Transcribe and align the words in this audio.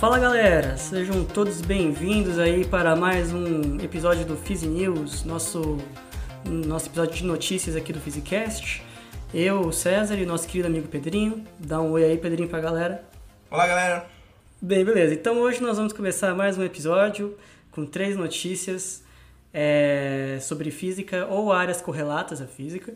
Fala 0.00 0.16
galera, 0.16 0.76
sejam 0.76 1.24
todos 1.24 1.60
bem-vindos 1.60 2.38
aí 2.38 2.64
para 2.64 2.94
mais 2.94 3.32
um 3.32 3.80
episódio 3.80 4.24
do 4.24 4.36
Phys 4.36 4.62
News, 4.62 5.24
nosso, 5.24 5.76
nosso 6.44 6.86
episódio 6.86 7.16
de 7.16 7.24
notícias 7.24 7.74
aqui 7.74 7.92
do 7.92 7.98
Physicast. 7.98 8.80
Eu, 9.34 9.72
César 9.72 10.14
e 10.14 10.24
nosso 10.24 10.46
querido 10.46 10.68
amigo 10.68 10.86
Pedrinho. 10.86 11.44
Dá 11.58 11.80
um 11.80 11.90
oi 11.90 12.04
aí, 12.04 12.16
Pedrinho, 12.16 12.48
pra 12.48 12.60
galera. 12.60 13.02
Olá, 13.50 13.66
galera. 13.66 14.06
Bem, 14.62 14.84
beleza. 14.84 15.14
Então 15.14 15.40
hoje 15.40 15.60
nós 15.60 15.76
vamos 15.76 15.92
começar 15.92 16.32
mais 16.32 16.56
um 16.56 16.62
episódio 16.62 17.36
com 17.72 17.84
três 17.84 18.16
notícias 18.16 19.02
é, 19.52 20.38
sobre 20.40 20.70
física 20.70 21.26
ou 21.26 21.52
áreas 21.52 21.80
correlatas 21.80 22.40
à 22.40 22.46
física. 22.46 22.94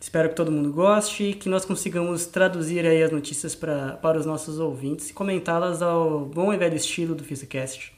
Espero 0.00 0.30
que 0.30 0.34
todo 0.34 0.50
mundo 0.50 0.72
goste 0.72 1.24
e 1.24 1.34
que 1.34 1.48
nós 1.48 1.66
consigamos 1.66 2.24
traduzir 2.24 2.86
aí 2.86 3.02
as 3.02 3.12
notícias 3.12 3.54
pra, 3.54 3.92
para 3.98 4.18
os 4.18 4.24
nossos 4.24 4.58
ouvintes 4.58 5.10
e 5.10 5.12
comentá-las 5.12 5.82
ao 5.82 6.20
bom 6.20 6.52
e 6.52 6.56
velho 6.56 6.74
estilo 6.74 7.14
do 7.14 7.22
Physicast. 7.22 7.92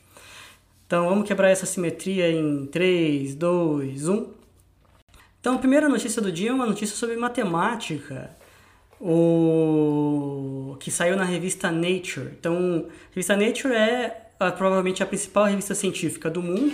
Então 0.85 1.09
vamos 1.09 1.27
quebrar 1.27 1.51
essa 1.51 1.65
simetria 1.65 2.29
em 2.31 2.67
3, 2.67 3.37
2, 3.37 4.09
1. 4.09 4.27
Então 5.41 5.55
a 5.55 5.59
primeira 5.59 5.89
notícia 5.89 6.21
do 6.21 6.33
dia 6.33 6.51
é 6.51 6.53
uma 6.53 6.67
notícia 6.67 6.97
sobre 6.97 7.17
matemática, 7.17 8.31
o... 9.01 10.77
que 10.81 10.91
saiu 10.91 11.17
na 11.17 11.25
revista 11.25 11.71
Nature. 11.71 12.31
Então, 12.39 12.87
a 12.89 13.15
revista 13.15 13.37
Nature 13.37 13.75
é 13.75 14.29
a, 14.39 14.53
provavelmente 14.53 15.03
a 15.03 15.07
principal 15.07 15.45
revista 15.45 15.75
científica 15.75 16.29
do 16.31 16.43
mundo. 16.43 16.73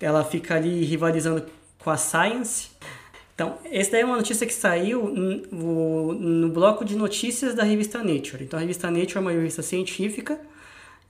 Ela 0.00 0.24
fica 0.24 0.54
ali 0.54 0.84
rivalizando 0.84 1.44
com 1.78 1.90
a 1.90 1.96
Science. 1.96 2.70
Então, 3.38 3.56
essa 3.70 3.92
daí 3.92 4.00
é 4.00 4.04
uma 4.04 4.16
notícia 4.16 4.44
que 4.44 4.52
saiu 4.52 5.04
no, 5.52 6.12
no 6.12 6.48
bloco 6.48 6.84
de 6.84 6.96
notícias 6.96 7.54
da 7.54 7.62
revista 7.62 8.02
Nature. 8.02 8.42
Então, 8.42 8.58
a 8.58 8.62
revista 8.62 8.90
Nature 8.90 9.18
é 9.18 9.20
uma 9.20 9.30
revista 9.30 9.62
científica 9.62 10.40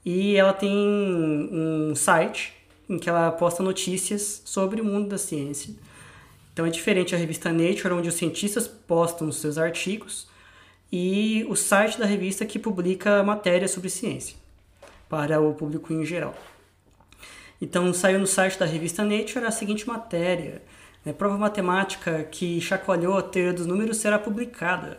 e 0.05 0.35
ela 0.35 0.53
tem 0.53 0.71
um 0.71 1.95
site 1.95 2.53
em 2.87 2.99
que 2.99 3.09
ela 3.09 3.31
posta 3.31 3.63
notícias 3.63 4.43
sobre 4.45 4.79
o 4.79 4.85
mundo 4.85 5.09
da 5.09 5.17
ciência. 5.17 5.73
Então, 6.53 6.67
é 6.67 6.69
diferente 6.69 7.15
a 7.15 7.17
revista 7.17 7.51
Nature, 7.51 7.95
onde 7.95 8.09
os 8.09 8.13
cientistas 8.15 8.67
postam 8.67 9.29
os 9.29 9.37
seus 9.37 9.57
artigos, 9.57 10.27
e 10.91 11.47
o 11.49 11.55
site 11.55 11.97
da 11.97 12.05
revista 12.05 12.45
que 12.45 12.59
publica 12.59 13.23
matérias 13.23 13.71
sobre 13.71 13.89
ciência 13.89 14.37
para 15.09 15.41
o 15.41 15.55
público 15.55 15.91
em 15.91 16.05
geral. 16.05 16.35
Então, 17.59 17.91
saiu 17.91 18.19
no 18.19 18.27
site 18.27 18.59
da 18.59 18.67
revista 18.67 19.03
Nature 19.03 19.45
a 19.45 19.51
seguinte 19.51 19.87
matéria 19.87 20.61
é, 21.05 21.13
prova 21.13 21.37
matemática 21.37 22.23
que 22.23 22.59
chacoalhou 22.59 23.17
a 23.17 23.23
teoria 23.23 23.53
dos 23.53 23.65
números 23.65 23.97
será 23.97 24.19
publicada. 24.19 24.97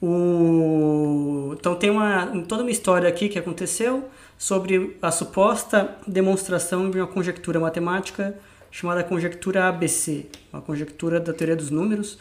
O... 0.00 1.54
Então 1.58 1.74
tem 1.74 1.90
uma, 1.90 2.26
toda 2.46 2.62
uma 2.62 2.70
história 2.70 3.08
aqui 3.08 3.28
que 3.28 3.38
aconteceu 3.38 4.08
sobre 4.36 4.96
a 5.00 5.10
suposta 5.10 5.96
demonstração 6.06 6.90
de 6.90 6.98
uma 6.98 7.06
conjectura 7.06 7.58
matemática 7.58 8.36
chamada 8.70 9.02
conjectura 9.02 9.68
ABC, 9.68 10.26
uma 10.52 10.60
conjectura 10.60 11.18
da 11.18 11.32
teoria 11.32 11.56
dos 11.56 11.70
números. 11.70 12.18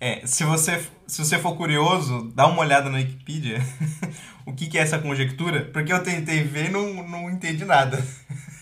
É, 0.00 0.26
se 0.26 0.42
você, 0.42 0.82
se 1.06 1.24
você 1.24 1.38
for 1.38 1.54
curioso, 1.56 2.32
dá 2.34 2.46
uma 2.46 2.62
olhada 2.62 2.88
na 2.88 2.96
Wikipedia 2.96 3.60
o 4.46 4.54
que, 4.54 4.66
que 4.66 4.78
é 4.78 4.80
essa 4.80 4.98
conjectura, 4.98 5.68
porque 5.72 5.92
eu 5.92 6.02
tentei 6.02 6.42
ver 6.42 6.70
e 6.70 6.72
não, 6.72 7.06
não 7.08 7.30
entendi 7.30 7.64
nada. 7.64 8.02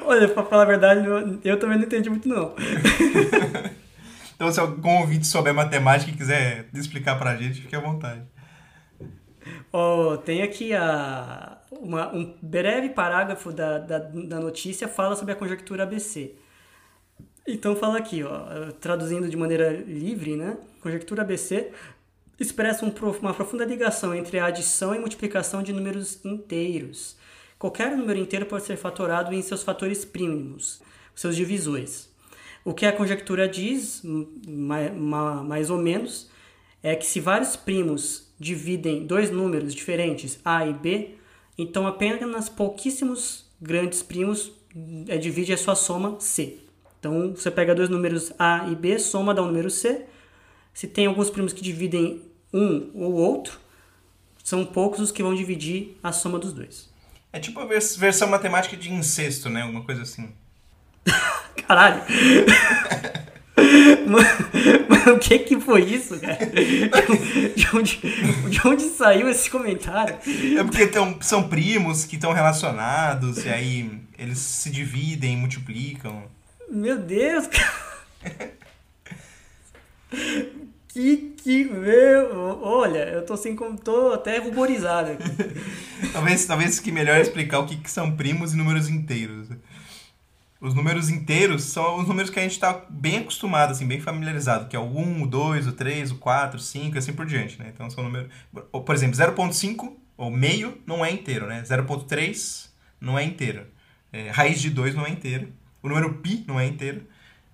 Olha, 0.05 0.27
pra 0.27 0.43
falar 0.43 0.63
a 0.63 0.66
verdade, 0.66 1.07
eu 1.43 1.59
também 1.59 1.77
não 1.77 1.85
entendi 1.85 2.09
muito, 2.09 2.27
não. 2.27 2.53
então, 4.35 4.51
se 4.51 4.59
algum 4.59 4.99
ouvinte 4.99 5.25
souber 5.25 5.53
matemática 5.53 6.11
e 6.11 6.16
quiser 6.16 6.69
explicar 6.73 7.17
pra 7.17 7.35
gente, 7.35 7.61
fique 7.61 7.75
à 7.75 7.79
vontade. 7.79 8.21
Oh, 9.73 10.16
tem 10.17 10.43
aqui 10.43 10.73
a, 10.73 11.57
uma, 11.71 12.13
um 12.13 12.35
breve 12.41 12.89
parágrafo 12.89 13.51
da, 13.51 13.79
da, 13.79 13.97
da 13.97 14.39
notícia 14.39 14.88
fala 14.88 15.16
sobre 15.16 15.33
a 15.33 15.35
conjectura 15.35 15.83
ABC. 15.83 16.35
Então 17.47 17.75
fala 17.75 17.97
aqui, 17.97 18.23
ó, 18.23 18.72
traduzindo 18.79 19.27
de 19.27 19.37
maneira 19.37 19.69
livre, 19.72 20.35
né? 20.35 20.57
Conjectura 20.81 21.22
ABC 21.23 21.72
expressa 22.39 22.85
um, 22.85 22.93
uma 23.22 23.33
profunda 23.33 23.66
ligação 23.66 24.13
entre 24.13 24.39
a 24.39 24.45
adição 24.45 24.93
e 24.93 24.99
multiplicação 24.99 25.63
de 25.63 25.73
números 25.73 26.23
inteiros 26.25 27.17
Qualquer 27.57 27.95
número 27.95 28.19
inteiro 28.19 28.45
pode 28.45 28.66
ser 28.66 28.77
fatorado 28.77 29.33
em 29.33 29.41
seus 29.41 29.63
fatores 29.63 30.03
primos, 30.03 30.81
seus 31.16 31.35
divisores. 31.35 32.09
O 32.63 32.73
que 32.73 32.85
a 32.85 32.91
conjectura 32.91 33.47
diz, 33.47 34.01
mais, 34.45 35.69
ou 35.69 35.77
menos, 35.77 36.29
é 36.83 36.95
que 36.95 37.05
se 37.05 37.19
vários 37.19 37.55
primos 37.55 38.27
dividem 38.39 39.05
dois 39.05 39.31
números 39.31 39.73
diferentes, 39.73 40.39
A 40.43 40.66
e 40.66 40.73
B, 40.73 41.16
então 41.57 41.88
apenas 41.88 42.49
pouquíssimos 42.49 43.45
grandes 43.61 44.03
primos 44.03 44.51
é, 45.07 45.17
divide 45.17 45.53
a 45.53 45.57
sua 45.57 45.75
soma 45.75 46.19
C. 46.19 46.57
Então 46.99 47.33
você 47.33 47.49
pega 47.49 47.73
dois 47.73 47.87
números 47.87 48.33
A 48.37 48.67
e 48.67 48.75
B, 48.75 48.99
soma 48.99 49.33
dá 49.33 49.41
o 49.41 49.45
um 49.45 49.47
número 49.47 49.69
C. 49.69 50.05
Se 50.73 50.87
tem 50.87 51.05
alguns 51.05 51.29
primos 51.29 51.53
que 51.53 51.61
dividem 51.61 52.23
um 52.53 52.89
ou 52.95 53.13
outro, 53.13 53.59
são 54.43 54.66
poucos 54.66 54.99
os 54.99 55.11
que 55.11 55.23
vão 55.23 55.33
dividir 55.33 55.97
a 56.03 56.11
soma 56.11 56.37
dos 56.37 56.51
dois. 56.51 56.89
É 57.35 57.40
tipo 57.40 57.59
a 57.59 57.66
versão 57.66 58.29
matemática 58.29 58.78
de 58.78 58.90
incesto, 58.90 59.50
né? 59.50 59.63
Alguma 59.63 59.84
coisa 59.84 60.03
assim. 60.03 60.34
Caralho! 61.68 62.01
Mano, 64.07 65.18
o 65.18 65.19
que 65.19 65.40
que 65.40 65.59
foi 65.59 65.84
isso, 65.84 66.18
cara? 66.18 66.38
De 67.53 67.75
onde, 67.75 68.00
de 68.50 68.66
onde 68.66 68.84
saiu 68.84 69.29
esse 69.29 69.50
comentário? 69.50 70.18
É 70.57 70.63
porque 70.63 70.88
tão, 70.88 71.22
são 71.22 71.50
primos 71.50 72.06
que 72.06 72.16
estão 72.16 72.31
relacionados 72.31 73.44
e 73.44 73.50
aí 73.50 74.00
eles 74.17 74.40
se 74.40 74.69
dividem, 74.69 75.35
multiplicam. 75.35 76.23
Meu 76.69 76.97
Deus, 76.97 77.47
cara! 77.47 78.53
Que 80.95 81.35
que 81.44 81.66
meu, 81.66 82.61
olha, 82.61 83.09
eu 83.09 83.25
tô 83.25 83.33
assim 83.33 83.53
como 83.53 83.78
tô 83.78 84.13
até 84.13 84.38
ruborizado 84.38 85.11
aqui. 85.11 85.29
talvez, 86.13 86.45
talvez 86.45 86.79
que 86.79 86.89
melhor 86.89 87.19
explicar 87.19 87.59
o 87.59 87.66
que, 87.66 87.75
que 87.75 87.91
são 87.91 88.16
primos 88.16 88.53
e 88.53 88.56
números 88.56 88.88
inteiros. 88.88 89.50
Os 90.61 90.73
números 90.73 91.09
inteiros 91.09 91.66
são 91.66 92.00
os 92.00 92.07
números 92.07 92.31
que 92.31 92.39
a 92.39 92.44
gente 92.44 92.53
está 92.53 92.85
bem 92.89 93.17
acostumado, 93.17 93.72
assim, 93.72 93.85
bem 93.85 94.00
familiarizado, 94.00 94.69
que 94.69 94.75
é 94.78 94.79
o 94.79 94.85
1, 94.85 95.23
o 95.23 95.28
2, 95.28 95.67
o 95.67 95.73
3, 95.73 96.11
o 96.11 96.16
4, 96.16 96.57
o 96.57 96.61
5 96.61 96.95
e 96.95 96.97
assim 96.97 97.11
por 97.11 97.25
diante, 97.25 97.59
né? 97.59 97.72
Então 97.73 97.89
são 97.89 98.01
números... 98.01 98.31
Por 98.72 98.95
exemplo, 98.95 99.17
0.5, 99.17 99.97
ou 100.16 100.31
meio, 100.31 100.78
não 100.88 101.03
é 101.03 101.11
inteiro, 101.11 101.45
né? 101.45 101.61
0.3 101.63 102.69
não 103.01 103.19
é 103.19 103.23
inteiro. 103.25 103.67
É, 104.13 104.29
raiz 104.29 104.61
de 104.61 104.69
2 104.69 104.95
não 104.95 105.05
é 105.05 105.09
inteiro. 105.09 105.50
O 105.84 105.89
número 105.89 106.13
pi 106.13 106.45
não 106.47 106.57
é 106.57 106.66
inteiro. 106.66 107.05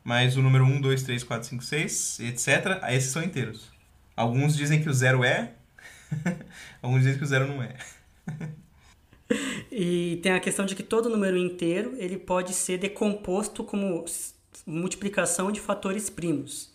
Mas 0.04 0.36
o 0.36 0.42
número 0.42 0.64
1, 0.64 0.82
2, 0.82 1.04
3, 1.04 1.24
4, 1.24 1.50
5, 1.50 1.64
6, 1.64 2.20
etc., 2.22 2.82
esses 2.90 3.12
são 3.12 3.24
inteiros. 3.24 3.70
Alguns 4.16 4.56
dizem 4.56 4.82
que 4.82 4.90
o 4.90 4.94
zero 4.94 5.24
é, 5.24 5.54
alguns 6.82 7.02
dizem 7.02 7.18
que 7.18 7.24
o 7.24 7.28
zero 7.28 7.48
não 7.48 7.62
é. 7.62 7.76
e 9.72 10.20
tem 10.22 10.32
a 10.32 10.40
questão 10.40 10.66
de 10.66 10.76
que 10.76 10.84
todo 10.84 11.10
número 11.10 11.38
inteiro 11.38 11.96
ele 11.98 12.18
pode 12.18 12.54
ser 12.54 12.78
decomposto 12.78 13.64
como 13.64 14.06
multiplicação 14.66 15.52
de 15.52 15.60
fatores 15.60 16.10
primos. 16.10 16.72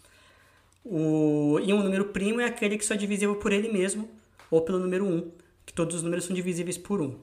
O, 0.84 1.58
e 1.64 1.72
um 1.72 1.82
número 1.82 2.06
primo 2.06 2.40
é 2.40 2.44
aquele 2.44 2.78
que 2.78 2.84
só 2.84 2.94
é 2.94 2.96
divisível 2.96 3.34
por 3.36 3.52
ele 3.52 3.72
mesmo, 3.72 4.08
ou 4.50 4.60
pelo 4.62 4.78
número 4.78 5.04
1, 5.04 5.30
que 5.66 5.72
todos 5.72 5.96
os 5.96 6.02
números 6.02 6.24
são 6.24 6.34
divisíveis 6.34 6.78
por 6.78 7.00
1. 7.00 7.18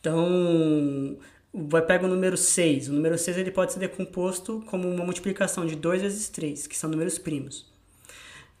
Então, 0.00 1.16
vai 1.54 1.82
pegar 1.82 2.06
o 2.06 2.08
número 2.08 2.36
6. 2.36 2.88
O 2.88 2.92
número 2.92 3.16
6 3.16 3.38
ele 3.38 3.50
pode 3.50 3.72
ser 3.72 3.78
decomposto 3.78 4.62
como 4.66 4.88
uma 4.88 5.04
multiplicação 5.04 5.64
de 5.64 5.76
2 5.76 6.02
vezes 6.02 6.28
3, 6.28 6.66
que 6.66 6.76
são 6.76 6.90
números 6.90 7.16
primos. 7.18 7.72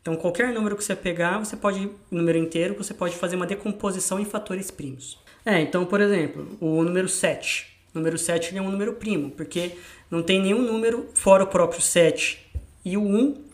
Então, 0.00 0.16
qualquer 0.16 0.52
número 0.52 0.76
que 0.76 0.84
você 0.84 0.94
pegar, 0.94 1.38
você 1.38 1.56
pode, 1.56 1.90
número 2.10 2.38
inteiro, 2.38 2.74
você 2.76 2.92
pode 2.92 3.16
fazer 3.16 3.36
uma 3.36 3.46
decomposição 3.46 4.20
em 4.20 4.24
fatores 4.24 4.70
primos. 4.70 5.18
É, 5.44 5.60
então, 5.60 5.84
por 5.86 6.00
exemplo, 6.00 6.56
o 6.60 6.82
número 6.84 7.08
7. 7.08 7.66
O 7.94 7.98
número 7.98 8.18
7 8.18 8.56
é 8.56 8.60
um 8.60 8.70
número 8.70 8.92
primo, 8.94 9.30
porque 9.30 9.72
não 10.10 10.22
tem 10.22 10.40
nenhum 10.40 10.62
número 10.62 11.08
fora 11.14 11.44
o 11.44 11.46
próprio 11.46 11.80
7 11.80 12.38
e 12.84 12.96
o 12.96 13.02
1 13.02 13.44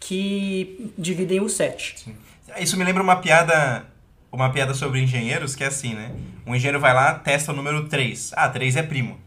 que 0.00 0.90
dividem 0.96 1.40
o 1.40 1.48
7. 1.48 2.00
Sim. 2.00 2.16
Isso 2.58 2.76
me 2.76 2.84
lembra 2.84 3.02
uma 3.02 3.16
piada 3.16 3.84
uma 4.32 4.50
piada 4.50 4.74
sobre 4.74 5.00
engenheiros 5.00 5.54
que 5.56 5.64
é 5.64 5.66
assim, 5.66 5.94
né? 5.94 6.14
Um 6.46 6.54
engenheiro 6.54 6.80
vai 6.80 6.94
lá, 6.94 7.14
testa 7.14 7.52
o 7.52 7.56
número 7.56 7.88
3. 7.88 8.32
Ah, 8.34 8.48
3 8.48 8.76
é 8.76 8.82
primo. 8.82 9.18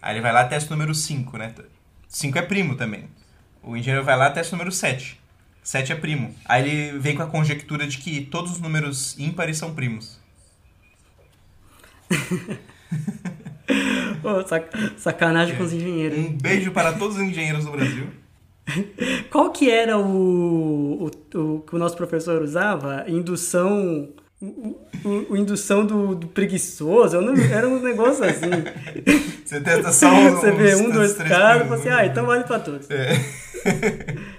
Aí 0.00 0.14
ele 0.14 0.22
vai 0.22 0.32
lá, 0.32 0.44
testa 0.44 0.72
o 0.72 0.76
número 0.76 0.94
5, 0.94 1.36
né? 1.36 1.54
5 2.08 2.38
é 2.38 2.42
primo 2.42 2.74
também. 2.76 3.04
O 3.62 3.76
engenheiro 3.76 4.04
vai 4.04 4.16
lá, 4.16 4.30
testa 4.30 4.54
o 4.54 4.58
número 4.58 4.72
7. 4.72 5.20
7 5.62 5.92
é 5.92 5.96
primo. 5.96 6.34
Aí 6.44 6.68
ele 6.68 6.98
vem 6.98 7.14
com 7.14 7.22
a 7.22 7.26
conjectura 7.26 7.86
de 7.86 7.98
que 7.98 8.22
todos 8.22 8.52
os 8.52 8.60
números 8.60 9.18
ímpares 9.18 9.58
são 9.58 9.74
primos. 9.74 10.18
oh, 14.24 14.46
sac 14.46 14.70
sacanagem 14.96 15.54
é. 15.54 15.58
com 15.58 15.64
os 15.64 15.72
engenheiros. 15.72 16.18
Um 16.18 16.32
beijo 16.32 16.70
para 16.72 16.94
todos 16.94 17.16
os 17.16 17.22
engenheiros 17.22 17.66
do 17.66 17.72
Brasil. 17.72 18.06
Qual 19.30 19.50
que 19.50 19.70
era 19.70 19.98
o, 19.98 21.04
o, 21.04 21.38
o 21.38 21.60
que 21.60 21.76
o 21.76 21.78
nosso 21.78 21.96
professor 21.96 22.40
usava? 22.40 23.04
Indução 23.08 24.08
o, 24.40 24.78
o, 25.04 25.32
o 25.32 25.36
indução 25.36 25.84
do, 25.84 26.14
do 26.14 26.26
preguiçoso, 26.28 27.20
não- 27.20 27.34
era 27.36 27.68
um 27.68 27.80
negócio 27.80 28.24
assim. 28.24 28.50
Você 29.44 29.60
testa 29.60 29.92
só 29.92 30.08
um, 30.12 30.30
Você 30.30 30.52
vê 30.52 30.74
um, 30.76 30.90
dois 30.90 31.14
três 31.14 31.28
caras 31.28 31.62
e 31.62 31.68
fala 31.68 31.76
assim, 31.80 31.88
ah, 31.88 32.06
então 32.06 32.26
vale 32.26 32.44
pra 32.44 32.58
todos. 32.58 32.88
É. 32.90 33.08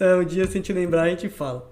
É, 0.00 0.14
um 0.14 0.24
dia, 0.24 0.44
se 0.44 0.50
a 0.50 0.54
gente 0.54 0.72
lembrar, 0.72 1.02
a 1.02 1.08
gente 1.08 1.28
fala. 1.28 1.68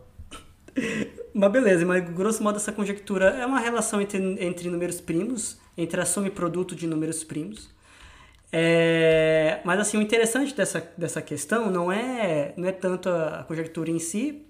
Mas 1.33 1.53
beleza, 1.53 1.87
mas 1.87 2.09
grosso 2.11 2.43
modo 2.43 2.57
essa 2.57 2.73
conjectura 2.73 3.27
é 3.27 3.47
uma 3.47 3.61
relação 3.61 4.01
entre, 4.01 4.19
entre 4.45 4.69
números 4.69 5.01
primos, 5.01 5.59
entre 5.77 6.01
a 6.01 6.05
soma 6.05 6.27
e 6.27 6.31
produto 6.31 6.75
de 6.75 6.87
números 6.87 7.23
primos. 7.23 7.71
É, 8.51 9.61
mas 9.65 9.79
assim, 9.81 9.99
o 9.99 10.03
interessante 10.03 10.55
dessa, 10.55 10.83
dessa 10.97 11.21
questão 11.21 11.71
não 11.71 11.93
é, 11.93 12.53
não 12.57 12.67
é 12.69 12.73
tanto 12.73 13.09
a, 13.09 13.41
a 13.41 13.45
conjectura 13.45 13.91
em 13.91 13.99
si, 13.99 14.45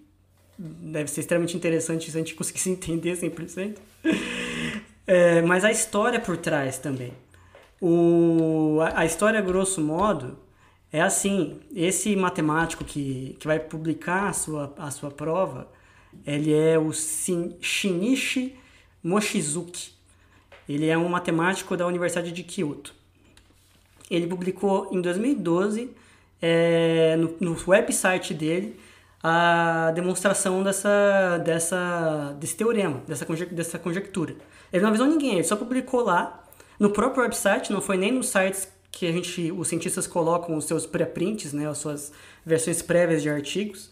deve 0.58 1.10
ser 1.10 1.20
extremamente 1.20 1.56
interessante 1.56 2.10
se 2.10 2.16
a 2.16 2.20
gente 2.20 2.34
conseguisse 2.34 2.70
entender 2.70 3.16
100%, 3.16 3.76
é, 5.06 5.42
mas 5.42 5.64
a 5.64 5.70
história 5.70 6.20
por 6.20 6.36
trás 6.36 6.78
também. 6.78 7.12
O, 7.80 8.78
a, 8.80 9.00
a 9.00 9.06
história, 9.06 9.40
grosso 9.40 9.80
modo, 9.80 10.38
é 10.92 11.00
assim, 11.00 11.60
esse 11.74 12.16
matemático 12.16 12.84
que, 12.84 13.36
que 13.38 13.46
vai 13.46 13.58
publicar 13.58 14.28
a 14.28 14.32
sua, 14.32 14.74
a 14.78 14.90
sua 14.90 15.10
prova, 15.10 15.68
ele 16.26 16.52
é 16.54 16.78
o 16.78 16.92
Shin- 16.92 17.56
Shinichi 17.60 18.56
Mochizuki. 19.02 19.90
Ele 20.68 20.86
é 20.88 20.96
um 20.96 21.08
matemático 21.08 21.76
da 21.76 21.86
Universidade 21.86 22.32
de 22.32 22.42
Kyoto. 22.42 22.94
Ele 24.10 24.26
publicou 24.26 24.88
em 24.92 25.00
2012, 25.00 25.90
é, 26.40 27.16
no, 27.16 27.36
no 27.40 27.56
website 27.66 28.32
dele, 28.34 28.78
a 29.22 29.90
demonstração 29.94 30.62
dessa, 30.62 31.38
dessa, 31.44 32.36
desse 32.38 32.56
teorema, 32.56 33.02
dessa, 33.06 33.26
dessa 33.50 33.78
conjectura. 33.78 34.34
Ele 34.72 34.82
não 34.82 34.90
avisou 34.90 35.06
ninguém, 35.06 35.34
ele 35.34 35.44
só 35.44 35.56
publicou 35.56 36.02
lá, 36.02 36.44
no 36.78 36.90
próprio 36.90 37.22
website, 37.22 37.72
não 37.72 37.80
foi 37.80 37.96
nem 37.96 38.12
nos 38.12 38.28
sites 38.28 38.68
que 38.90 39.06
a 39.06 39.12
gente, 39.12 39.52
os 39.52 39.68
cientistas 39.68 40.06
colocam 40.06 40.56
os 40.56 40.64
seus 40.64 40.86
pré-prints, 40.86 41.52
né, 41.52 41.68
as 41.68 41.78
suas 41.78 42.12
versões 42.44 42.82
prévias 42.82 43.22
de 43.22 43.28
artigos, 43.28 43.90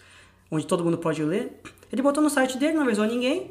onde 0.50 0.66
todo 0.66 0.84
mundo 0.84 0.98
pode 0.98 1.22
ler. 1.22 1.60
Ele 1.92 2.02
botou 2.02 2.22
no 2.22 2.30
site 2.30 2.58
dele, 2.58 2.74
não 2.74 2.82
avisou 2.82 3.04
ninguém. 3.04 3.50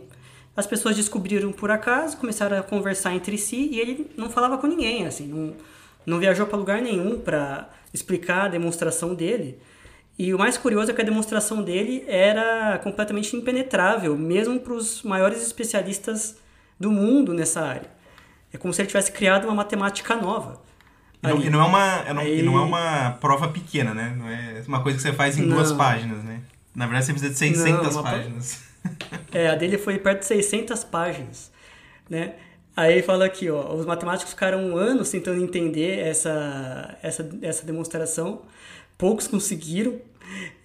As 0.55 0.67
pessoas 0.67 0.95
descobriram 0.95 1.51
por 1.51 1.71
acaso, 1.71 2.17
começaram 2.17 2.57
a 2.57 2.63
conversar 2.63 3.13
entre 3.13 3.37
si 3.37 3.69
e 3.71 3.79
ele 3.79 4.11
não 4.15 4.29
falava 4.29 4.57
com 4.57 4.67
ninguém, 4.67 5.05
assim, 5.05 5.27
não, 5.27 5.55
não 6.05 6.19
viajou 6.19 6.45
para 6.45 6.57
lugar 6.57 6.81
nenhum 6.81 7.19
para 7.19 7.69
explicar 7.93 8.45
a 8.45 8.47
demonstração 8.47 9.15
dele. 9.15 9.59
E 10.18 10.33
o 10.33 10.38
mais 10.38 10.57
curioso 10.57 10.92
é 10.92 10.94
que 10.94 11.01
a 11.01 11.06
demonstração 11.06 11.63
dele 11.63 12.04
era 12.07 12.80
completamente 12.83 13.36
impenetrável, 13.36 14.15
mesmo 14.18 14.60
para 14.60 14.74
os 14.74 15.01
maiores 15.04 15.42
especialistas 15.42 16.38
do 16.80 16.92
mundo 16.92 17.33
nessa 17.33 17.62
área. 17.62 17.89
É 18.54 18.57
como 18.57 18.71
se 18.74 18.81
ele 18.81 18.88
tivesse 18.88 19.12
criado 19.12 19.45
uma 19.45 19.56
matemática 19.56 20.15
nova. 20.15 20.62
E 21.24 21.27
não, 21.27 21.42
e 21.42 21.50
não 21.50 21.62
é 21.62 21.65
uma, 21.65 21.95
é 22.07 22.13
não, 22.13 22.21
Aí- 22.21 22.44
não 22.44 22.57
é 22.57 22.62
uma 22.62 23.12
prova 23.19 23.48
pequena, 23.48 23.94
né? 23.94 24.13
Não 24.15 24.30
é 24.30 24.62
uma 24.68 24.83
coisa 24.83 24.98
que 24.98 25.01
você 25.01 25.13
faz 25.13 25.38
em 25.38 25.48
duas 25.48 25.71
Não. 25.71 25.77
páginas, 25.77 26.24
né? 26.24 26.42
Na 26.75 26.86
verdade, 26.86 27.06
você 27.06 27.13
precisa 27.13 27.31
de 27.33 27.38
600 27.39 27.95
Não, 27.95 28.04
páginas. 28.04 28.62
É, 29.31 29.48
a 29.48 29.56
dele 29.56 29.77
foi 29.77 29.98
perto 29.98 30.19
de 30.19 30.25
600 30.25 30.83
páginas, 30.83 31.50
né? 32.09 32.33
Aí 32.75 33.01
fala 33.01 33.24
aqui, 33.25 33.50
ó, 33.50 33.74
os 33.74 33.86
matemáticos 33.86 34.33
ficaram 34.33 34.75
anos 34.75 35.09
tentando 35.09 35.42
entender 35.42 36.00
essa, 36.00 36.98
essa, 37.01 37.30
essa 37.42 37.66
demonstração, 37.66 38.42
poucos 38.98 39.28
conseguiram, 39.28 40.00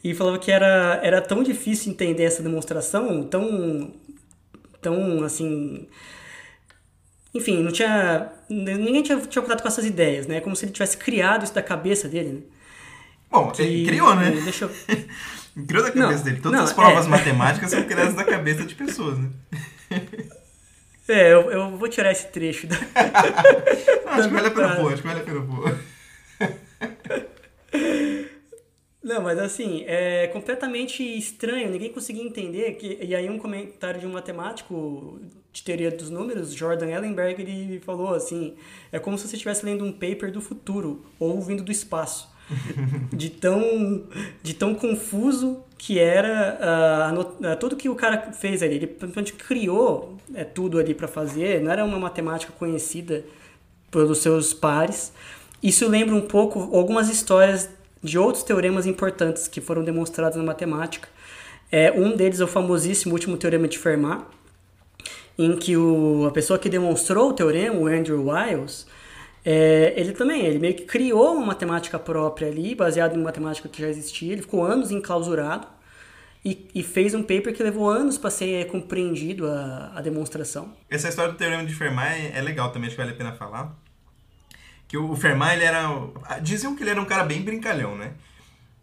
e 0.03 0.15
falava 0.15 0.39
que 0.39 0.51
era, 0.51 1.01
era 1.03 1.21
tão 1.21 1.43
difícil 1.43 1.93
entender 1.93 2.25
essa 2.25 2.43
demonstração, 2.43 3.25
tão, 3.25 3.93
tão, 4.81 5.25
assim... 5.25 5.87
Enfim, 7.35 7.63
não 7.63 7.71
tinha... 7.71 8.33
Ninguém 8.49 9.03
tinha, 9.03 9.19
tinha 9.21 9.43
contato 9.43 9.61
com 9.61 9.69
essas 9.69 9.85
ideias, 9.85 10.27
né? 10.27 10.41
Como 10.41 10.57
se 10.57 10.65
ele 10.65 10.73
tivesse 10.73 10.97
criado 10.97 11.45
isso 11.45 11.55
da 11.55 11.63
cabeça 11.63 12.09
dele, 12.09 12.29
né? 12.31 12.41
Bom, 13.31 13.53
ele 13.59 13.85
criou, 13.85 14.15
né? 14.15 14.31
Deixa 14.31 14.65
eu... 14.65 14.71
Criou 15.67 15.83
da 15.83 15.91
cabeça 15.91 16.19
Não, 16.19 16.25
dele. 16.25 16.41
Todas 16.41 16.59
não, 16.59 16.65
as 16.65 16.73
provas 16.73 17.07
é. 17.07 17.09
matemáticas 17.09 17.71
são 17.71 17.83
criadas 17.83 18.15
da 18.15 18.23
cabeça 18.25 18.65
de 18.65 18.75
pessoas, 18.75 19.19
né? 19.19 19.29
É, 21.09 21.33
eu, 21.33 21.51
eu 21.51 21.77
vou 21.77 21.89
tirar 21.89 22.13
esse 22.13 22.27
trecho 22.29 22.67
da, 22.67 22.77
Não, 24.05 24.13
acho 24.13 24.29
que 24.29 24.35
vale 24.35 24.47
a 24.47 24.51
pena 24.51 24.77
pôr, 24.77 24.93
acho 24.93 25.03
que 25.03 25.09
vale 25.09 25.21
a 25.21 25.25
pena 25.25 25.41
pôr. 25.41 25.79
Não, 29.19 29.25
mas 29.25 29.39
assim, 29.41 29.83
é 29.89 30.29
completamente 30.29 31.03
estranho, 31.03 31.69
ninguém 31.69 31.93
conseguia 31.93 32.23
entender. 32.23 32.75
Que, 32.75 32.99
e 33.03 33.17
aí 33.17 33.29
um 33.29 33.37
comentário 33.37 33.99
de 33.99 34.07
um 34.07 34.13
matemático 34.13 35.21
de 35.53 35.61
teoria 35.61 35.91
dos 35.91 36.09
números, 36.09 36.55
Jordan 36.55 36.87
Ellenberg, 36.87 37.43
ele 37.43 37.81
falou 37.81 38.15
assim, 38.15 38.55
é 38.93 38.99
como 39.01 39.19
se 39.19 39.27
você 39.27 39.35
estivesse 39.35 39.67
lendo 39.67 39.85
um 39.85 39.91
paper 39.91 40.31
do 40.31 40.41
futuro, 40.41 41.05
ou 41.19 41.43
vindo 41.43 41.65
do 41.65 41.73
espaço. 41.73 42.33
de, 43.13 43.29
tão, 43.29 44.05
de 44.41 44.55
tão 44.55 44.73
confuso 44.73 45.65
que 45.77 45.99
era 45.99 46.57
ah, 46.63 47.57
tudo 47.57 47.75
que 47.75 47.89
o 47.89 47.97
cara 47.97 48.31
fez 48.33 48.63
ali. 48.63 48.77
Ele 48.77 48.87
praticamente 48.87 49.33
criou 49.33 50.17
é, 50.33 50.45
tudo 50.45 50.79
ali 50.79 50.95
para 50.95 51.09
fazer, 51.09 51.61
não 51.61 51.73
era 51.73 51.85
uma 51.85 51.99
matemática 51.99 52.53
conhecida 52.57 53.25
pelos 53.91 54.19
seus 54.19 54.55
pares. 54.55 55.13
Isso 55.61 55.89
lembra 55.89 56.15
um 56.15 56.21
pouco 56.21 56.71
algumas 56.73 57.11
histórias 57.11 57.69
de 58.03 58.19
outros 58.19 58.45
teoremas 58.45 58.87
importantes 58.87 59.49
que 59.49 59.61
foram 59.61 59.85
demonstrados 59.85 60.37
na 60.37 60.45
matemática. 60.45 61.09
É, 61.71 61.93
um 61.93 62.17
deles 62.17 62.41
é 62.41 62.45
o 62.45 62.47
famosíssimo 62.47 63.13
último 63.13 63.37
teorema 63.37 63.69
de 63.69 63.79
Fermat, 63.79 64.25
em 65.39 65.57
que 65.57 65.77
o, 65.77 66.27
a 66.27 66.31
pessoa 66.31 66.59
que 66.59 66.69
demonstrou 66.69 67.31
o 67.31 67.33
teorema, 67.33 67.77
o 67.77 67.87
Andrew 67.87 68.29
Wiles, 68.29 68.87
é, 69.45 69.93
ele 69.97 70.13
também, 70.13 70.45
ele 70.45 70.59
meio 70.59 70.75
que 70.75 70.85
criou 70.85 71.35
uma 71.35 71.47
matemática 71.47 71.99
própria 71.99 72.49
ali, 72.49 72.75
baseada 72.75 73.15
em 73.15 73.23
matemática 73.23 73.69
que 73.69 73.81
já 73.81 73.89
existia. 73.89 74.33
Ele 74.33 74.43
ficou 74.43 74.65
anos 74.65 74.91
enclausurado 74.91 75.67
e, 76.45 76.69
e 76.75 76.83
fez 76.83 77.15
um 77.15 77.23
paper 77.23 77.55
que 77.55 77.63
levou 77.63 77.89
anos 77.89 78.19
para 78.19 78.31
ser 78.31 78.67
compreendido 78.67 79.47
a, 79.47 79.93
a 79.95 80.01
demonstração. 80.01 80.73
Essa 80.89 81.09
história 81.09 81.33
do 81.33 81.39
teorema 81.39 81.65
de 81.65 81.75
Fermat 81.75 82.15
é 82.15 82.39
é 82.39 82.43
legal 82.43 82.73
também, 82.73 82.89
acho 82.89 82.97
que 82.97 83.03
vale 83.03 83.15
a 83.15 83.17
pena 83.17 83.33
falar. 83.33 83.77
Que 84.89 84.97
o 84.97 85.15
Fermat, 85.15 85.55
ele 85.55 85.65
era... 85.65 85.87
Diziam 86.43 86.75
que 86.75 86.83
ele 86.83 86.91
era 86.91 87.01
um 87.01 87.05
cara 87.05 87.23
bem 87.23 87.43
brincalhão, 87.43 87.97
né? 87.97 88.15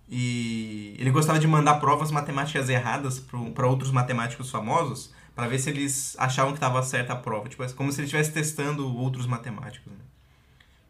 E 0.08 0.96
ele 1.00 1.10
gostava 1.10 1.40
de 1.40 1.48
mandar 1.48 1.76
provas 1.76 2.12
matemáticas 2.12 2.70
erradas 2.70 3.20
para 3.20 3.68
outros 3.68 3.92
matemáticos 3.92 4.52
famosos 4.52 5.12
para 5.36 5.48
ver 5.48 5.60
se 5.60 5.70
eles 5.70 6.16
achavam 6.18 6.52
que 6.52 6.58
estava 6.58 6.82
certa 6.84 7.14
a 7.14 7.16
prova. 7.16 7.50
Tipo, 7.50 7.64
é 7.64 7.70
como 7.70 7.92
se 7.92 8.00
ele 8.00 8.06
estivesse 8.06 8.32
testando 8.32 8.96
outros 8.96 9.26
matemáticos. 9.26 9.92
né? 9.92 10.00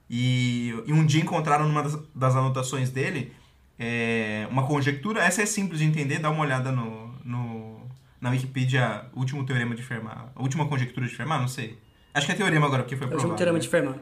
E, 0.10 0.76
e 0.86 0.94
um 0.94 1.06
dia 1.06 1.22
encontraram 1.22 1.68
numa 1.68 1.82
das, 1.82 1.98
das 2.14 2.36
anotações 2.36 2.92
dele 2.92 3.34
é, 3.80 4.48
uma 4.52 4.68
conjectura. 4.68 5.24
Essa 5.24 5.42
é 5.42 5.46
simples 5.46 5.80
de 5.80 5.86
entender, 5.86 6.20
dá 6.20 6.30
uma 6.30 6.44
olhada 6.44 6.72
no, 6.72 7.14
no, 7.24 7.82
na 8.22 8.30
Wikipedia, 8.30 9.06
último 9.16 9.46
teorema 9.46 9.76
de 9.76 9.82
Fermat. 9.82 10.30
Última 10.36 10.68
conjectura 10.68 11.08
de 11.08 11.16
Fermat, 11.16 11.40
não 11.40 11.48
sei. 11.48 11.80
Acho 12.14 12.28
que 12.28 12.34
é 12.34 12.36
teorema 12.36 12.68
agora, 12.68 12.84
porque 12.84 12.96
foi 12.96 13.08
provado. 13.08 13.30
último 13.30 13.38
teorema 13.38 13.58
né? 13.58 13.64
de 13.64 13.70
Fermat. 13.70 14.00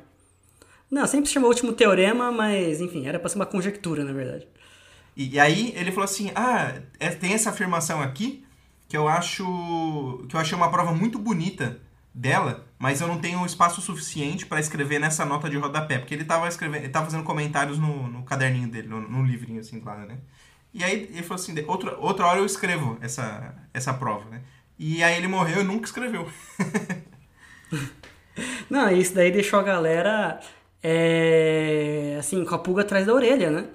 Não, 0.94 1.08
sempre 1.08 1.26
se 1.26 1.34
chamou 1.34 1.50
último 1.50 1.74
teorema, 1.74 2.32
mas 2.32 2.80
enfim, 2.80 3.08
era 3.08 3.18
para 3.18 3.28
ser 3.28 3.38
uma 3.38 3.48
conjectura, 3.48 4.04
na 4.04 4.14
verdade. 4.14 4.48
E, 5.18 5.34
e 5.34 5.40
aí 5.40 5.74
ele 5.76 5.92
falou 5.92 6.06
assim: 6.06 6.32
Ah, 6.36 6.72
é- 7.00 7.10
tem 7.10 7.34
essa 7.34 7.50
afirmação 7.50 8.00
aqui 8.00 8.46
que 8.88 8.96
eu 8.96 9.08
acho. 9.08 9.44
que 10.30 10.36
eu 10.36 10.40
achei 10.40 10.56
uma 10.56 10.70
prova 10.70 10.94
muito 10.94 11.18
bonita 11.18 11.82
dela, 12.14 12.68
mas 12.78 13.02
eu 13.02 13.08
não 13.08 13.18
tenho 13.18 13.44
espaço 13.44 13.82
suficiente 13.82 14.46
para 14.46 14.60
escrever 14.60 15.00
nessa 15.00 15.26
nota 15.26 15.50
de 15.50 15.58
rodapé. 15.58 15.98
Porque 15.98 16.14
ele 16.14 16.26
tava 16.26 16.48
escrevendo, 16.48 16.84
ele 16.84 16.94
tava 16.94 17.08
fazendo 17.08 17.24
comentários 17.24 17.80
no, 17.80 18.08
no 18.08 18.22
caderninho 18.22 18.68
dele, 18.68 18.88
no, 18.88 19.02
no 19.02 19.26
livrinho 19.26 19.62
assim 19.62 19.82
lá, 19.84 20.06
né? 20.06 20.20
E 20.72 20.84
aí 20.84 21.10
ele 21.12 21.24
falou 21.24 21.42
assim: 21.42 21.56
outra, 21.66 21.98
outra 21.98 22.28
hora 22.28 22.40
eu 22.40 22.46
escrevo 22.46 23.00
essa, 23.02 23.56
essa 23.74 23.96
prova, 23.96 24.30
né? 24.30 24.44
E 24.78 25.04
aí 25.04 25.18
ele 25.18 25.28
morreu 25.28 25.62
e 25.62 25.64
nunca 25.64 25.86
escreveu. 25.86 26.30
Não, 28.70 28.92
isso 28.92 29.16
daí 29.16 29.32
deixou 29.32 29.60
a 29.60 29.64
galera 29.64 30.40
é, 30.84 32.18
assim, 32.20 32.44
com 32.44 32.54
a 32.54 32.60
pulga 32.60 32.82
atrás 32.82 33.06
da 33.06 33.14
orelha, 33.14 33.50
né? 33.50 33.66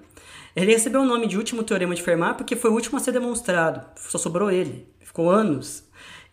Ele 0.55 0.73
recebeu 0.73 1.01
o 1.01 1.07
nome 1.07 1.27
de 1.27 1.39
último 1.39 1.63
teorema 1.63 1.95
de 1.95 2.03
Fermat 2.03 2.37
porque 2.37 2.57
foi 2.57 2.71
o 2.71 2.75
último 2.75 2.99
a 2.99 3.01
ser 3.01 3.13
demonstrado. 3.13 3.81
Só 3.97 4.19
sobrou 4.19 4.51
ele. 4.51 4.87
Ficou 5.01 5.31
anos. 5.31 5.85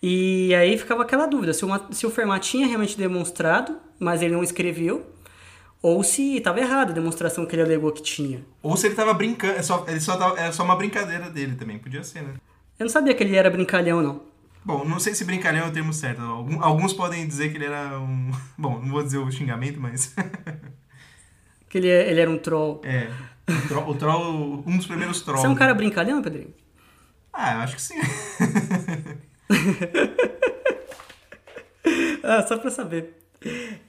E 0.01 0.53
aí 0.55 0.77
ficava 0.77 1.03
aquela 1.03 1.25
dúvida 1.25 1.53
se, 1.53 1.63
uma, 1.63 1.87
se 1.91 2.05
o 2.05 2.11
Fermat 2.11 2.45
tinha 2.47 2.67
realmente 2.67 2.97
demonstrado, 2.97 3.77
mas 3.99 4.21
ele 4.21 4.33
não 4.33 4.43
escreveu, 4.43 5.05
ou 5.81 6.03
se 6.03 6.37
estava 6.37 6.59
errado 6.59 6.89
a 6.89 6.93
demonstração 6.93 7.45
que 7.45 7.55
ele 7.55 7.63
alegou 7.63 7.91
que 7.91 8.01
tinha. 8.01 8.43
Ou 8.61 8.75
se 8.75 8.87
ele 8.87 8.95
tava 8.95 9.13
brincando, 9.13 9.53
é 9.53 9.61
só, 9.61 9.85
ele 9.87 9.99
só 9.99 10.17
tava, 10.17 10.39
era 10.39 10.51
só 10.51 10.63
uma 10.63 10.75
brincadeira 10.75 11.29
dele 11.29 11.55
também, 11.55 11.79
podia 11.79 12.03
ser, 12.03 12.21
né? 12.23 12.33
Eu 12.77 12.85
não 12.85 12.89
sabia 12.89 13.13
que 13.13 13.23
ele 13.23 13.35
era 13.35 13.49
brincalhão, 13.49 14.01
não. 14.01 14.21
Bom, 14.65 14.83
não 14.83 14.99
sei 14.99 15.13
se 15.13 15.23
brincalhão 15.23 15.65
é 15.65 15.69
o 15.69 15.71
termo 15.71 15.93
certo. 15.93 16.21
Alguns 16.59 16.91
podem 16.91 17.27
dizer 17.27 17.51
que 17.51 17.57
ele 17.57 17.65
era 17.65 17.99
um. 17.99 18.31
Bom, 18.57 18.79
não 18.79 18.89
vou 18.89 19.03
dizer 19.03 19.19
o 19.19 19.31
xingamento, 19.31 19.79
mas. 19.79 20.13
Que 21.67 21.79
ele, 21.79 21.89
ele 21.89 22.21
era 22.21 22.29
um 22.31 22.37
troll. 22.37 22.79
É. 22.85 23.09
O 23.49 23.67
troll, 23.67 23.89
o 23.89 23.95
troll- 23.95 24.63
um 24.65 24.77
dos 24.77 24.87
primeiros 24.87 25.21
trolls. 25.21 25.41
Você 25.41 25.47
é 25.47 25.49
um 25.49 25.55
cara 25.55 25.73
brincalhão, 25.73 26.21
Pedrinho? 26.21 26.53
Ah, 27.33 27.55
eu 27.55 27.59
acho 27.59 27.75
que 27.75 27.81
sim. 27.81 27.95
ah, 32.23 32.45
só 32.47 32.57
pra 32.57 32.71
saber. 32.71 33.17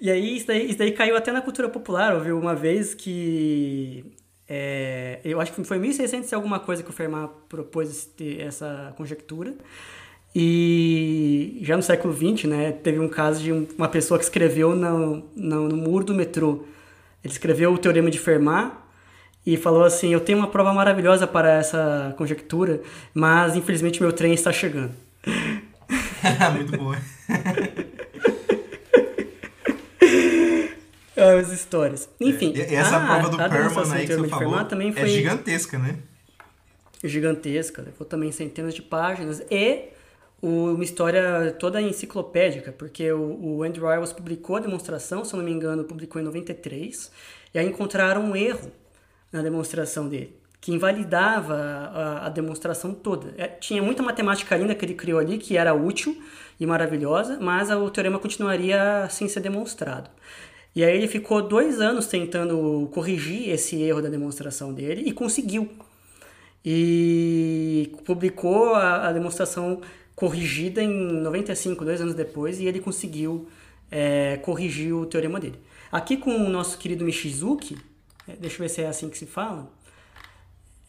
E 0.00 0.10
aí 0.10 0.36
isso, 0.36 0.48
daí, 0.48 0.68
isso 0.68 0.78
daí 0.78 0.90
caiu 0.90 1.16
até 1.16 1.30
na 1.30 1.40
cultura 1.40 1.68
popular. 1.68 2.12
Eu 2.12 2.20
vi 2.20 2.32
uma 2.32 2.56
vez 2.56 2.92
que. 2.92 4.04
É, 4.48 5.20
eu 5.22 5.40
acho 5.40 5.52
que 5.52 5.62
foi 5.62 5.76
em 5.76 5.80
1600 5.80 6.32
alguma 6.32 6.58
coisa 6.58 6.82
que 6.82 6.90
o 6.90 6.92
Fermat 6.92 7.30
propôs 7.48 8.10
essa 8.40 8.92
conjectura. 8.96 9.54
E 10.38 11.60
já 11.62 11.78
no 11.78 11.82
século 11.82 12.14
XX, 12.14 12.44
né, 12.44 12.70
teve 12.70 13.00
um 13.00 13.08
caso 13.08 13.42
de 13.42 13.50
uma 13.50 13.88
pessoa 13.88 14.18
que 14.18 14.24
escreveu 14.24 14.76
no, 14.76 15.24
no, 15.34 15.66
no 15.66 15.76
muro 15.78 16.04
do 16.04 16.14
metrô. 16.14 16.62
Ele 17.24 17.32
escreveu 17.32 17.72
o 17.72 17.78
Teorema 17.78 18.10
de 18.10 18.18
Fermat 18.18 18.74
e 19.46 19.56
falou 19.56 19.82
assim: 19.82 20.12
Eu 20.12 20.20
tenho 20.20 20.36
uma 20.36 20.48
prova 20.48 20.74
maravilhosa 20.74 21.26
para 21.26 21.54
essa 21.54 22.14
conjectura, 22.18 22.82
mas 23.14 23.56
infelizmente 23.56 24.02
meu 24.02 24.12
trem 24.12 24.34
está 24.34 24.52
chegando. 24.52 24.92
Muito 26.54 26.76
bom. 26.76 26.92
As 31.16 31.50
histórias. 31.50 32.10
Enfim. 32.20 32.52
É, 32.54 32.74
essa 32.74 32.98
a, 32.98 33.06
prova 33.06 33.30
do 33.30 33.38
Perman 33.38 33.94
aí 33.94 34.06
que 34.06 34.14
você 34.14 34.28
falou 34.28 34.62
também 34.66 34.90
é 34.90 34.92
foi 34.92 35.04
é 35.04 35.06
gigantesca, 35.06 35.78
né? 35.78 35.96
Gigantesca. 37.02 37.80
Levou 37.80 38.06
também 38.06 38.30
centenas 38.30 38.74
de 38.74 38.82
páginas. 38.82 39.42
E 39.50 39.95
uma 40.46 40.84
história 40.84 41.54
toda 41.58 41.80
enciclopédica, 41.80 42.72
porque 42.72 43.10
o, 43.12 43.58
o 43.58 43.62
Andrew 43.62 43.86
Wiles 43.86 44.12
publicou 44.12 44.56
a 44.56 44.60
demonstração, 44.60 45.24
se 45.24 45.34
não 45.36 45.42
me 45.42 45.50
engano, 45.50 45.84
publicou 45.84 46.20
em 46.20 46.24
93, 46.24 47.10
e 47.52 47.58
aí 47.58 47.66
encontraram 47.66 48.22
um 48.22 48.36
erro 48.36 48.70
na 49.32 49.42
demonstração 49.42 50.08
dele, 50.08 50.36
que 50.60 50.72
invalidava 50.72 51.54
a, 51.54 52.26
a 52.26 52.28
demonstração 52.28 52.94
toda. 52.94 53.34
É, 53.36 53.48
tinha 53.48 53.82
muita 53.82 54.02
matemática 54.02 54.56
linda 54.56 54.74
que 54.74 54.84
ele 54.84 54.94
criou 54.94 55.18
ali, 55.18 55.38
que 55.38 55.56
era 55.56 55.74
útil 55.74 56.16
e 56.60 56.66
maravilhosa, 56.66 57.38
mas 57.40 57.70
o 57.70 57.90
teorema 57.90 58.18
continuaria 58.18 59.08
sem 59.10 59.28
ser 59.28 59.40
demonstrado. 59.40 60.10
E 60.74 60.84
aí 60.84 60.96
ele 60.96 61.08
ficou 61.08 61.40
dois 61.40 61.80
anos 61.80 62.06
tentando 62.06 62.88
corrigir 62.92 63.48
esse 63.48 63.82
erro 63.82 64.02
da 64.02 64.10
demonstração 64.10 64.74
dele 64.74 65.02
e 65.06 65.12
conseguiu. 65.12 65.68
E 66.64 67.92
publicou 68.04 68.74
a, 68.74 69.08
a 69.08 69.12
demonstração 69.12 69.80
corrigida 70.16 70.82
em 70.82 70.90
95, 70.90 71.84
dois 71.84 72.00
anos 72.00 72.14
depois, 72.14 72.58
e 72.58 72.64
ele 72.64 72.80
conseguiu 72.80 73.46
é, 73.90 74.38
corrigir 74.38 74.94
o 74.94 75.04
teorema 75.04 75.38
dele. 75.38 75.60
Aqui 75.92 76.16
com 76.16 76.34
o 76.34 76.48
nosso 76.48 76.78
querido 76.78 77.04
Michizuki, 77.04 77.76
é, 78.26 78.34
deixa 78.34 78.56
eu 78.56 78.60
ver 78.60 78.70
se 78.70 78.80
é 78.80 78.88
assim 78.88 79.10
que 79.10 79.18
se 79.18 79.26
fala, 79.26 79.70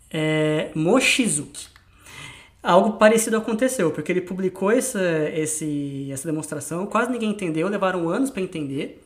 é 0.09 0.71
Mochizuki. 0.73 1.67
Algo 2.63 2.93
parecido 2.93 3.37
aconteceu, 3.37 3.91
porque 3.91 4.11
ele 4.11 4.21
publicou 4.21 4.71
essa, 4.71 5.29
esse, 5.33 6.09
essa 6.11 6.27
demonstração, 6.27 6.85
quase 6.87 7.11
ninguém 7.11 7.29
entendeu, 7.29 7.67
levaram 7.67 8.09
anos 8.09 8.29
para 8.29 8.41
entender, 8.41 9.03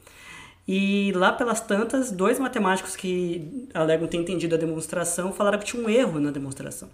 e 0.67 1.11
lá 1.13 1.31
pelas 1.33 1.59
tantas, 1.61 2.11
dois 2.11 2.37
matemáticos 2.37 2.95
que 2.95 3.67
alegam 3.73 4.07
ter 4.07 4.17
entendido 4.17 4.53
a 4.53 4.57
demonstração 4.57 5.33
falaram 5.33 5.57
que 5.57 5.65
tinha 5.65 5.83
um 5.83 5.89
erro 5.89 6.19
na 6.19 6.29
demonstração 6.29 6.87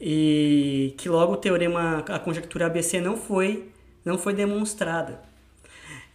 e 0.00 0.94
que 0.96 1.08
logo 1.08 1.32
o 1.32 1.36
teorema, 1.36 2.04
a 2.08 2.18
conjectura 2.18 2.66
ABC 2.66 3.00
não 3.00 3.16
foi, 3.16 3.70
não 4.04 4.18
foi 4.18 4.34
demonstrada. 4.34 5.20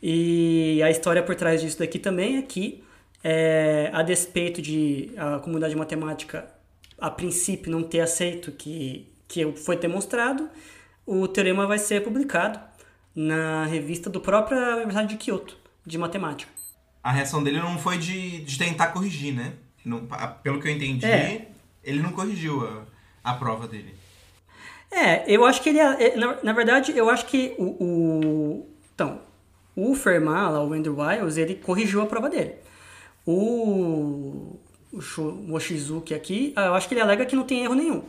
E 0.02 0.82
a 0.84 0.90
história 0.90 1.24
por 1.24 1.36
trás 1.36 1.62
disso 1.62 1.80
daqui 1.80 2.00
também 2.00 2.38
é 2.38 2.42
que, 2.42 2.84
é, 3.24 3.90
a 3.94 4.02
despeito 4.02 4.62
de 4.62 5.12
a 5.18 5.40
comunidade 5.40 5.76
matemática 5.76 6.54
a 7.00 7.10
princípio 7.10 7.72
não 7.72 7.84
ter 7.84 8.00
aceito 8.00 8.52
que, 8.52 9.12
que 9.28 9.52
foi 9.54 9.76
demonstrado, 9.76 10.50
o 11.06 11.28
teorema 11.28 11.68
vai 11.68 11.78
ser 11.78 12.02
publicado 12.02 12.60
na 13.14 13.66
revista 13.66 14.10
do 14.10 14.22
própria 14.22 14.76
Universidade 14.76 15.10
de 15.10 15.18
Kyoto, 15.18 15.58
de 15.86 15.98
matemática. 15.98 16.52
A 17.04 17.12
reação 17.12 17.44
dele 17.44 17.60
não 17.60 17.78
foi 17.78 17.98
de, 17.98 18.44
de 18.44 18.58
tentar 18.58 18.88
corrigir, 18.88 19.34
né? 19.34 19.54
Não, 19.84 20.08
pelo 20.42 20.62
que 20.62 20.68
eu 20.70 20.72
entendi, 20.72 21.06
é. 21.06 21.50
ele 21.84 22.02
não 22.02 22.14
corrigiu 22.14 22.66
a, 22.66 22.86
a 23.24 23.34
prova 23.34 23.68
dele. 23.68 23.96
É, 24.92 25.24
eu 25.28 25.46
acho 25.46 25.62
que 25.62 25.70
ele. 25.70 25.80
É, 25.80 26.16
na, 26.16 26.38
na 26.44 26.54
verdade, 26.54 26.96
eu 26.96 27.10
acho 27.10 27.26
que 27.26 27.56
o. 27.58 27.64
o 27.84 28.70
então, 28.94 29.22
o 29.76 29.96
Fermat, 29.96 30.52
lá, 30.52 30.64
o 30.64 30.72
Andrew 30.74 31.00
Wiles, 31.00 31.38
ele 31.38 31.56
corrigiu 31.56 32.02
a 32.02 32.06
prova 32.06 32.30
dele. 32.30 32.56
O, 33.26 34.60
o 34.92 35.22
Mochizuki 35.48 36.14
aqui, 36.14 36.54
eu 36.56 36.76
acho 36.76 36.88
que 36.88 36.94
ele 36.94 37.02
alega 37.02 37.26
que 37.26 37.36
não 37.36 37.44
tem 37.44 37.64
erro 37.64 37.74
nenhum. 37.74 38.04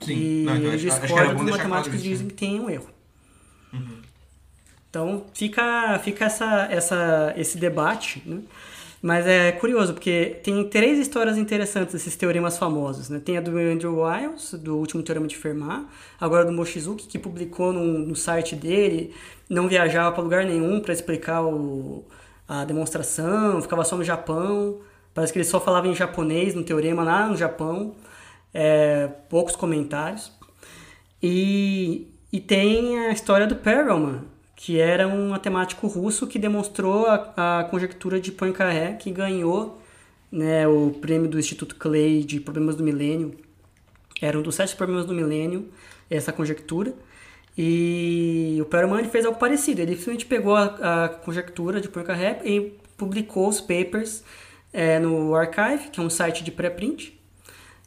Sim, 0.00 0.12
e 0.12 0.44
não, 0.44 0.56
então, 0.56 0.76
discorda 0.76 1.34
dos 1.34 1.50
matemáticos 1.50 1.96
que 1.96 2.08
dizem 2.08 2.28
que 2.28 2.34
tem 2.34 2.60
um 2.60 2.68
erro. 2.68 2.88
Uhum. 3.72 4.02
Então 4.90 5.26
fica, 5.32 5.98
fica 6.00 6.26
essa, 6.26 6.68
essa, 6.70 7.32
esse 7.36 7.56
debate, 7.56 8.22
né? 8.26 8.42
Mas 9.02 9.26
é 9.26 9.50
curioso, 9.50 9.94
porque 9.94 10.40
tem 10.44 10.62
três 10.68 10.96
histórias 10.96 11.36
interessantes 11.36 11.92
desses 11.92 12.14
teoremas 12.14 12.56
famosos. 12.56 13.08
Né? 13.08 13.18
Tem 13.18 13.36
a 13.36 13.40
do 13.40 13.58
Andrew 13.58 14.00
Wiles, 14.00 14.54
do 14.54 14.78
último 14.78 15.02
teorema 15.02 15.26
de 15.26 15.36
Fermat, 15.36 15.84
agora 16.20 16.44
do 16.44 16.52
Mochizuki, 16.52 17.08
que 17.08 17.18
publicou 17.18 17.72
no, 17.72 17.98
no 17.98 18.14
site 18.14 18.54
dele, 18.54 19.12
não 19.50 19.66
viajava 19.66 20.12
para 20.12 20.22
lugar 20.22 20.44
nenhum 20.44 20.78
para 20.78 20.92
explicar 20.92 21.42
o, 21.42 22.04
a 22.46 22.64
demonstração, 22.64 23.60
ficava 23.60 23.84
só 23.84 23.96
no 23.96 24.04
Japão. 24.04 24.78
Parece 25.12 25.32
que 25.32 25.38
ele 25.40 25.44
só 25.44 25.60
falava 25.60 25.88
em 25.88 25.94
japonês 25.94 26.54
no 26.54 26.62
teorema 26.62 27.02
lá 27.02 27.26
no 27.26 27.36
Japão, 27.36 27.96
é, 28.54 29.08
poucos 29.28 29.56
comentários. 29.56 30.32
E, 31.20 32.08
e 32.32 32.40
tem 32.40 32.98
a 33.00 33.10
história 33.12 33.48
do 33.48 33.56
Perelman, 33.56 34.22
que 34.62 34.78
era 34.78 35.08
um 35.08 35.30
matemático 35.30 35.88
russo 35.88 36.24
que 36.24 36.38
demonstrou 36.38 37.06
a, 37.08 37.58
a 37.58 37.64
conjectura 37.64 38.20
de 38.20 38.30
Poincaré, 38.30 38.92
que 38.92 39.10
ganhou 39.10 39.82
né, 40.30 40.68
o 40.68 40.92
prêmio 41.00 41.28
do 41.28 41.36
Instituto 41.36 41.74
Clay 41.74 42.22
de 42.22 42.38
Problemas 42.38 42.76
do 42.76 42.84
Milênio. 42.84 43.34
Era 44.20 44.38
um 44.38 44.42
dos 44.42 44.54
sete 44.54 44.76
problemas 44.76 45.04
do 45.04 45.12
milênio, 45.12 45.68
essa 46.08 46.32
conjectura. 46.32 46.94
E 47.58 48.56
o 48.62 48.64
Perelman 48.66 49.02
fez 49.06 49.26
algo 49.26 49.36
parecido. 49.36 49.80
Ele 49.80 49.96
simplesmente 49.96 50.26
pegou 50.26 50.54
a, 50.54 51.06
a 51.06 51.08
conjectura 51.08 51.80
de 51.80 51.88
Poincaré 51.88 52.40
e 52.44 52.72
publicou 52.96 53.48
os 53.48 53.60
papers 53.60 54.22
é, 54.72 55.00
no 55.00 55.34
Archive, 55.34 55.90
que 55.90 55.98
é 55.98 56.02
um 56.04 56.08
site 56.08 56.44
de 56.44 56.52
pré-print. 56.52 57.20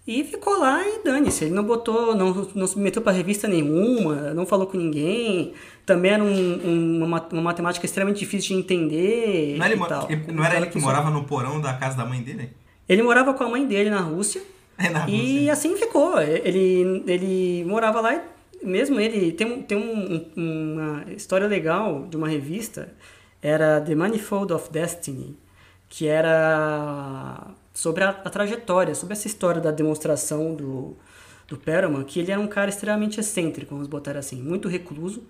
E 0.07 0.23
ficou 0.23 0.59
lá 0.59 0.87
e 0.87 1.03
dane-se. 1.03 1.45
Ele 1.45 1.55
não 1.55 1.63
botou, 1.63 2.15
não, 2.15 2.47
não 2.53 2.67
se 2.67 2.77
meteu 2.77 3.01
para 3.01 3.11
revista 3.11 3.47
nenhuma, 3.47 4.33
não 4.33 4.45
falou 4.45 4.67
com 4.67 4.77
ninguém. 4.77 5.53
Também 5.83 6.11
era 6.11 6.23
um, 6.23 6.27
um, 6.29 7.03
uma, 7.03 7.27
uma, 7.31 7.41
matemática 7.41 7.85
extremamente 7.85 8.19
difícil 8.19 8.55
de 8.55 8.61
entender. 8.61 9.57
Não, 9.57 9.65
ele, 9.65 9.79
ele, 10.09 10.31
não 10.31 10.45
era 10.45 10.57
ele 10.57 10.67
que 10.67 10.79
morava 10.79 11.09
no 11.09 11.23
porão 11.23 11.59
da 11.59 11.73
casa 11.73 11.97
da 11.97 12.05
mãe 12.05 12.21
dele? 12.21 12.51
Ele 12.87 13.01
morava 13.01 13.33
com 13.33 13.43
a 13.43 13.49
mãe 13.49 13.65
dele 13.65 13.89
na 13.89 14.01
Rússia. 14.01 14.41
É 14.77 14.89
na 14.89 15.05
Rússia. 15.05 15.15
E 15.15 15.49
assim 15.49 15.73
ficou. 15.77 16.19
Ele, 16.19 17.01
ele 17.07 17.63
morava 17.65 18.01
lá 18.01 18.13
e 18.13 18.21
mesmo 18.61 18.99
ele 18.99 19.31
tem, 19.31 19.61
tem 19.61 19.77
um, 19.77 20.25
uma 20.35 21.05
história 21.13 21.47
legal 21.47 22.05
de 22.09 22.17
uma 22.17 22.27
revista. 22.27 22.93
Era 23.41 23.79
The 23.79 23.95
Manifold 23.95 24.51
of 24.51 24.69
Destiny, 24.69 25.37
que 25.87 26.07
era 26.07 27.55
sobre 27.75 28.05
a, 28.05 28.09
a, 28.09 28.29
trajetória, 28.29 28.95
sobre 28.95 29.13
essa 29.13 29.27
história 29.27 29.61
da 29.61 29.69
demonstração 29.69 30.55
do, 30.55 30.95
do 31.45 31.57
Perelman, 31.57 32.05
que 32.05 32.21
ele 32.21 32.31
era 32.31 32.39
um 32.39 32.47
cara 32.47 32.69
extremamente 32.69 33.19
excêntrico, 33.19 33.75
vamos 33.75 33.87
botar 33.87 34.15
assim, 34.17 34.41
muito 34.41 34.69
recluso. 34.69 35.23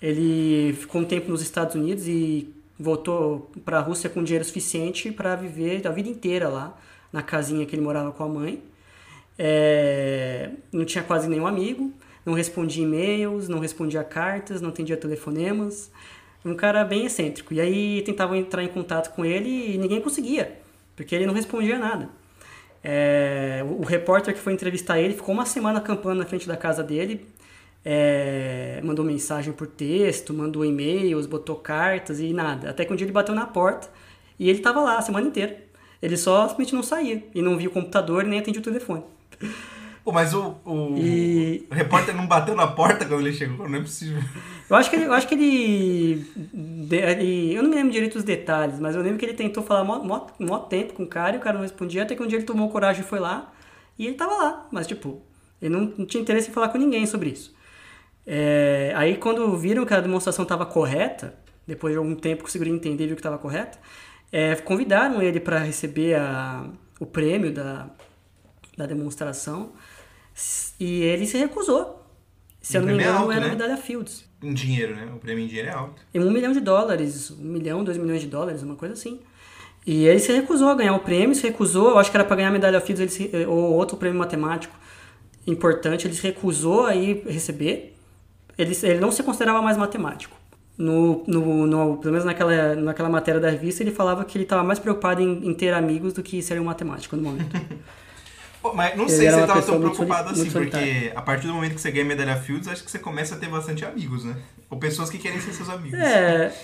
Ele 0.00 0.72
ficou 0.74 1.00
um 1.00 1.04
tempo 1.04 1.28
nos 1.28 1.42
Estados 1.42 1.74
Unidos 1.74 2.06
e 2.06 2.54
voltou 2.78 3.50
para 3.64 3.78
a 3.78 3.80
Rússia 3.80 4.08
com 4.08 4.22
dinheiro 4.22 4.44
suficiente 4.44 5.10
para 5.10 5.34
viver 5.34 5.84
a 5.86 5.90
vida 5.90 6.08
inteira 6.08 6.48
lá, 6.48 6.78
na 7.12 7.20
casinha 7.20 7.66
que 7.66 7.74
ele 7.74 7.82
morava 7.82 8.12
com 8.12 8.22
a 8.22 8.28
mãe. 8.28 8.62
É, 9.36 10.50
não 10.72 10.84
tinha 10.84 11.02
quase 11.02 11.28
nenhum 11.28 11.48
amigo, 11.48 11.92
não 12.24 12.32
respondia 12.32 12.84
e-mails, 12.84 13.48
não 13.48 13.58
respondia 13.58 14.04
cartas, 14.04 14.60
não 14.60 14.68
atendia 14.68 14.96
telefonemas. 14.96 15.90
Um 16.44 16.54
cara 16.54 16.84
bem 16.84 17.06
excêntrico. 17.06 17.52
E 17.52 17.60
aí 17.60 18.02
tentavam 18.02 18.36
entrar 18.36 18.62
em 18.62 18.68
contato 18.68 19.14
com 19.14 19.24
ele 19.24 19.74
e 19.74 19.78
ninguém 19.78 20.00
conseguia 20.00 20.61
porque 20.96 21.14
ele 21.14 21.26
não 21.26 21.34
respondia 21.34 21.78
nada. 21.78 22.08
É, 22.84 23.62
o, 23.64 23.82
o, 23.82 23.84
repórter 23.84 24.34
que 24.34 24.40
foi 24.40 24.52
entrevistar 24.52 24.98
ele 24.98 25.14
ficou 25.14 25.32
uma 25.32 25.46
semana 25.46 25.78
acampando 25.78 26.18
na 26.18 26.26
frente 26.26 26.48
da 26.48 26.56
casa 26.56 26.82
dele, 26.82 27.26
é, 27.84 28.80
mandou 28.82 29.04
mensagem 29.04 29.52
por 29.52 29.66
texto, 29.66 30.34
mandou 30.34 30.64
e-mails, 30.64 31.26
botou 31.26 31.56
cartas 31.56 32.20
e 32.20 32.32
nada. 32.32 32.70
Até 32.70 32.84
que 32.84 32.92
um 32.92 32.96
dia 32.96 33.04
ele 33.04 33.12
bateu 33.12 33.34
na 33.34 33.46
porta 33.46 33.88
e 34.38 34.48
ele 34.48 34.58
estava 34.58 34.80
lá 34.80 34.98
a 34.98 35.02
semana 35.02 35.26
inteira. 35.26 35.62
Ele 36.00 36.16
só 36.16 36.48
simplesmente 36.48 36.74
não 36.74 36.82
saía 36.82 37.22
e 37.34 37.40
não 37.40 37.56
via 37.56 37.68
o 37.68 37.72
computador 37.72 38.24
nem 38.24 38.38
atendia 38.38 38.60
o 38.60 38.64
telefone. 38.64 39.04
Pô, 40.04 40.10
mas 40.10 40.34
o, 40.34 40.56
o, 40.64 40.96
e... 40.98 41.66
o, 41.70 41.74
repórter 41.74 42.14
não 42.14 42.26
bateu 42.26 42.56
na 42.56 42.66
porta 42.66 43.04
quando 43.04 43.20
ele 43.20 43.32
chegou, 43.32 43.68
não 43.68 43.78
é 43.78 43.80
possível. 43.80 44.20
Eu 44.68 44.76
acho 44.76 44.90
que 44.90 44.96
ele. 44.96 45.04
Eu, 45.04 45.12
acho 45.12 45.28
que 45.28 45.34
ele, 45.34 46.26
ele 46.90 47.54
eu 47.54 47.62
não 47.62 47.70
me 47.70 47.76
lembro 47.76 47.92
direito 47.92 48.16
os 48.16 48.24
detalhes, 48.24 48.80
mas 48.80 48.96
eu 48.96 49.02
lembro 49.02 49.18
que 49.18 49.24
ele 49.24 49.34
tentou 49.34 49.62
falar 49.62 49.84
mó, 49.84 50.00
mó, 50.00 50.26
mó 50.40 50.58
tempo 50.58 50.94
com 50.94 51.04
o 51.04 51.06
cara 51.06 51.36
e 51.36 51.38
o 51.38 51.42
cara 51.42 51.54
não 51.54 51.62
respondia, 51.62 52.02
até 52.02 52.16
que 52.16 52.22
um 52.22 52.26
dia 52.26 52.38
ele 52.38 52.46
tomou 52.46 52.68
coragem 52.68 53.02
e 53.02 53.06
foi 53.06 53.20
lá. 53.20 53.52
E 53.96 54.06
ele 54.06 54.16
tava 54.16 54.34
lá, 54.34 54.66
mas 54.72 54.88
tipo, 54.88 55.22
ele 55.60 55.72
não, 55.72 55.92
não 55.96 56.04
tinha 56.04 56.20
interesse 56.20 56.50
em 56.50 56.52
falar 56.52 56.70
com 56.70 56.78
ninguém 56.78 57.06
sobre 57.06 57.30
isso. 57.30 57.54
É, 58.26 58.92
aí 58.96 59.16
quando 59.16 59.56
viram 59.56 59.84
que 59.84 59.94
a 59.94 60.00
demonstração 60.00 60.42
estava 60.42 60.66
correta, 60.66 61.34
depois 61.66 61.92
de 61.92 61.98
algum 61.98 62.16
tempo 62.16 62.42
conseguiram 62.42 62.74
entender 62.74 63.06
viu 63.06 63.14
que 63.14 63.20
estava 63.20 63.38
correta, 63.38 63.78
é, 64.32 64.56
convidaram 64.56 65.22
ele 65.22 65.38
para 65.38 65.58
receber 65.58 66.14
a, 66.14 66.64
o 66.98 67.06
prêmio 67.06 67.52
da, 67.52 67.88
da 68.76 68.86
demonstração 68.86 69.72
e 70.80 71.02
ele 71.02 71.26
se 71.26 71.36
recusou. 71.38 72.00
Se 72.60 72.76
eu 72.76 72.80
não 72.82 72.88
me 72.88 72.94
é 72.94 72.96
engano, 73.02 73.18
alto, 73.18 73.32
era 73.32 73.40
a 73.40 73.44
né? 73.48 73.50
medalha 73.54 73.76
Fields. 73.76 74.24
Em 74.42 74.54
dinheiro, 74.54 74.94
né? 74.94 75.08
O 75.14 75.18
prêmio 75.18 75.44
em 75.44 75.46
dinheiro 75.48 75.68
é 75.68 75.72
alto. 75.72 76.00
Em 76.14 76.20
um 76.20 76.30
milhão 76.30 76.52
de 76.52 76.60
dólares, 76.60 77.30
um 77.30 77.42
milhão, 77.44 77.82
dois 77.82 77.96
milhões 77.98 78.20
de 78.20 78.26
dólares, 78.28 78.62
uma 78.62 78.76
coisa 78.76 78.94
assim. 78.94 79.20
E 79.84 80.04
ele 80.04 80.20
se 80.20 80.32
recusou 80.32 80.68
a 80.68 80.74
ganhar 80.74 80.94
o 80.94 81.00
prêmio, 81.00 81.34
se 81.34 81.42
recusou, 81.42 81.90
eu 81.90 81.98
acho 81.98 82.10
que 82.10 82.16
era 82.16 82.24
para 82.24 82.36
ganhar 82.36 82.48
a 82.48 82.52
medalha 82.52 82.80
Fields 82.80 83.00
ele 83.00 83.10
se- 83.32 83.46
ou 83.46 83.72
outro 83.74 83.96
prêmio 83.96 84.16
matemático 84.18 84.74
importante, 85.46 86.06
ele 86.06 86.14
se 86.14 86.22
recusou 86.22 86.86
a 86.86 86.94
ir 86.94 87.24
receber. 87.26 87.96
Ele, 88.56 88.76
ele 88.84 89.00
não 89.00 89.10
se 89.10 89.22
considerava 89.22 89.60
mais 89.60 89.76
matemático. 89.76 90.36
No, 90.78 91.24
no, 91.26 91.66
no- 91.66 91.96
pelo 91.98 92.12
menos 92.12 92.24
naquela, 92.24 92.74
naquela 92.76 93.08
matéria 93.08 93.40
da 93.40 93.50
revista, 93.50 93.82
ele 93.82 93.90
falava 93.90 94.24
que 94.24 94.36
ele 94.38 94.44
estava 94.44 94.62
mais 94.62 94.78
preocupado 94.78 95.20
em, 95.20 95.48
em 95.48 95.52
ter 95.54 95.74
amigos 95.74 96.12
do 96.12 96.22
que 96.22 96.40
ser 96.42 96.60
um 96.60 96.64
matemático 96.64 97.16
no 97.16 97.22
momento. 97.22 97.50
Pô, 98.62 98.72
mas 98.72 98.96
não 98.96 99.06
Ele 99.06 99.12
sei 99.12 99.28
se 99.28 99.34
você 99.34 99.46
tava 99.46 99.62
tão 99.62 99.80
preocupado 99.80 100.30
assim, 100.30 100.48
porque 100.48 101.12
a 101.16 101.20
partir 101.20 101.48
do 101.48 101.52
momento 101.52 101.74
que 101.74 101.80
você 101.80 101.90
ganha 101.90 102.04
medalha 102.04 102.36
Fields, 102.36 102.68
acho 102.68 102.84
que 102.84 102.90
você 102.90 102.98
começa 103.00 103.34
a 103.34 103.38
ter 103.38 103.48
bastante 103.48 103.84
amigos, 103.84 104.24
né? 104.24 104.36
Ou 104.70 104.78
pessoas 104.78 105.10
que 105.10 105.18
querem 105.18 105.40
ser 105.40 105.52
seus 105.52 105.68
amigos. 105.68 105.98
É, 105.98 106.54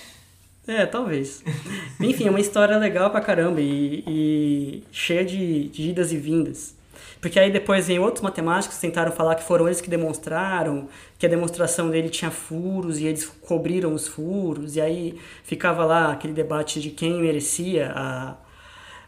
é, 0.69 0.87
talvez. 0.87 1.43
Enfim, 1.99 2.29
é 2.29 2.31
uma 2.31 2.39
história 2.39 2.79
legal 2.79 3.11
pra 3.11 3.21
caramba 3.21 3.61
e, 3.61 4.05
e 4.07 4.85
cheia 4.93 5.25
de, 5.25 5.69
de 5.71 5.91
idas 5.91 6.13
e 6.13 6.17
vindas. 6.17 6.79
Porque 7.21 7.41
aí 7.41 7.51
depois 7.51 7.89
vem 7.89 7.99
outros 7.99 8.23
matemáticos 8.23 8.77
que 8.77 8.81
tentaram 8.81 9.11
falar 9.11 9.35
que 9.35 9.43
foram 9.43 9.67
eles 9.67 9.81
que 9.81 9.91
demonstraram, 9.91 10.89
que 11.19 11.27
a 11.27 11.29
demonstração 11.29 11.91
dele 11.91 12.09
tinha 12.09 12.31
furos 12.31 13.01
e 13.01 13.07
eles 13.07 13.27
cobriram 13.27 13.93
os 13.93 14.07
furos, 14.07 14.77
e 14.77 14.81
aí 14.81 15.19
ficava 15.43 15.85
lá 15.85 16.13
aquele 16.13 16.33
debate 16.33 16.81
de 16.81 16.91
quem 16.91 17.21
merecia 17.21 17.93
a, 17.93 18.37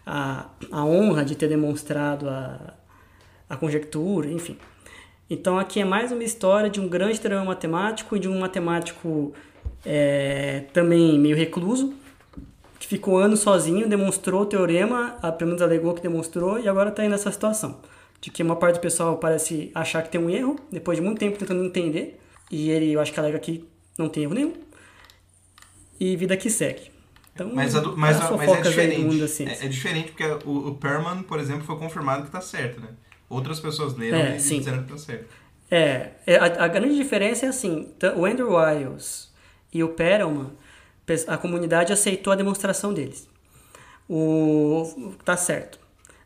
a, 0.04 0.46
a 0.72 0.84
honra 0.84 1.24
de 1.24 1.36
ter 1.36 1.48
demonstrado 1.48 2.28
a, 2.28 2.74
a 3.50 3.56
conjectura, 3.56 4.30
enfim. 4.30 4.56
Então 5.28 5.58
aqui 5.58 5.80
é 5.80 5.84
mais 5.84 6.10
uma 6.12 6.24
história 6.24 6.70
de 6.70 6.80
um 6.80 6.88
grande 6.88 7.20
teorema 7.20 7.44
matemático 7.44 8.16
e 8.16 8.18
de 8.20 8.28
um 8.28 8.38
matemático 8.38 9.32
é, 9.84 10.64
também 10.72 11.18
meio 11.18 11.36
recluso, 11.36 11.92
que 12.78 12.86
ficou 12.86 13.18
anos 13.18 13.40
sozinho, 13.40 13.88
demonstrou 13.88 14.42
o 14.42 14.46
teorema, 14.46 15.18
pelo 15.38 15.48
menos 15.50 15.60
alegou 15.62 15.92
que 15.94 16.00
demonstrou, 16.02 16.58
e 16.58 16.66
agora 16.68 16.88
está 16.90 17.02
aí 17.02 17.08
nessa 17.08 17.30
situação. 17.30 17.78
De 18.20 18.30
que 18.30 18.42
uma 18.42 18.56
parte 18.56 18.76
do 18.76 18.80
pessoal 18.80 19.16
parece 19.18 19.70
achar 19.74 20.02
que 20.02 20.10
tem 20.10 20.20
um 20.20 20.30
erro, 20.30 20.56
depois 20.70 20.98
de 20.98 21.04
muito 21.04 21.18
tempo 21.18 21.38
tentando 21.38 21.64
entender, 21.64 22.18
e 22.50 22.70
ele, 22.70 22.92
eu 22.92 23.00
acho 23.00 23.12
que 23.12 23.20
alega 23.20 23.38
que 23.38 23.64
não 23.98 24.08
tem 24.08 24.24
erro 24.24 24.34
nenhum, 24.34 24.52
e 25.98 26.16
vida 26.16 26.36
que 26.36 26.50
segue. 26.50 26.90
Então, 27.34 27.50
Mas, 27.54 27.74
a 27.76 27.82
mas, 27.82 28.16
as 28.16 28.30
a- 28.30 28.36
mas 28.36 28.48
é 28.50 28.60
diferente. 28.62 29.00
É, 29.62 29.66
é 29.66 29.68
diferente 29.68 30.12
porque 30.12 30.24
o, 30.46 30.68
o 30.68 30.74
Perman, 30.74 31.22
por 31.22 31.38
exemplo, 31.38 31.64
foi 31.64 31.76
confirmado 31.76 32.24
que 32.24 32.30
tá 32.30 32.40
certo, 32.40 32.80
né? 32.80 32.88
Outras 33.30 33.60
pessoas 33.60 33.96
leram 33.96 34.18
É, 34.18 34.36
e 34.36 34.40
sim. 34.40 34.58
disseram 34.58 34.82
que 34.82 34.92
tá 34.92 34.98
certo. 34.98 35.26
É, 35.70 36.10
é, 36.26 36.36
a, 36.36 36.64
a 36.64 36.68
grande 36.68 36.96
diferença 36.96 37.46
é 37.46 37.48
assim, 37.48 37.94
o 38.16 38.26
Andrew 38.26 38.56
Wiles 38.56 39.32
e 39.72 39.84
o 39.84 39.90
Perelman, 39.90 40.50
a 41.28 41.38
comunidade 41.38 41.92
aceitou 41.92 42.32
a 42.32 42.36
demonstração 42.36 42.92
deles. 42.92 43.28
O, 44.08 45.14
tá 45.24 45.36
certo. 45.36 45.78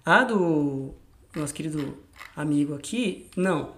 A 0.04 0.24
do 0.24 0.94
nosso 1.36 1.52
querido 1.52 1.98
amigo 2.34 2.74
aqui, 2.74 3.28
não. 3.36 3.72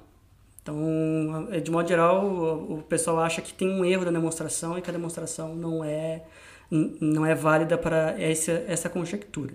Então, 0.63 1.49
é, 1.51 1.59
de 1.61 1.71
modo 1.71 1.89
geral, 1.89 2.25
o, 2.25 2.79
o 2.79 2.83
pessoal 2.83 3.19
acha 3.21 3.43
que 3.43 3.53
tem 3.53 3.69
um 3.69 3.85
erro 3.85 4.05
da 4.05 4.11
demonstração 4.13 4.79
e 4.79 4.83
que 4.83 4.91
a 4.91 4.93
demonstração 4.93 5.55
não 5.55 5.85
é, 5.85 6.23
não 6.71 7.27
é 7.27 7.35
válida 7.35 7.77
para 7.77 8.21
essa, 8.21 8.53
essa 8.69 8.89
conjectura. 8.89 9.53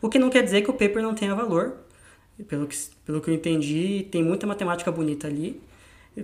O 0.00 0.08
que 0.08 0.18
não 0.18 0.30
quer 0.30 0.42
dizer 0.42 0.62
que 0.62 0.70
o 0.70 0.74
paper 0.74 1.02
não 1.02 1.14
tenha 1.14 1.34
valor. 1.34 1.76
Pelo 2.48 2.66
que, 2.66 2.76
pelo 3.04 3.20
que 3.20 3.30
eu 3.30 3.34
entendi, 3.34 4.06
tem 4.10 4.22
muita 4.22 4.46
matemática 4.46 4.90
bonita 4.90 5.26
ali, 5.26 5.60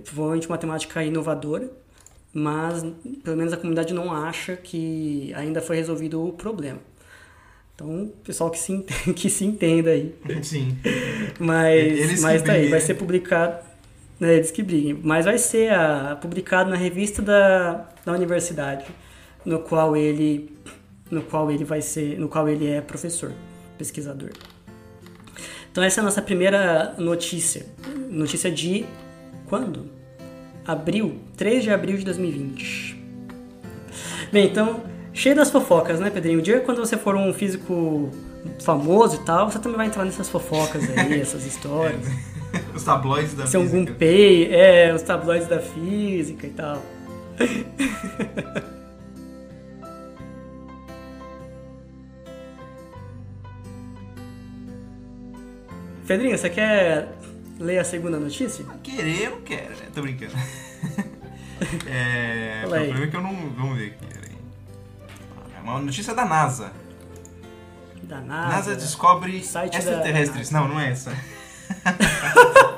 provavelmente 0.03 0.49
matemática 0.49 1.03
inovadora, 1.03 1.69
mas 2.33 2.85
pelo 3.23 3.37
menos 3.37 3.53
a 3.53 3.57
comunidade 3.57 3.93
não 3.93 4.11
acha 4.13 4.55
que 4.55 5.33
ainda 5.35 5.61
foi 5.61 5.75
resolvido 5.77 6.25
o 6.25 6.33
problema. 6.33 6.79
Então, 7.75 8.11
pessoal 8.23 8.49
que 8.49 8.57
se, 8.57 8.73
ent- 8.73 8.89
que 9.15 9.29
se 9.29 9.45
entenda 9.45 9.91
aí. 9.91 10.13
Sim. 10.41 10.75
Mas, 11.39 11.75
Eles 11.99 12.21
mas 12.21 12.41
tá 12.41 12.53
aí, 12.53 12.63
vai 12.69 12.79
né? 12.79 12.85
ser 12.85 12.95
publicado. 12.95 13.63
né, 14.19 14.35
Eles 14.35 14.49
que 14.51 14.63
briguem. 14.63 14.99
Mas 15.03 15.25
vai 15.25 15.37
ser 15.37 15.71
ah, 15.71 16.17
publicado 16.19 16.69
na 16.71 16.75
revista 16.75 17.21
da, 17.21 17.87
da 18.03 18.13
universidade, 18.13 18.85
no 19.45 19.59
qual 19.59 19.95
ele 19.95 20.55
no 21.09 21.21
qual 21.21 21.49
ele 21.49 21.63
vai 21.63 21.81
ser, 21.81 22.19
no 22.19 22.27
qual 22.27 22.49
ele 22.49 22.67
é 22.67 22.81
professor, 22.81 23.31
pesquisador. 23.77 24.31
Então 25.77 25.85
essa 25.85 25.99
é 25.99 26.01
a 26.01 26.05
nossa 26.05 26.23
primeira 26.23 26.95
notícia. 26.97 27.63
Notícia 28.09 28.49
de 28.49 28.83
quando? 29.45 29.85
Abril, 30.65 31.19
3 31.37 31.65
de 31.65 31.69
abril 31.69 31.97
de 31.97 32.03
2020. 32.03 32.99
Bem, 34.31 34.47
então, 34.47 34.81
cheio 35.13 35.35
das 35.35 35.51
fofocas, 35.51 35.99
né, 35.99 36.09
Pedrinho? 36.09 36.39
O 36.39 36.41
dia 36.41 36.61
quando 36.61 36.79
você 36.79 36.97
for 36.97 37.15
um 37.15 37.31
físico 37.31 38.09
famoso 38.59 39.17
e 39.17 39.19
tal, 39.19 39.51
você 39.51 39.59
também 39.59 39.77
vai 39.77 39.85
entrar 39.85 40.03
nessas 40.03 40.27
fofocas 40.27 40.81
aí, 40.97 41.21
essas 41.21 41.45
histórias. 41.45 42.07
Os 42.73 42.81
tabloides 42.81 43.35
da 43.35 43.43
um 43.43 43.47
física. 43.47 43.69
Gunpei, 43.69 44.51
é, 44.51 44.91
os 44.91 45.03
tabloides 45.03 45.47
da 45.47 45.59
física 45.59 46.47
e 46.47 46.49
tal. 46.49 46.81
Pedrinho, 56.07 56.37
você 56.37 56.49
quer 56.49 57.09
ler 57.59 57.79
a 57.79 57.83
segunda 57.83 58.17
notícia? 58.17 58.63
Querer, 58.81 59.23
eu 59.25 59.31
não 59.31 59.41
quero, 59.41 59.71
né? 59.71 59.87
Tô 59.93 60.01
brincando. 60.01 60.33
é, 61.85 62.63
o 62.65 62.69
problema 62.69 63.03
é 63.03 63.07
que 63.07 63.15
eu 63.17 63.21
não... 63.21 63.35
Vamos 63.49 63.77
ver 63.77 63.87
aqui. 63.87 64.07
É 65.53 65.59
uma 65.61 65.79
notícia 65.79 66.13
da 66.15 66.23
NASA. 66.23 66.71
Da 68.03 68.21
NASA, 68.21 68.55
NASA. 68.55 68.75
descobre 68.75 69.43
site 69.43 69.73
da 69.73 69.79
extraterrestres. 69.79 70.49
Não, 70.49 70.65
não 70.69 70.79
é 70.79 70.91
essa. 70.91 71.11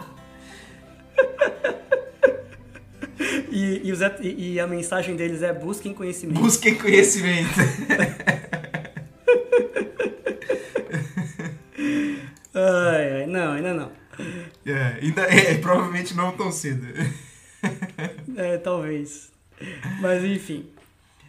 E, 3.52 3.82
e, 3.88 3.92
os 3.92 4.00
e- 4.00 4.54
e 4.54 4.60
a 4.60 4.68
mensagem 4.68 5.16
deles 5.16 5.42
é 5.42 5.52
busquem 5.52 5.94
conhecimento. 5.94 6.40
Busquem 6.40 6.76
conhecimento. 6.76 7.50
Ai, 12.60 13.22
ai, 13.22 13.26
não, 13.28 13.54
ainda 13.54 13.74
não. 13.74 13.92
É, 14.66 15.00
ainda 15.02 15.22
é, 15.24 15.58
provavelmente 15.60 16.14
não 16.14 16.36
tão 16.36 16.52
cedo. 16.52 16.86
É, 18.36 18.58
talvez. 18.58 19.32
Mas 20.02 20.24
enfim. 20.24 20.70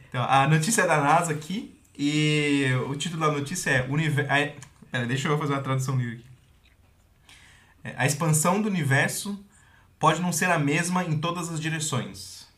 Então, 0.08 0.22
a 0.24 0.46
notícia 0.48 0.82
é 0.82 0.86
da 0.86 1.00
NASA 1.00 1.32
aqui 1.32 1.74
e 1.96 2.64
o 2.88 2.94
título 2.96 3.20
da 3.26 3.32
notícia 3.32 3.70
é 3.70 3.86
Univer... 3.88 4.26
a- 4.30 4.52
Pera, 4.90 5.06
deixa 5.06 5.28
eu 5.28 5.38
fazer 5.38 5.52
uma 5.52 5.62
tradução 5.62 5.96
livre 5.96 6.16
aqui. 6.16 6.24
É, 7.84 7.94
a 7.96 8.04
expansão 8.06 8.60
do 8.60 8.68
universo 8.68 9.38
pode 10.00 10.20
não 10.20 10.32
ser 10.32 10.46
a 10.46 10.58
mesma 10.58 11.04
em 11.04 11.16
todas 11.18 11.48
as 11.48 11.60
direções. 11.60 12.48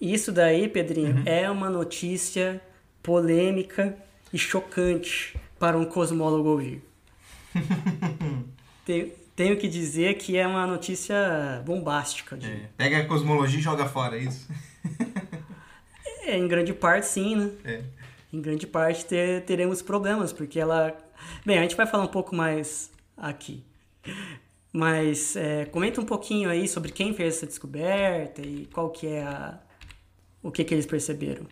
Isso 0.00 0.32
daí, 0.32 0.66
Pedrinho, 0.68 1.16
Uhum. 1.18 1.22
é 1.24 1.48
uma 1.48 1.70
notícia 1.70 2.60
polêmica 3.00 3.96
e 4.32 4.38
chocante 4.38 5.36
para 5.58 5.78
um 5.78 5.84
cosmólogo 5.84 6.48
ouvir. 6.48 6.82
Tenho, 8.84 9.12
tenho 9.36 9.56
que 9.56 9.68
dizer 9.68 10.14
que 10.14 10.36
é 10.36 10.44
uma 10.46 10.66
notícia 10.66 11.62
bombástica. 11.64 12.36
de- 12.36 12.50
É, 12.50 12.68
pega 12.76 12.98
a 12.98 13.06
cosmologia 13.06 13.58
e 13.60 13.62
joga 13.62 13.86
fora, 13.88 14.16
é 14.16 14.20
isso? 14.24 14.48
É, 16.24 16.38
em 16.38 16.46
grande 16.46 16.72
parte, 16.72 17.06
sim, 17.06 17.34
né? 17.34 17.50
É. 17.64 17.82
Em 18.32 18.40
grande 18.40 18.64
parte 18.64 19.04
ter- 19.04 19.42
teremos 19.44 19.82
problemas, 19.82 20.32
porque 20.32 20.60
ela. 20.60 20.96
Bem, 21.44 21.58
a 21.58 21.62
gente 21.62 21.74
vai 21.74 21.84
falar 21.84 22.04
um 22.04 22.08
pouco 22.08 22.32
mais 22.32 22.92
aqui. 23.16 23.64
Mas 24.72 25.34
é, 25.34 25.64
comenta 25.64 26.00
um 26.00 26.04
pouquinho 26.04 26.48
aí 26.48 26.68
sobre 26.68 26.92
quem 26.92 27.12
fez 27.12 27.38
essa 27.38 27.46
descoberta 27.46 28.40
e 28.40 28.68
qual 28.72 28.90
que 28.90 29.08
é 29.08 29.24
a. 29.24 29.58
o 30.44 30.52
que, 30.52 30.62
que 30.62 30.72
eles 30.72 30.86
perceberam. 30.86 31.44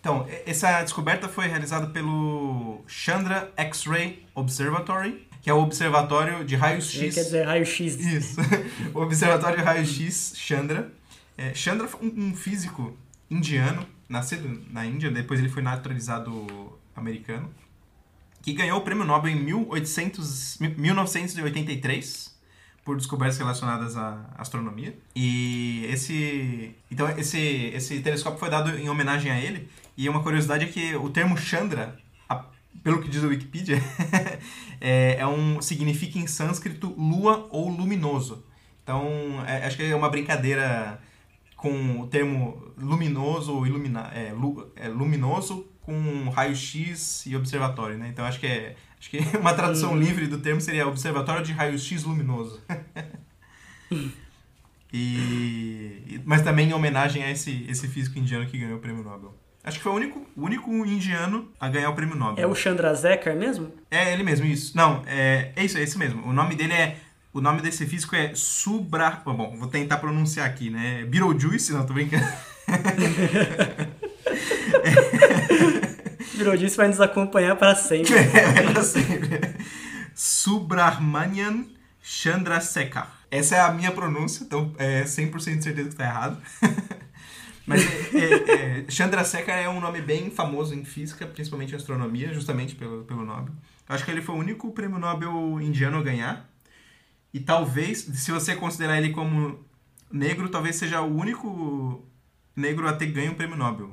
Então, 0.00 0.26
essa 0.44 0.82
descoberta 0.82 1.28
foi 1.28 1.46
realizada 1.46 1.86
pelo 1.86 2.82
Chandra 2.88 3.52
X-Ray 3.56 4.24
Observatory, 4.34 5.27
que 5.40 5.50
é 5.50 5.54
o 5.54 5.58
observatório 5.58 6.44
de 6.44 6.54
Ele 6.54 6.62
raios-x 6.62 7.14
quer 7.14 7.22
dizer 7.22 7.44
raio-x. 7.44 8.00
Isso. 8.00 8.40
o 8.94 9.00
Observatório 9.00 9.58
de 9.58 9.62
Raio-X 9.62 10.34
Chandra. 10.36 10.92
É, 11.36 11.54
Chandra 11.54 11.86
foi 11.86 12.06
um, 12.06 12.28
um 12.28 12.34
físico 12.34 12.96
indiano, 13.30 13.86
nascido 14.08 14.60
na 14.70 14.84
Índia, 14.84 15.10
depois 15.10 15.38
ele 15.38 15.48
foi 15.48 15.62
naturalizado 15.62 16.78
americano, 16.96 17.52
que 18.42 18.52
ganhou 18.52 18.78
o 18.78 18.82
prêmio 18.82 19.04
Nobel 19.04 19.30
em 19.30 19.40
1800, 19.40 20.58
1983 20.58 22.36
por 22.84 22.96
descobertas 22.96 23.36
relacionadas 23.36 23.96
à 23.96 24.18
astronomia. 24.38 24.96
E 25.14 25.84
esse 25.90 26.74
então 26.90 27.06
esse 27.18 27.38
esse 27.74 28.00
telescópio 28.00 28.38
foi 28.38 28.48
dado 28.48 28.70
em 28.78 28.88
homenagem 28.88 29.30
a 29.30 29.38
ele. 29.38 29.68
E 29.96 30.08
uma 30.08 30.22
curiosidade 30.22 30.64
é 30.64 30.68
que 30.68 30.96
o 30.96 31.10
termo 31.10 31.36
Chandra, 31.36 31.98
pelo 32.82 33.00
que 33.00 33.08
diz 33.08 33.22
a 33.24 33.26
Wikipedia, 33.26 33.82
é, 34.80 35.16
é, 35.18 35.26
um 35.26 35.60
significa 35.60 36.18
em 36.18 36.26
sânscrito 36.26 36.94
lua 36.96 37.48
ou 37.50 37.68
luminoso. 37.68 38.44
Então 38.82 39.42
é, 39.46 39.66
acho 39.66 39.76
que 39.76 39.84
é 39.84 39.94
uma 39.94 40.08
brincadeira 40.08 41.00
com 41.56 42.00
o 42.00 42.06
termo 42.06 42.72
luminoso 42.78 43.52
ou 43.52 43.66
ilumina, 43.66 44.10
é, 44.14 44.32
lu, 44.32 44.72
é, 44.76 44.88
luminoso 44.88 45.66
com 45.80 46.28
raio-x 46.28 47.26
e 47.26 47.34
observatório, 47.34 47.98
né? 47.98 48.08
Então 48.08 48.24
acho 48.24 48.38
que 48.38 48.46
é 48.46 48.76
acho 48.98 49.10
que 49.10 49.18
uma 49.36 49.52
tradução 49.54 49.92
hum. 49.92 49.98
livre 49.98 50.26
do 50.26 50.38
termo 50.38 50.60
seria 50.60 50.86
observatório 50.86 51.44
de 51.44 51.52
raio-x 51.52 52.04
luminoso. 52.04 52.62
e, 54.92 56.20
mas 56.24 56.42
também 56.42 56.68
em 56.68 56.72
homenagem 56.72 57.24
a 57.24 57.30
esse, 57.30 57.66
esse 57.68 57.88
físico 57.88 58.18
indiano 58.18 58.46
que 58.46 58.58
ganhou 58.58 58.78
o 58.78 58.80
prêmio 58.80 59.02
Nobel. 59.02 59.34
Acho 59.64 59.78
que 59.78 59.82
foi 59.82 59.92
o 59.92 59.94
único, 59.96 60.26
o 60.36 60.44
único 60.44 60.70
indiano 60.86 61.48
a 61.60 61.68
ganhar 61.68 61.90
o 61.90 61.94
prêmio 61.94 62.16
Nobel. 62.16 62.42
É 62.42 62.46
o 62.46 62.54
Chandrasekhar 62.54 63.36
mesmo? 63.36 63.72
É 63.90 64.12
ele 64.12 64.22
mesmo, 64.22 64.46
isso. 64.46 64.76
Não, 64.76 65.02
é, 65.06 65.52
é 65.54 65.64
isso, 65.64 65.76
é 65.76 65.82
esse 65.82 65.98
mesmo. 65.98 66.26
O 66.26 66.32
nome 66.32 66.54
dele 66.54 66.72
é 66.72 66.96
o 67.32 67.40
nome 67.40 67.60
desse 67.60 67.86
físico 67.86 68.16
é 68.16 68.32
Subra... 68.34 69.22
Bom, 69.24 69.56
vou 69.58 69.68
tentar 69.68 69.98
pronunciar 69.98 70.46
aqui, 70.46 70.70
né? 70.70 71.04
Beetlejuice? 71.04 71.72
Não, 71.72 71.84
tô 71.84 71.92
brincando. 71.92 72.24
Beetlejuice 76.34 76.76
vai 76.76 76.88
nos 76.88 77.00
acompanhar 77.00 77.54
para 77.56 77.74
sempre. 77.74 78.14
É, 78.18 78.62
para 78.72 78.82
sempre. 78.82 79.40
Subramanian 80.14 81.66
Chandrasekhar. 82.02 83.12
Essa 83.30 83.56
é 83.56 83.60
a 83.60 83.70
minha 83.70 83.92
pronúncia, 83.92 84.42
então 84.42 84.74
é 84.78 85.04
100% 85.04 85.58
de 85.58 85.64
certeza 85.64 85.88
que 85.88 85.94
está 85.94 86.04
errado. 86.04 86.38
Mas 87.68 87.82
é, 88.14 88.18
é, 88.18 88.80
é, 88.80 88.90
Chandrasekhar 88.90 89.58
é 89.58 89.68
um 89.68 89.78
nome 89.78 90.00
bem 90.00 90.30
famoso 90.30 90.74
em 90.74 90.86
física, 90.86 91.26
principalmente 91.26 91.74
em 91.74 91.76
astronomia, 91.76 92.32
justamente 92.32 92.74
pelo, 92.74 93.04
pelo 93.04 93.26
Nobel. 93.26 93.52
Acho 93.86 94.06
que 94.06 94.10
ele 94.10 94.22
foi 94.22 94.34
o 94.34 94.38
único 94.38 94.72
prêmio 94.72 94.98
Nobel 94.98 95.60
indiano 95.60 95.98
a 95.98 96.02
ganhar. 96.02 96.50
E 97.32 97.38
talvez, 97.38 97.98
se 97.98 98.32
você 98.32 98.56
considerar 98.56 98.96
ele 98.96 99.10
como 99.10 99.58
negro, 100.10 100.48
talvez 100.48 100.76
seja 100.76 101.02
o 101.02 101.14
único 101.14 102.02
negro 102.56 102.88
a 102.88 102.94
ter 102.94 103.06
ganho 103.08 103.32
um 103.32 103.34
prêmio 103.34 103.56
Nobel. 103.56 103.92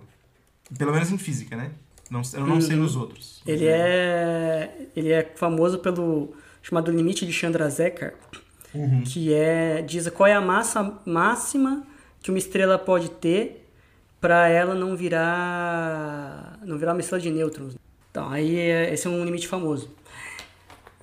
Pelo 0.77 0.93
menos 0.93 1.11
em 1.11 1.17
física, 1.17 1.57
né? 1.57 1.71
Não, 2.09 2.21
eu 2.33 2.47
não 2.47 2.55
uhum. 2.55 2.61
sei 2.61 2.77
nos 2.77 2.95
outros. 2.95 3.41
Ele 3.45 3.67
é, 3.67 4.87
ele 4.95 5.11
é 5.11 5.33
famoso 5.35 5.79
pelo 5.79 6.33
chamado 6.61 6.91
limite 6.91 7.25
de 7.25 7.33
Chandrasekhar, 7.33 8.13
uhum. 8.73 9.03
que 9.03 9.33
é 9.33 9.81
diz 9.81 10.07
qual 10.09 10.27
é 10.27 10.33
a 10.33 10.41
massa 10.41 10.97
máxima 11.05 11.85
que 12.21 12.31
uma 12.31 12.39
estrela 12.39 12.79
pode 12.79 13.09
ter 13.09 13.64
para 14.25 14.49
ela 14.49 14.73
não 14.73 14.95
virar 14.95 16.57
não 16.63 16.79
virar 16.79 16.93
uma 16.93 16.99
estrela 16.99 17.21
de 17.21 17.29
nêutrons. 17.29 17.75
Então, 18.09 18.27
aí 18.27 18.55
é, 18.57 18.91
esse 18.91 19.05
é 19.05 19.09
um 19.09 19.23
limite 19.23 19.47
famoso. 19.47 19.93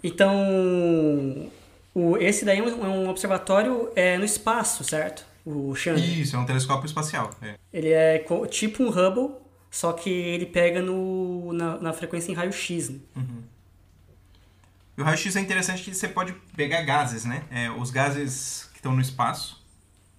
Então, 0.03 1.49
o, 1.95 2.17
esse 2.17 2.45
daí 2.45 2.59
é 2.59 2.63
um, 2.65 3.07
é 3.07 3.09
observatório 3.09 3.93
é, 3.95 4.19
no 4.19 4.25
espaço, 4.25 4.83
certo? 4.83 5.25
O 5.47 5.73
Chandra. 5.77 6.05
Isso, 6.05 6.35
é 6.35 6.39
um 6.41 6.45
telescópio 6.45 6.87
espacial. 6.87 7.31
É. 7.41 7.55
Ele 7.73 7.91
é 7.91 8.25
tipo 8.51 8.83
um 8.83 8.89
Hubble, 8.89 9.37
só 9.71 9.93
que 9.93 10.11
ele 10.11 10.47
pega 10.47 10.83
no, 10.83 11.53
na, 11.53 11.79
na 11.79 11.93
frequência 11.93 12.33
em 12.33 12.35
raio-x. 12.35 12.89
Né? 12.89 12.99
Uhum. 13.15 13.43
E 14.99 15.01
o 15.01 15.05
raio-x 15.05 15.37
é 15.37 15.41
interessante 15.41 15.85
que 15.85 15.95
você 15.95 16.09
pode 16.09 16.33
pegar 16.57 16.83
gases, 16.83 17.25
né? 17.25 17.45
É, 17.53 17.71
os 17.71 17.93
gases 17.93 18.69
que 18.73 18.81
estão 18.81 18.97
no 18.97 19.01
espaço, 19.01 19.62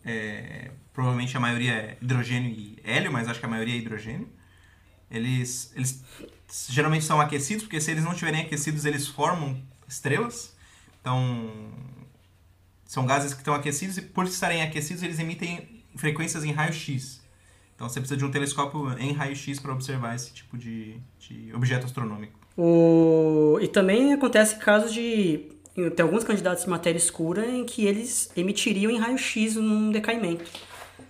é, 0.05 0.71
provavelmente 0.93 1.35
a 1.35 1.39
maioria 1.39 1.73
é 1.73 1.97
hidrogênio 2.01 2.49
e 2.49 2.79
hélio, 2.83 3.11
mas 3.11 3.27
acho 3.27 3.39
que 3.39 3.45
a 3.45 3.49
maioria 3.49 3.75
é 3.75 3.77
hidrogênio. 3.77 4.29
Eles, 5.09 5.71
eles 5.75 6.03
geralmente 6.69 7.05
são 7.05 7.21
aquecidos, 7.21 7.63
porque 7.63 7.79
se 7.79 7.91
eles 7.91 8.03
não 8.03 8.11
estiverem 8.11 8.41
aquecidos, 8.41 8.85
eles 8.85 9.07
formam 9.07 9.61
estrelas. 9.87 10.55
Então, 10.99 11.71
são 12.85 13.05
gases 13.05 13.33
que 13.33 13.39
estão 13.39 13.53
aquecidos 13.53 13.97
e 13.97 14.01
por 14.01 14.25
estarem 14.25 14.61
aquecidos 14.61 15.01
eles 15.03 15.19
emitem 15.19 15.83
frequências 15.95 16.43
em 16.43 16.51
raio-x. 16.51 17.21
Então 17.75 17.89
você 17.89 17.99
precisa 17.99 18.17
de 18.17 18.23
um 18.23 18.31
telescópio 18.31 18.97
em 18.99 19.13
raio-x 19.13 19.59
para 19.59 19.73
observar 19.73 20.15
esse 20.15 20.31
tipo 20.31 20.57
de, 20.57 20.97
de 21.19 21.51
objeto 21.53 21.85
astronômico. 21.85 22.39
O... 22.55 23.57
E 23.61 23.67
também 23.67 24.13
acontece 24.13 24.57
casos 24.57 24.93
de. 24.93 25.52
Tem 25.75 26.03
alguns 26.03 26.23
candidatos 26.23 26.63
de 26.63 26.69
matéria 26.69 26.97
escura 26.97 27.47
em 27.47 27.65
que 27.65 27.85
eles 27.85 28.31
emitiriam 28.37 28.91
em 28.91 28.99
raio-x 28.99 29.55
num 29.55 29.91
decaimento. 29.91 30.45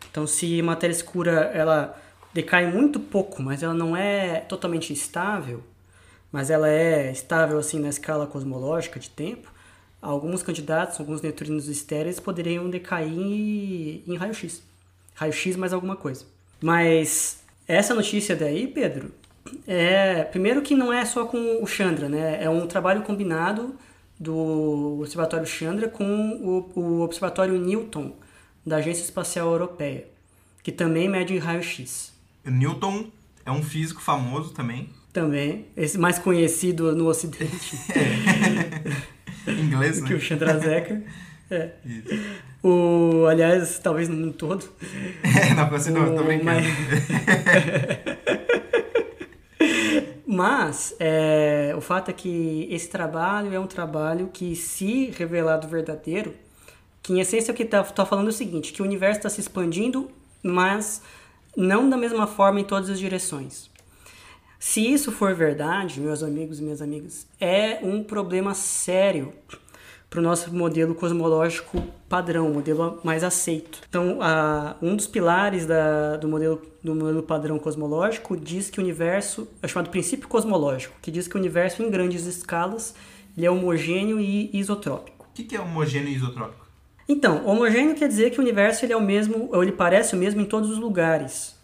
Então, 0.10 0.26
se 0.26 0.62
matéria 0.62 0.94
escura 0.94 1.52
ela 1.54 2.00
decai 2.34 2.72
muito 2.72 3.00
pouco, 3.00 3.42
mas 3.42 3.62
ela 3.62 3.74
não 3.74 3.96
é 3.96 4.40
totalmente 4.42 4.94
estável, 4.94 5.62
mas 6.32 6.50
ela 6.50 6.70
é 6.70 7.12
estável 7.12 7.58
assim 7.58 7.80
na 7.80 7.90
escala 7.90 8.26
cosmológica 8.26 9.00
de 9.00 9.10
tempo, 9.10 9.52
alguns 10.02 10.42
candidatos, 10.42 11.00
alguns 11.00 11.22
neutrinos 11.22 11.68
estéreis 11.68 12.20
poderiam 12.20 12.70
decair 12.70 13.10
em 14.08 14.16
raio-x. 14.16 14.64
Raio-x 15.14 15.56
mais 15.56 15.74
alguma 15.74 15.96
coisa. 15.96 16.26
Mas 16.62 17.44
essa 17.68 17.94
notícia 17.94 18.36
daí, 18.36 18.68
Pedro, 18.68 19.12
é 19.68 20.24
primeiro 20.24 20.62
que 20.62 20.74
não 20.74 20.92
é 20.92 21.06
só 21.06 21.26
com 21.26 21.62
o 21.62 21.68
Chandra, 21.68 22.08
né? 22.08 22.42
É 22.42 22.50
um 22.50 22.66
trabalho 22.66 23.04
combinado 23.04 23.76
do 24.20 25.00
Observatório 25.00 25.46
Chandra 25.46 25.88
com 25.88 26.06
o, 26.06 26.80
o 26.80 27.02
Observatório 27.02 27.58
Newton 27.60 28.14
da 28.66 28.78
Agência 28.78 29.04
Espacial 29.04 29.52
Europeia, 29.52 30.08
que 30.62 30.72
também 30.72 31.10
mede 31.10 31.38
raio-x. 31.38 32.14
Newton 32.46 33.12
é 33.46 33.52
um 33.52 33.62
físico 33.62 34.02
famoso 34.02 34.54
também. 34.54 34.90
Também, 35.12 35.68
esse 35.78 35.98
mais 35.98 36.18
conhecido 36.18 36.96
no 36.96 37.08
Ocidente. 37.08 37.78
É. 39.46 39.52
Inglês, 39.52 40.00
né? 40.00 40.08
Que 40.08 40.14
o 40.14 40.22
Chandrasekhar. 40.22 41.02
É. 41.52 41.72
Isso. 41.86 42.08
O, 42.64 43.26
aliás, 43.28 43.78
talvez 43.80 44.08
no 44.08 44.16
mundo 44.16 44.34
todo. 44.34 44.66
É, 45.22 45.52
não, 45.54 45.70
você 45.70 45.92
não, 45.92 46.16
tô 46.16 46.24
brincando. 46.24 46.46
Mas, 46.46 46.66
mas 50.34 50.96
é, 51.00 51.74
o 51.78 51.82
fato 51.82 52.10
é 52.10 52.14
que 52.14 52.68
esse 52.72 52.90
trabalho 52.90 53.54
é 53.54 53.60
um 53.60 53.68
trabalho 53.68 54.30
que, 54.34 54.56
se 54.56 55.12
revelado 55.12 55.68
verdadeiro, 55.68 56.34
que 57.04 57.14
em 57.14 57.20
essência 57.20 57.52
o 57.52 57.56
que 57.56 57.62
está 57.62 57.84
tá 57.84 58.06
falando 58.06 58.28
é 58.28 58.30
o 58.30 58.34
seguinte, 58.34 58.74
que 58.74 58.82
o 58.82 58.86
universo 58.86 59.20
está 59.20 59.30
se 59.30 59.40
expandindo, 59.40 60.10
mas 60.42 61.04
não 61.56 61.88
da 61.88 61.96
mesma 61.96 62.26
forma 62.26 62.60
em 62.60 62.64
todas 62.64 62.90
as 62.90 62.98
direções. 62.98 63.70
Se 64.60 64.82
isso 64.82 65.12
for 65.12 65.36
verdade, 65.36 66.00
meus 66.00 66.24
amigos 66.24 66.60
e 66.60 66.64
minhas 66.64 66.82
amigas, 66.82 67.28
é 67.40 67.80
um 67.84 68.04
problema 68.04 68.56
sério 68.56 69.34
para 70.14 70.20
o 70.20 70.24
nosso 70.24 70.54
modelo 70.54 70.94
cosmológico 70.94 71.84
padrão, 72.08 72.48
modelo 72.54 73.00
mais 73.04 73.24
aceito. 73.24 73.82
Então, 73.90 74.20
a, 74.22 74.76
um 74.80 74.96
dos 74.96 75.08
pilares 75.08 75.66
da, 75.66 76.18
do, 76.18 76.28
modelo, 76.28 76.62
do 76.84 76.94
modelo 76.94 77.24
padrão 77.24 77.58
cosmológico 77.58 78.38
diz 78.38 78.70
que 78.70 78.80
o 78.80 78.84
universo 78.84 79.48
é 79.60 79.68
chamado 79.68 79.90
princípio 79.90 80.28
cosmológico, 80.28 80.94
que 81.02 81.10
diz 81.10 81.28
que 81.28 81.36
o 81.36 81.40
universo 81.40 81.82
em 81.82 81.90
grandes 81.90 82.28
escalas 82.28 82.94
ele 83.36 83.48
é 83.48 83.50
homogêneo 83.50 84.20
e 84.20 84.52
isotrópico. 84.54 85.26
O 85.28 85.34
que 85.34 85.56
é 85.56 85.60
homogêneo 85.60 86.10
e 86.10 86.14
isotrópico? 86.14 86.68
Então, 87.10 87.48
homogêneo 87.48 87.96
quer 87.96 88.08
dizer 88.08 88.30
que 88.30 88.38
o 88.38 88.44
universo 88.44 88.86
ele 88.86 88.94
é 88.94 88.98
o 88.98 89.02
mesmo, 89.02 89.50
ou 89.52 89.64
ele 89.64 89.72
parece 89.72 90.14
o 90.14 90.18
mesmo 90.20 90.40
em 90.42 90.46
todos 90.46 90.70
os 90.70 90.78
lugares. 90.78 91.56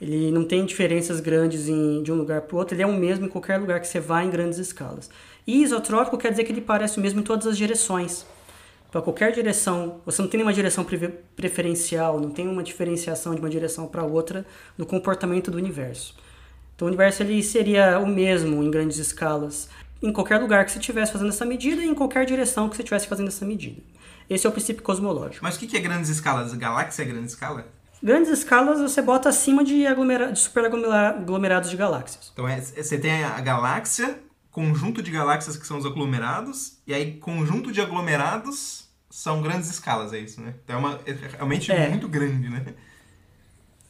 Ele 0.00 0.32
não 0.32 0.44
tem 0.44 0.66
diferenças 0.66 1.20
grandes 1.20 1.68
em, 1.68 2.02
de 2.02 2.10
um 2.10 2.16
lugar 2.16 2.40
para 2.40 2.56
o 2.56 2.58
outro, 2.58 2.74
ele 2.74 2.82
é 2.82 2.86
o 2.86 2.92
mesmo 2.92 3.26
em 3.26 3.28
qualquer 3.28 3.58
lugar 3.58 3.78
que 3.78 3.86
você 3.86 4.00
vá 4.00 4.24
em 4.24 4.30
grandes 4.30 4.58
escalas. 4.58 5.08
E 5.46 5.62
isotrópico 5.62 6.18
quer 6.18 6.30
dizer 6.30 6.44
que 6.44 6.52
ele 6.52 6.60
parece 6.60 6.98
o 6.98 7.00
mesmo 7.00 7.20
em 7.20 7.24
todas 7.24 7.46
as 7.46 7.56
direções. 7.56 8.24
Para 8.90 9.00
qualquer 9.00 9.32
direção, 9.32 10.00
você 10.04 10.20
não 10.20 10.28
tem 10.28 10.42
uma 10.42 10.52
direção 10.52 10.86
preferencial, 11.34 12.20
não 12.20 12.30
tem 12.30 12.46
uma 12.46 12.62
diferenciação 12.62 13.34
de 13.34 13.40
uma 13.40 13.48
direção 13.48 13.86
para 13.86 14.04
outra 14.04 14.44
no 14.76 14.84
comportamento 14.84 15.50
do 15.50 15.56
universo. 15.56 16.14
Então 16.76 16.86
o 16.86 16.88
universo 16.88 17.22
ele 17.22 17.42
seria 17.42 17.98
o 17.98 18.06
mesmo 18.06 18.62
em 18.62 18.70
grandes 18.70 18.98
escalas 18.98 19.68
em 20.02 20.12
qualquer 20.12 20.38
lugar 20.38 20.64
que 20.64 20.72
você 20.72 20.78
estivesse 20.78 21.12
fazendo 21.12 21.28
essa 21.28 21.44
medida 21.44 21.80
e 21.80 21.86
em 21.86 21.94
qualquer 21.94 22.26
direção 22.26 22.68
que 22.68 22.76
você 22.76 22.82
estivesse 22.82 23.06
fazendo 23.06 23.28
essa 23.28 23.44
medida. 23.44 23.80
Esse 24.28 24.46
é 24.46 24.50
o 24.50 24.52
princípio 24.52 24.82
cosmológico. 24.82 25.44
Mas 25.44 25.56
o 25.56 25.58
que 25.60 25.76
é 25.76 25.80
grandes 25.80 26.10
escalas? 26.10 26.52
Galáxia 26.54 27.02
é 27.02 27.04
grande 27.04 27.28
escala? 27.28 27.66
Grandes 28.02 28.30
escalas 28.30 28.80
você 28.80 29.00
bota 29.00 29.28
acima 29.28 29.62
de, 29.62 29.86
aglomera 29.86 30.32
de 30.32 30.38
superaglomerados 30.40 31.70
de 31.70 31.76
galáxias. 31.76 32.30
Então 32.32 32.48
é, 32.48 32.60
você 32.60 32.98
tem 32.98 33.22
a 33.22 33.40
galáxia, 33.40 34.18
conjunto 34.52 35.02
de 35.02 35.10
galáxias 35.10 35.56
que 35.56 35.66
são 35.66 35.78
os 35.78 35.86
aglomerados, 35.86 36.78
e 36.86 36.94
aí 36.94 37.14
conjunto 37.16 37.72
de 37.72 37.80
aglomerados 37.80 38.88
são 39.10 39.42
grandes 39.42 39.70
escalas, 39.70 40.12
é 40.12 40.18
isso, 40.18 40.40
né? 40.40 40.54
Então 40.62 40.76
é, 40.76 40.78
uma, 40.78 41.00
é 41.06 41.12
realmente 41.12 41.72
é. 41.72 41.88
muito 41.88 42.06
grande, 42.06 42.48
né? 42.48 42.64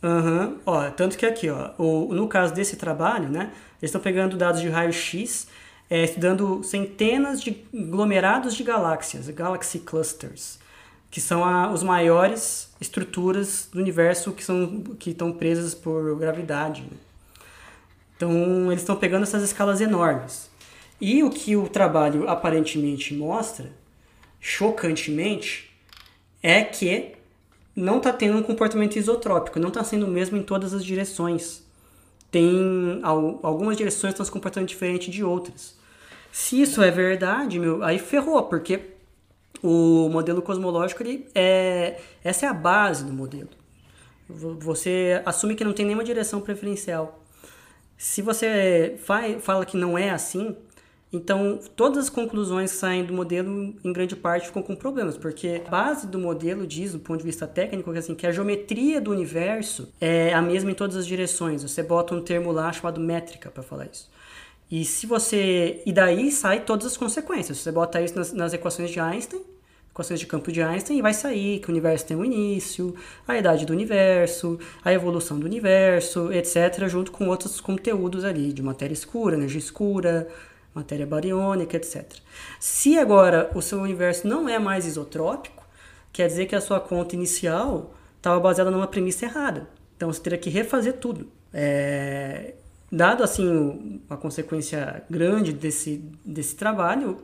Uhum. 0.03 0.59
Ó, 0.65 0.91
tanto 0.91 1.19
que 1.19 1.27
aqui, 1.27 1.51
ó, 1.51 1.73
o, 1.79 2.15
no 2.15 2.27
caso 2.27 2.55
desse 2.55 2.77
trabalho, 2.77 3.29
né, 3.29 3.53
eles 3.81 3.89
estão 3.91 4.01
pegando 4.01 4.37
dados 4.37 4.61
de 4.61 4.69
raio-x 4.69 5.47
é, 5.91 6.05
estudando 6.05 6.63
centenas 6.65 7.43
de 7.43 7.65
aglomerados 7.75 8.55
de 8.55 8.65
galáxias, 8.65 9.29
galaxy 9.29 9.79
clusters, 9.81 10.59
que 11.11 11.21
são 11.21 11.45
a, 11.45 11.71
os 11.71 11.83
maiores 11.83 12.71
estruturas 12.81 13.69
do 13.71 13.79
universo 13.79 14.33
que 14.33 14.43
são 14.43 14.81
que 14.99 15.11
estão 15.11 15.31
presas 15.33 15.75
por 15.75 16.19
gravidade. 16.19 16.89
Então 18.17 18.71
eles 18.71 18.83
estão 18.83 18.97
pegando 18.97 19.25
essas 19.25 19.43
escalas 19.43 19.81
enormes. 19.81 20.51
E 21.05 21.25
o 21.25 21.31
que 21.31 21.57
o 21.57 21.69
trabalho 21.69 22.29
aparentemente 22.29 23.13
mostra, 23.13 23.73
chocantemente, 24.41 25.69
é 26.41 26.63
que 26.63 27.17
não 27.75 27.97
está 27.97 28.13
tendo 28.13 28.39
um 28.39 28.43
comportamento 28.43 28.95
isotrópico, 28.95 29.59
não 29.59 29.67
está 29.67 29.83
sendo 29.83 30.07
o 30.07 30.09
mesmo 30.09 30.37
em 30.37 30.45
todas 30.45 30.73
as 30.73 30.85
direções. 30.85 31.67
Tem 32.31 33.01
algumas 33.03 33.77
direções 33.77 34.13
estão 34.13 34.25
se 34.25 34.31
comportando 34.31 34.69
diferente 34.69 35.11
de 35.11 35.25
outras. 35.25 35.77
Se 36.31 36.63
isso 36.63 36.81
é 36.81 36.91
verdade, 36.93 37.59
meu, 37.59 37.83
aí 37.83 37.99
ferrou, 37.99 38.45
porque 38.45 38.93
o 39.61 40.09
modelo 40.09 40.41
cosmológico 40.41 41.03
ele 41.03 41.27
é 41.35 42.01
essa 42.23 42.47
é 42.47 42.49
a 42.49 42.55
base 42.55 43.05
do 43.05 43.13
modelo. 43.13 43.51
Você 44.29 45.21
assume 45.27 45.57
que 45.57 45.65
não 45.65 45.73
tem 45.73 45.85
nenhuma 45.85 46.05
direção 46.05 46.41
preferencial. 46.41 47.21
Se 47.99 48.23
você 48.23 48.97
fala 49.41 49.67
que 49.67 49.77
não 49.77 49.99
é 49.99 50.11
assim, 50.11 50.57
então, 51.13 51.61
todas 51.77 52.05
as 52.05 52.09
conclusões 52.09 52.73
que 52.73 52.79
saem 52.79 53.05
do 53.05 53.13
modelo, 53.13 53.75
em 53.85 53.93
grande 53.93 54.17
parte, 54.17 54.47
ficam 54.47 54.63
com 54.63 54.75
problemas, 54.75 55.15
porque 55.19 55.63
a 55.67 55.69
base 55.69 56.07
do 56.07 56.19
modelo 56.19 56.67
diz, 56.67 56.93
do 56.93 56.99
ponto 56.99 57.19
de 57.19 57.27
vista 57.27 57.47
técnico, 57.47 57.93
que, 57.93 57.99
assim, 57.99 58.15
que 58.15 58.27
a 58.27 58.33
geometria 58.33 58.99
do 58.99 59.11
universo 59.11 59.93
é 60.01 60.33
a 60.33 60.41
mesma 60.41 60.71
em 60.71 60.75
todas 60.75 60.97
as 60.97 61.07
direções. 61.07 61.63
Você 61.63 61.83
bota 61.83 62.15
um 62.15 62.23
termo 62.23 62.51
lá 62.51 62.73
chamado 62.73 62.99
métrica 62.99 63.51
para 63.51 63.63
falar 63.63 63.89
isso. 63.93 64.11
E 64.71 64.87
se 64.87 65.07
você. 65.07 65.83
E 65.85 65.93
daí 65.93 66.33
sai 66.33 66.61
todas 66.61 66.87
as 66.87 66.97
consequências. 66.97 67.59
Você 67.59 67.71
bota 67.71 68.01
isso 68.01 68.17
nas, 68.17 68.33
nas 68.33 68.55
equações 68.55 68.91
de 68.91 68.99
Einstein, 68.99 69.43
equações 69.91 70.19
de 70.19 70.27
campo 70.27 70.51
de 70.51 70.63
Einstein, 70.63 70.97
e 70.97 71.03
vai 71.03 71.13
sair 71.13 71.61
que 71.61 71.69
o 71.69 71.71
universo 71.73 72.07
tem 72.07 72.17
um 72.17 72.25
início, 72.25 72.95
a 73.29 73.37
idade 73.37 73.67
do 73.67 73.75
universo, 73.75 74.59
a 74.83 74.91
evolução 74.91 75.39
do 75.39 75.45
universo, 75.45 76.33
etc., 76.33 76.89
junto 76.89 77.13
com 77.13 77.29
outros 77.29 77.61
conteúdos 77.61 78.25
ali, 78.25 78.51
de 78.51 78.63
matéria 78.63 78.95
escura, 78.95 79.37
energia 79.37 79.59
escura 79.59 80.27
matéria 80.75 81.07
bariônica, 81.07 81.77
etc. 81.77 82.05
Se 82.59 82.99
agora 82.99 83.51
o 83.55 83.63
seu 83.63 83.81
universo 83.81 84.27
não 84.27 84.49
é 84.49 84.59
mais 84.59 84.87
isotrópico, 84.87 85.67
quer 86.13 86.27
dizer 86.27 86.47
que 86.47 86.55
a 86.55 86.61
sua 86.61 86.81
conta 86.81 87.15
inicial 87.15 87.95
estava 88.17 88.39
baseada 88.41 88.71
numa 88.71 88.87
premissa 88.87 89.27
errada. 89.27 89.69
Então 89.97 90.13
você 90.13 90.21
teria 90.21 90.39
que 90.39 90.51
refazer 90.51 90.95
tudo. 90.95 91.29
É... 91.53 92.55
Dado 92.91 93.23
assim 93.23 94.03
a 94.09 94.17
consequência 94.17 95.03
grande 95.09 95.53
desse, 95.53 96.05
desse 96.25 96.55
trabalho, 96.55 97.23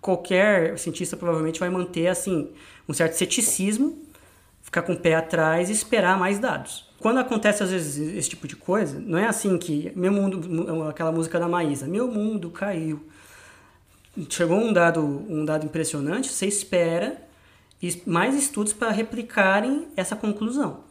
qualquer 0.00 0.78
cientista 0.78 1.16
provavelmente 1.16 1.60
vai 1.60 1.68
manter 1.68 2.08
assim 2.08 2.50
um 2.88 2.94
certo 2.94 3.14
ceticismo, 3.14 4.02
ficar 4.62 4.82
com 4.82 4.94
o 4.94 4.96
pé 4.96 5.14
atrás 5.14 5.68
e 5.68 5.72
esperar 5.72 6.18
mais 6.18 6.38
dados. 6.38 6.89
Quando 7.00 7.18
acontece 7.18 7.62
às 7.62 7.70
vezes 7.70 8.14
esse 8.14 8.28
tipo 8.28 8.46
de 8.46 8.54
coisa, 8.54 9.00
não 9.00 9.18
é 9.18 9.26
assim 9.26 9.56
que 9.56 9.90
meu 9.96 10.12
mundo, 10.12 10.86
aquela 10.86 11.10
música 11.10 11.40
da 11.40 11.48
Maísa, 11.48 11.86
meu 11.86 12.06
mundo 12.06 12.50
caiu. 12.50 13.02
Chegou 14.28 14.58
um 14.58 14.70
dado, 14.70 15.00
um 15.02 15.44
dado 15.44 15.64
impressionante, 15.64 16.28
você 16.28 16.46
espera 16.46 17.16
mais 18.06 18.34
estudos 18.34 18.74
para 18.74 18.90
replicarem 18.90 19.88
essa 19.96 20.14
conclusão. 20.14 20.84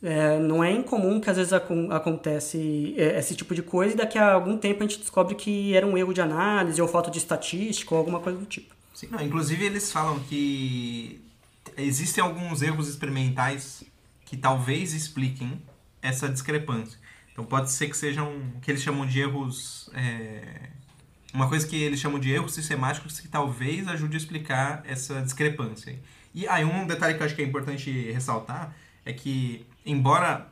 É, 0.00 0.38
não 0.38 0.62
é 0.62 0.70
incomum 0.70 1.20
que 1.20 1.28
às 1.28 1.36
vezes 1.36 1.52
acontece 1.52 2.94
é, 2.96 3.18
esse 3.18 3.34
tipo 3.34 3.52
de 3.52 3.62
coisa 3.62 3.94
e 3.94 3.96
daqui 3.96 4.18
a 4.18 4.32
algum 4.32 4.56
tempo 4.56 4.82
a 4.82 4.86
gente 4.86 5.00
descobre 5.00 5.34
que 5.34 5.74
era 5.74 5.86
um 5.86 5.98
erro 5.98 6.12
de 6.12 6.20
análise 6.20 6.80
ou 6.80 6.86
falta 6.86 7.10
de 7.10 7.18
estatística 7.18 7.92
ou 7.94 7.98
alguma 7.98 8.20
coisa 8.20 8.38
do 8.38 8.46
tipo. 8.46 8.74
Sim, 8.94 9.08
não, 9.10 9.20
inclusive 9.20 9.64
eles 9.64 9.90
falam 9.90 10.20
que 10.20 11.20
existem 11.76 12.22
alguns 12.22 12.62
erros 12.62 12.88
experimentais 12.88 13.82
que 14.32 14.36
talvez 14.38 14.94
expliquem 14.94 15.62
essa 16.00 16.26
discrepância. 16.26 16.98
Então 17.30 17.44
pode 17.44 17.70
ser 17.70 17.88
que 17.88 17.94
sejam 17.94 18.50
que 18.62 18.70
eles 18.70 18.82
chamam 18.82 19.04
de 19.04 19.20
erros 19.20 19.90
é, 19.92 20.70
uma 21.34 21.50
coisa 21.50 21.68
que 21.68 21.76
eles 21.76 22.00
chamam 22.00 22.18
de 22.18 22.30
erros 22.30 22.54
sistemáticos 22.54 23.20
que 23.20 23.28
talvez 23.28 23.86
ajude 23.86 24.14
a 24.14 24.16
explicar 24.16 24.82
essa 24.86 25.20
discrepância. 25.20 26.00
E 26.32 26.48
aí 26.48 26.64
um 26.64 26.86
detalhe 26.86 27.12
que 27.12 27.20
eu 27.20 27.26
acho 27.26 27.36
que 27.36 27.42
é 27.42 27.44
importante 27.44 27.90
ressaltar 28.10 28.74
é 29.04 29.12
que 29.12 29.66
embora 29.84 30.50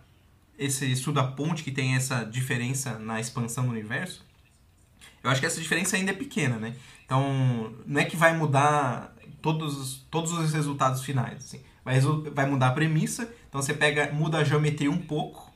esse 0.59 0.85
estudo 0.93 1.19
aponte 1.19 1.65
que 1.65 1.73
tem 1.73 1.95
essa 1.95 2.23
diferença 2.23 2.99
na 2.99 3.19
expansão 3.19 3.65
do 3.65 3.71
universo, 3.71 4.23
eu 5.25 5.31
acho 5.31 5.41
que 5.41 5.47
essa 5.47 5.59
diferença 5.59 5.97
ainda 5.97 6.11
é 6.11 6.15
pequena, 6.15 6.57
né? 6.57 6.77
Então, 7.07 7.75
não 7.87 7.99
é 7.99 8.05
que 8.05 8.15
vai 8.15 8.37
mudar 8.37 9.17
todos, 9.41 10.05
todos 10.11 10.33
os 10.33 10.53
resultados 10.53 11.03
finais. 11.03 11.47
Assim 11.47 11.63
vai, 11.85 12.01
vai 12.01 12.47
mudar 12.47 12.69
a 12.69 12.73
premissa, 12.73 13.33
então 13.51 13.61
você 13.61 13.75
pega, 13.75 14.11
muda 14.13 14.39
a 14.39 14.45
geometria 14.45 14.91
um 14.91 14.97
pouco 14.97 15.53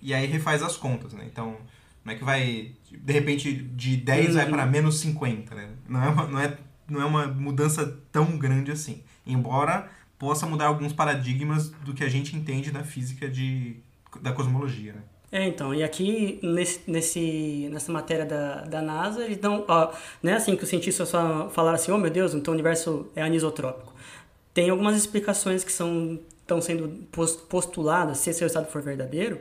e 0.00 0.14
aí 0.14 0.26
refaz 0.26 0.62
as 0.62 0.76
contas, 0.76 1.14
né? 1.14 1.26
Então, 1.26 1.56
não 2.04 2.12
é 2.12 2.16
que 2.16 2.22
vai, 2.22 2.72
de 2.90 3.12
repente, 3.12 3.52
de 3.52 3.96
10 3.96 4.28
uhum. 4.28 4.34
vai 4.34 4.46
para 4.46 4.66
menos 4.66 5.00
50, 5.00 5.54
né? 5.54 5.70
Não 5.88 6.04
é, 6.04 6.08
uma, 6.08 6.26
não, 6.26 6.40
é, 6.40 6.58
não 6.88 7.02
é 7.02 7.04
uma 7.06 7.26
mudança 7.26 7.98
tão 8.12 8.38
grande 8.38 8.70
assim. 8.70 9.02
Embora 9.26 9.90
possa 10.18 10.46
mudar 10.46 10.66
alguns 10.66 10.92
paradigmas 10.92 11.70
do 11.70 11.94
que 11.94 12.04
a 12.04 12.08
gente 12.08 12.36
entende 12.36 12.70
da 12.70 12.84
física 12.84 13.28
de, 13.28 13.76
da 14.20 14.32
cosmologia, 14.32 14.92
né? 14.92 15.02
É, 15.30 15.46
então, 15.46 15.74
e 15.74 15.82
aqui 15.82 16.40
nesse, 16.42 16.80
nesse, 16.86 17.68
nessa 17.70 17.92
matéria 17.92 18.24
da, 18.24 18.62
da 18.62 18.80
NASA, 18.80 19.24
eles 19.24 19.36
dão. 19.36 19.62
Ó, 19.68 19.92
não 20.22 20.32
é 20.32 20.34
assim 20.34 20.56
que 20.56 20.64
os 20.64 20.70
cientistas 20.70 21.08
só 21.08 21.50
falaram 21.50 21.74
assim: 21.74 21.92
oh 21.92 21.98
meu 21.98 22.10
Deus, 22.10 22.32
então 22.32 22.52
o 22.52 22.54
universo 22.54 23.10
é 23.14 23.22
anisotrópico. 23.22 23.94
Tem 24.54 24.70
algumas 24.70 24.96
explicações 24.96 25.62
que 25.62 25.70
são 25.70 26.18
estão 26.48 26.62
sendo 26.62 26.88
postuladas, 27.48 28.18
se 28.18 28.30
esse 28.30 28.40
resultado 28.40 28.70
for 28.70 28.80
verdadeiro, 28.80 29.38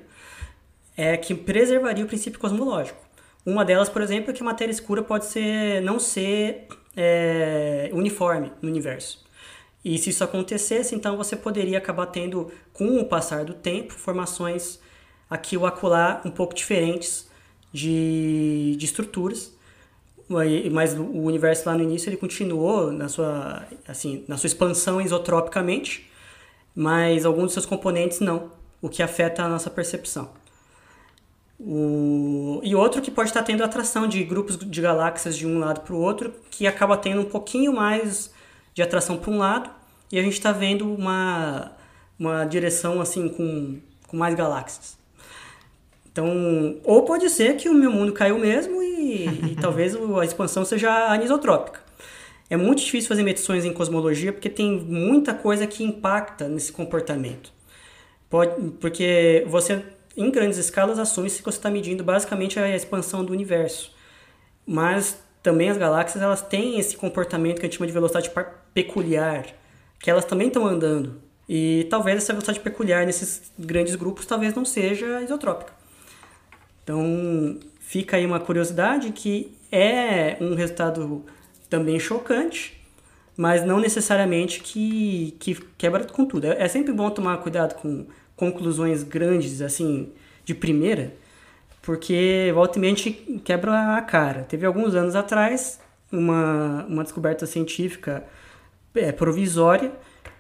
é 0.96 1.16
que 1.16 1.34
preservaria 1.34 2.04
o 2.04 2.08
princípio 2.08 2.40
cosmológico. 2.40 3.00
Uma 3.46 3.64
delas, 3.64 3.88
por 3.88 4.02
exemplo, 4.02 4.32
é 4.32 4.34
que 4.34 4.42
a 4.42 4.46
matéria 4.46 4.72
escura 4.72 5.02
pode 5.02 5.26
ser 5.26 5.82
não 5.82 6.00
ser 6.00 6.68
é, 6.96 7.90
uniforme 7.94 8.52
no 8.62 8.70
universo. 8.70 9.26
E 9.86 9.98
se 9.98 10.10
isso 10.10 10.24
acontecesse, 10.24 10.94
então 10.94 11.16
você 11.16 11.36
poderia 11.36 11.78
acabar 11.78 12.08
tendo, 12.08 12.52
com 12.74 13.00
o 13.00 13.06
passar 13.06 13.46
do 13.46 13.54
tempo, 13.54 13.94
formações 13.94 14.80
aqui 15.30 15.56
ou 15.56 15.66
acolá 15.66 16.22
um 16.26 16.32
pouco 16.32 16.54
diferentes 16.54 17.30
de, 17.72 18.76
de 18.78 18.86
estruturas 18.86 19.56
mas 20.72 20.94
o 20.94 21.22
universo 21.22 21.68
lá 21.70 21.76
no 21.78 21.84
início 21.84 22.10
ele 22.10 22.18
continuou 22.18 22.92
na 22.92 23.08
sua 23.08 23.66
assim 23.88 24.26
na 24.28 24.36
sua 24.38 24.48
expansão 24.48 25.00
isotropicamente 25.00 26.10
mas 26.78 27.26
alguns 27.26 27.46
dos 27.46 27.54
seus 27.54 27.66
componentes 27.66 28.20
não 28.20 28.52
o 28.80 28.88
que 28.88 29.02
afeta 29.02 29.42
a 29.42 29.50
nossa 29.50 29.68
percepção 29.68 30.30
o... 31.60 32.62
e 32.64 32.76
outro 32.76 33.02
que 33.02 33.10
pode 33.10 33.30
estar 33.30 33.42
tendo 33.42 33.64
atração 33.64 34.08
de 34.08 34.24
grupos 34.24 34.56
de 34.56 34.80
galáxias 34.80 35.36
de 35.36 35.48
um 35.48 35.58
lado 35.58 35.82
para 35.82 35.96
o 35.96 36.00
outro 36.00 36.32
que 36.52 36.68
acaba 36.68 36.96
tendo 36.96 37.22
um 37.22 37.26
pouquinho 37.26 37.74
mais 37.74 38.32
de 38.76 38.84
atração 38.84 39.18
para 39.18 39.32
um 39.32 39.40
lado 39.40 39.72
e 40.12 40.20
a 40.20 40.22
gente 40.22 40.34
está 40.34 40.52
vendo 40.52 40.94
uma 40.94 41.72
uma 42.20 42.46
direção 42.46 43.02
assim 43.02 43.28
com, 43.28 43.80
com 44.08 44.16
mais 44.16 44.36
galáxias 44.36 44.98
então, 46.12 46.80
ou 46.84 47.04
pode 47.04 47.28
ser 47.30 47.58
que 47.58 47.70
o 47.70 47.74
meu 47.74 47.92
mundo 47.92 48.12
caiu 48.12 48.38
mesmo 48.38 48.82
e, 48.82 49.52
e 49.52 49.56
talvez 49.56 49.96
a 49.96 50.26
expansão 50.26 50.66
seja 50.66 50.92
anisotrópica. 51.12 51.87
É 52.50 52.56
muito 52.56 52.84
difícil 52.84 53.10
fazer 53.10 53.24
medições 53.24 53.66
em 53.66 53.74
cosmologia 53.74 54.32
porque 54.32 54.50
tem 54.50 54.80
muita 54.80 55.34
coisa 55.34 55.68
que 55.68 55.84
impacta 55.84 56.48
nesse 56.48 56.72
comportamento. 56.72 57.52
Pode, 58.30 58.72
porque 58.80 59.46
você, 59.48 59.84
em 60.16 60.32
grandes 60.32 60.58
escalas, 60.58 61.00
assume-se 61.00 61.40
que 61.40 61.46
você 61.46 61.58
está 61.58 61.70
medindo 61.70 62.04
basicamente 62.04 62.60
a 62.60 62.74
expansão 62.76 63.24
do 63.24 63.34
universo. 63.34 63.94
Mas 64.66 65.18
também 65.44 65.70
as 65.70 65.78
galáxias 65.78 66.24
elas 66.24 66.42
têm 66.42 66.80
esse 66.80 66.96
comportamento 66.98 67.60
que 67.60 67.66
a 67.66 67.70
gente 67.70 67.78
chama 67.78 67.88
de 67.88 67.94
velocidade 67.94 68.32
peculiar, 68.74 69.46
que 70.00 70.10
elas 70.10 70.26
também 70.26 70.48
estão 70.48 70.66
andando. 70.66 71.22
E 71.48 71.88
talvez 71.90 72.18
essa 72.18 72.34
velocidade 72.34 72.60
peculiar 72.60 73.06
nesses 73.06 73.52
grandes 73.58 73.96
grupos 73.96 74.26
talvez 74.26 74.54
não 74.54 74.66
seja 74.66 75.22
isotrópica. 75.22 75.72
Então, 76.84 77.58
fica 77.80 78.18
aí 78.18 78.26
uma 78.26 78.40
curiosidade 78.40 79.12
que 79.12 79.56
é 79.72 80.38
um 80.42 80.56
resultado 80.56 81.26
também 81.70 82.00
chocante, 82.00 82.82
mas 83.36 83.64
não 83.64 83.80
necessariamente 83.80 84.62
que, 84.62 85.36
que 85.40 85.56
quebra 85.78 86.04
com 86.06 86.26
tudo. 86.26 86.48
É, 86.48 86.64
é 86.64 86.68
sempre 86.68 86.92
bom 86.92 87.10
tomar 87.10 87.38
cuidado 87.38 87.76
com 87.76 88.08
conclusões 88.36 89.04
grandes, 89.04 89.62
assim, 89.62 90.12
de 90.44 90.54
primeira, 90.54 91.14
porque 91.82 92.52
volta 92.54 92.80
e 92.80 92.84
gente 92.84 93.12
quebra 93.44 93.98
a 93.98 94.02
cara. 94.02 94.44
Teve 94.44 94.66
alguns 94.66 94.96
anos 94.96 95.16
atrás 95.16 95.80
uma, 96.12 96.86
uma 96.86 97.04
descoberta 97.04 97.46
científica 97.46 98.26
é, 98.96 99.12
provisória 99.12 99.92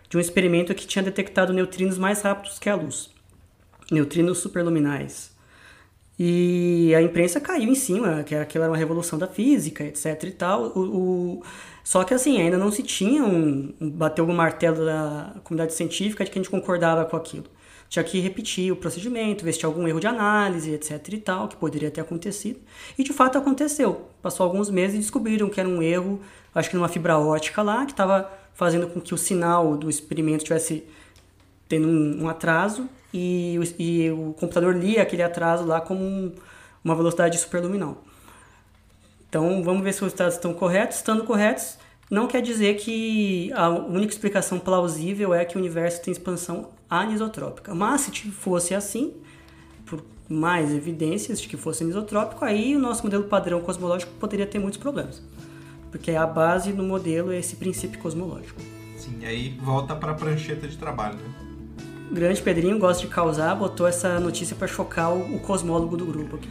de 0.09 0.17
um 0.17 0.19
experimento 0.19 0.73
que 0.73 0.87
tinha 0.87 1.03
detectado 1.03 1.53
neutrinos 1.53 1.97
mais 1.97 2.21
rápidos 2.21 2.59
que 2.59 2.69
a 2.69 2.75
luz. 2.75 3.09
Neutrinos 3.91 4.39
superluminais. 4.39 5.36
E 6.19 6.95
a 6.95 7.01
imprensa 7.01 7.39
caiu 7.39 7.69
em 7.69 7.75
cima, 7.75 8.23
que 8.23 8.33
aquilo 8.33 8.63
era 8.63 8.71
uma 8.71 8.77
revolução 8.77 9.19
da 9.19 9.27
física, 9.27 9.83
etc 9.83 10.23
e 10.23 10.31
tal. 10.31 10.71
O, 10.75 10.79
o... 10.79 11.43
Só 11.83 12.03
que 12.03 12.13
assim, 12.13 12.41
ainda 12.41 12.57
não 12.57 12.71
se 12.71 12.81
tinha 12.81 13.23
um, 13.23 13.73
um 13.79 13.89
bateu 13.89 14.25
o 14.25 14.33
martelo 14.33 14.83
da 14.83 15.35
comunidade 15.43 15.73
científica 15.73 16.25
de 16.25 16.31
que 16.31 16.39
a 16.39 16.41
gente 16.41 16.49
concordava 16.49 17.05
com 17.05 17.15
aquilo. 17.15 17.45
Tinha 17.87 18.03
que 18.03 18.19
repetir 18.19 18.71
o 18.71 18.75
procedimento, 18.75 19.45
ver 19.45 19.53
se 19.53 19.59
tinha 19.59 19.69
algum 19.69 19.87
erro 19.87 19.99
de 19.99 20.07
análise, 20.07 20.71
etc 20.71 21.07
e 21.13 21.17
tal, 21.19 21.47
que 21.47 21.55
poderia 21.55 21.91
ter 21.91 22.01
acontecido. 22.01 22.59
E 22.97 23.03
de 23.03 23.13
fato 23.13 23.37
aconteceu. 23.37 24.07
Passou 24.21 24.43
alguns 24.43 24.69
meses 24.69 24.95
e 24.95 24.99
descobriram 24.99 25.49
que 25.49 25.59
era 25.59 25.69
um 25.69 25.81
erro, 25.81 26.19
acho 26.53 26.69
que 26.69 26.75
numa 26.75 26.89
fibra 26.89 27.17
ótica 27.17 27.61
lá, 27.61 27.85
que 27.85 27.91
estava 27.91 28.29
fazendo 28.55 28.87
com 28.87 28.99
que 28.99 29.13
o 29.13 29.17
sinal 29.17 29.77
do 29.77 29.89
experimento 29.89 30.43
tivesse 30.43 30.83
tendo 31.69 31.87
um, 31.87 32.23
um 32.23 32.29
atraso 32.29 32.89
e 33.17 33.59
o, 33.59 33.63
e 33.81 34.11
o, 34.11 34.33
computador 34.39 34.75
lia 34.75 35.01
aquele 35.01 35.23
atraso 35.23 35.65
lá 35.65 35.81
como 35.81 36.03
um, 36.03 36.31
uma 36.83 36.95
velocidade 36.95 37.37
superluminal. 37.37 38.03
Então 39.29 39.63
vamos 39.63 39.83
ver 39.83 39.93
se 39.93 39.97
os 39.97 40.03
resultados 40.03 40.35
estão 40.35 40.53
corretos. 40.53 40.97
Estando 40.97 41.23
corretos, 41.23 41.77
não 42.09 42.27
quer 42.27 42.41
dizer 42.41 42.75
que 42.75 43.51
a 43.53 43.69
única 43.69 44.13
explicação 44.13 44.59
plausível 44.59 45.33
é 45.33 45.43
que 45.43 45.57
o 45.57 45.59
universo 45.59 46.01
tem 46.01 46.11
expansão 46.11 46.69
anisotrópica. 46.89 47.73
Mas 47.73 48.01
se 48.01 48.11
fosse 48.31 48.73
assim, 48.75 49.13
por 49.85 50.01
mais 50.29 50.73
evidências 50.73 51.41
de 51.41 51.47
que 51.47 51.57
fosse 51.57 51.83
anisotrópico, 51.83 52.45
aí 52.45 52.75
o 52.75 52.79
nosso 52.79 53.03
modelo 53.03 53.23
padrão 53.25 53.61
cosmológico 53.61 54.13
poderia 54.13 54.45
ter 54.45 54.59
muitos 54.59 54.79
problemas. 54.79 55.21
Porque 55.91 56.11
a 56.11 56.25
base 56.25 56.71
do 56.71 56.83
modelo 56.83 57.31
é 57.31 57.39
esse 57.39 57.55
princípio 57.55 57.99
cosmológico. 57.99 58.61
Sim, 58.97 59.25
aí 59.25 59.57
volta 59.61 59.95
para 59.95 60.11
a 60.11 60.15
prancheta 60.15 60.67
de 60.67 60.77
trabalho, 60.77 61.15
né? 61.15 61.36
Grande 62.11 62.41
Pedrinho 62.41 62.79
gosta 62.79 63.01
de 63.01 63.09
causar, 63.09 63.53
botou 63.55 63.87
essa 63.87 64.19
notícia 64.19 64.55
para 64.55 64.67
chocar 64.67 65.13
o, 65.13 65.35
o, 65.35 65.39
cosmólogo 65.39 65.97
do 65.97 66.05
grupo 66.05 66.37
aqui. 66.37 66.49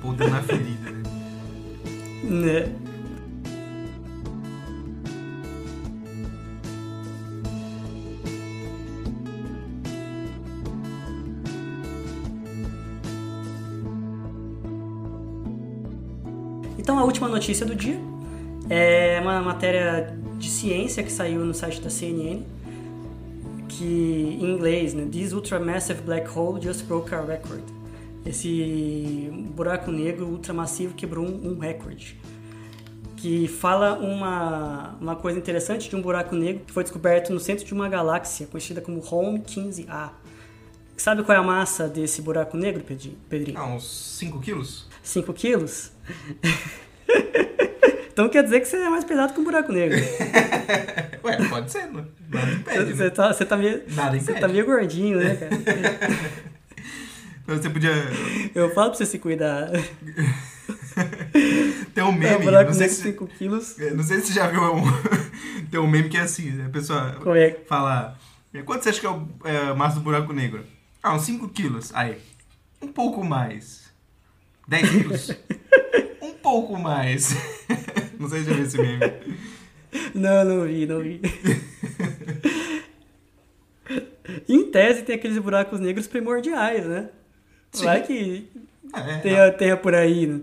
Puta 0.00 0.28
na 0.28 0.40
ferida, 0.42 0.90
né? 2.22 2.60
né? 2.60 2.74
Então, 16.78 16.98
a 16.98 17.04
última 17.04 17.28
notícia 17.28 17.64
do 17.64 17.74
dia 17.74 17.98
é 18.68 19.18
uma 19.20 19.40
matéria 19.40 20.16
de 20.44 20.50
ciência 20.50 21.02
que 21.02 21.10
saiu 21.10 21.42
no 21.44 21.54
site 21.54 21.80
da 21.80 21.88
CNN, 21.88 22.42
que 23.66 24.38
em 24.40 24.44
inglês, 24.44 24.92
né, 24.92 25.08
This 25.10 25.32
ultramassive 25.32 26.02
black 26.02 26.28
hole 26.28 26.60
just 26.60 26.84
broke 26.84 27.14
our 27.14 27.26
record. 27.26 27.62
Esse 28.26 29.30
buraco 29.54 29.90
negro 29.90 30.26
ultramassivo 30.26 30.94
quebrou 30.94 31.24
um, 31.24 31.52
um 31.52 31.58
recorde. 31.58 32.18
Que 33.16 33.48
fala 33.48 33.94
uma, 33.94 34.96
uma 35.00 35.16
coisa 35.16 35.38
interessante 35.38 35.88
de 35.88 35.96
um 35.96 36.02
buraco 36.02 36.34
negro 36.36 36.64
que 36.66 36.72
foi 36.72 36.82
descoberto 36.82 37.32
no 37.32 37.40
centro 37.40 37.64
de 37.64 37.72
uma 37.72 37.88
galáxia 37.88 38.46
conhecida 38.46 38.82
como 38.82 39.02
Home 39.10 39.40
15A. 39.40 40.10
Sabe 40.96 41.24
qual 41.24 41.36
é 41.36 41.40
a 41.40 41.42
massa 41.42 41.88
desse 41.88 42.20
buraco 42.20 42.56
negro, 42.56 42.84
Pedrinho? 43.28 43.58
Ah, 43.58 43.66
uns 43.66 44.18
5 44.18 44.40
quilos? 44.40 44.86
5 45.02 45.32
quilos? 45.32 45.90
então 48.14 48.28
quer 48.28 48.44
dizer 48.44 48.60
que 48.60 48.66
você 48.68 48.76
é 48.76 48.88
mais 48.88 49.02
pesado 49.04 49.32
que 49.34 49.40
um 49.40 49.44
buraco 49.44 49.72
negro. 49.72 49.98
Ué, 51.24 51.48
pode 51.48 51.72
ser, 51.72 51.86
não. 51.88 52.06
Nada 52.30 52.52
impede. 52.52 52.92
Você, 52.94 53.04
né? 53.04 53.10
tá, 53.10 53.32
você, 53.32 53.44
tá 53.44 53.56
meio, 53.56 53.82
Nada 53.88 54.20
você 54.20 54.34
tá 54.34 54.46
meio 54.46 54.64
gordinho, 54.64 55.18
né, 55.18 55.34
cara? 55.34 55.50
Você 57.46 57.68
podia 57.68 57.92
Eu 58.54 58.72
falo 58.72 58.88
pra 58.88 58.96
você 58.96 59.04
se 59.04 59.18
cuidar. 59.18 59.68
ter 61.94 62.02
um 62.02 62.08
É, 62.08 62.12
meme. 62.12 62.36
um 62.36 62.40
buraco 62.44 62.70
não, 62.70 62.72
sei 62.72 62.86
negro 62.86 62.96
se, 62.96 63.02
5 63.02 63.26
quilos. 63.26 63.76
não 63.94 64.02
sei 64.02 64.20
se 64.20 64.28
você 64.28 64.32
já 64.32 64.46
viu 64.46 64.62
um, 64.62 64.82
tem 65.70 65.78
um 65.78 65.86
meme 65.86 66.08
que 66.08 66.16
é 66.16 66.22
assim, 66.22 66.64
a 66.64 66.70
pessoa 66.70 67.12
Como 67.22 67.36
é? 67.36 67.50
fala, 67.68 68.16
quanto 68.64 68.82
você 68.84 68.88
acha 68.88 69.00
que 69.00 69.04
é 69.06 69.10
o 69.10 69.28
é, 69.44 69.74
massa 69.74 69.96
do 69.96 70.00
buraco 70.02 70.32
negro? 70.32 70.64
Ah, 71.02 71.14
uns 71.14 71.24
5 71.26 71.46
quilos. 71.50 71.90
Aí, 71.94 72.16
um 72.80 72.88
pouco 72.88 73.22
mais. 73.22 73.92
10 74.66 74.88
quilos. 74.88 75.30
um 76.22 76.32
pouco 76.32 76.78
mais. 76.78 77.36
Não 78.18 78.28
sei 78.28 78.40
se 78.40 78.46
já 78.50 78.54
viu 78.54 78.64
esse 78.64 78.78
meme. 78.78 79.00
Não, 80.14 80.44
não 80.44 80.66
vi, 80.66 80.86
não 80.86 81.00
vi. 81.00 81.20
em 84.48 84.70
tese 84.70 85.02
tem 85.02 85.14
aqueles 85.14 85.38
buracos 85.38 85.80
negros 85.80 86.06
primordiais, 86.06 86.84
né? 86.84 87.10
Sim. 87.72 87.84
Vai 87.84 88.02
que 88.02 88.48
É, 88.92 89.18
tenha, 89.18 89.52
tenha 89.52 89.76
por 89.76 89.94
aí, 89.94 90.26
né? 90.26 90.40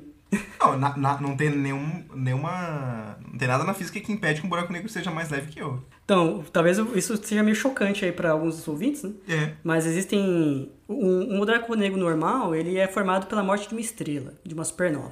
Não, 0.60 0.78
na- 0.78 0.96
na- 0.96 1.20
não 1.20 1.36
tem 1.36 1.50
nenhum, 1.50 2.04
nenhuma. 2.16 3.18
Não 3.30 3.38
tem 3.38 3.48
nada 3.48 3.66
na 3.66 3.74
física 3.74 4.00
que 4.00 4.12
impede 4.14 4.40
que 4.40 4.48
um 4.48 4.50
buraco 4.50 4.72
negro 4.72 4.88
seja 4.88 5.12
mais 5.12 5.30
leve 5.30 5.52
que 5.52 5.62
outro. 5.62 5.86
Então, 6.06 6.44
talvez 6.54 6.78
isso 6.96 7.18
seja 7.22 7.44
meio 7.44 7.56
chocante 7.56 8.06
aí 8.06 8.12
para 8.14 8.32
alguns 8.32 8.56
dos 8.56 8.68
ouvintes, 8.68 9.04
né? 9.04 9.12
É. 9.28 9.52
Mas 9.64 9.86
existem. 9.86 10.72
Um, 10.88 11.36
um 11.36 11.40
buraco 11.40 11.74
negro 11.76 12.00
normal, 12.00 12.56
ele 12.56 12.78
é 12.78 12.88
formado 12.88 13.26
pela 13.28 13.44
morte 13.44 13.68
de 13.68 13.74
uma 13.76 13.82
estrela, 13.82 14.34
de 14.46 14.54
uma 14.54 14.64
supernova. 14.64 15.12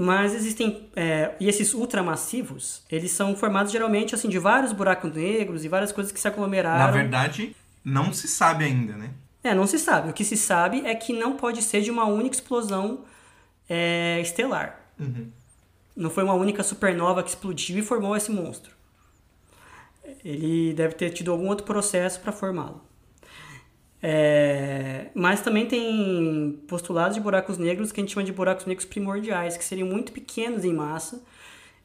Mas 0.00 0.32
existem. 0.32 0.88
é, 0.94 1.34
e 1.40 1.48
esses 1.48 1.74
ultramassivos, 1.74 2.84
eles 2.88 3.10
são 3.10 3.34
formados 3.34 3.72
geralmente 3.72 4.14
assim 4.14 4.28
de 4.28 4.38
vários 4.38 4.72
buracos 4.72 5.12
negros 5.12 5.64
e 5.64 5.68
várias 5.68 5.90
coisas 5.90 6.12
que 6.12 6.20
se 6.20 6.28
aglomeraram. 6.28 6.78
Na 6.78 6.92
verdade, 6.92 7.56
não 7.84 8.12
se 8.12 8.28
sabe 8.28 8.64
ainda, 8.64 8.92
né? 8.92 9.10
É, 9.42 9.52
não 9.56 9.66
se 9.66 9.76
sabe. 9.76 10.08
O 10.08 10.12
que 10.12 10.24
se 10.24 10.36
sabe 10.36 10.86
é 10.86 10.94
que 10.94 11.12
não 11.12 11.36
pode 11.36 11.62
ser 11.62 11.80
de 11.80 11.90
uma 11.90 12.04
única 12.04 12.36
explosão 12.36 13.00
é, 13.68 14.20
estelar. 14.20 14.78
Uhum. 15.00 15.32
Não 15.96 16.10
foi 16.10 16.22
uma 16.22 16.34
única 16.34 16.62
supernova 16.62 17.20
que 17.20 17.30
explodiu 17.30 17.76
e 17.76 17.82
formou 17.82 18.16
esse 18.16 18.30
monstro. 18.30 18.70
Ele 20.24 20.74
deve 20.74 20.94
ter 20.94 21.10
tido 21.10 21.32
algum 21.32 21.48
outro 21.48 21.66
processo 21.66 22.20
para 22.20 22.30
formá-lo. 22.30 22.87
É, 24.02 25.06
mas 25.14 25.40
também 25.40 25.66
tem 25.66 26.62
postulados 26.68 27.16
de 27.16 27.20
buracos 27.20 27.58
negros 27.58 27.90
que 27.90 28.00
a 28.00 28.02
gente 28.02 28.12
chama 28.14 28.24
de 28.24 28.32
buracos 28.32 28.64
negros 28.66 28.86
primordiais, 28.86 29.56
que 29.56 29.64
seriam 29.64 29.88
muito 29.88 30.12
pequenos 30.12 30.64
em 30.64 30.72
massa, 30.72 31.22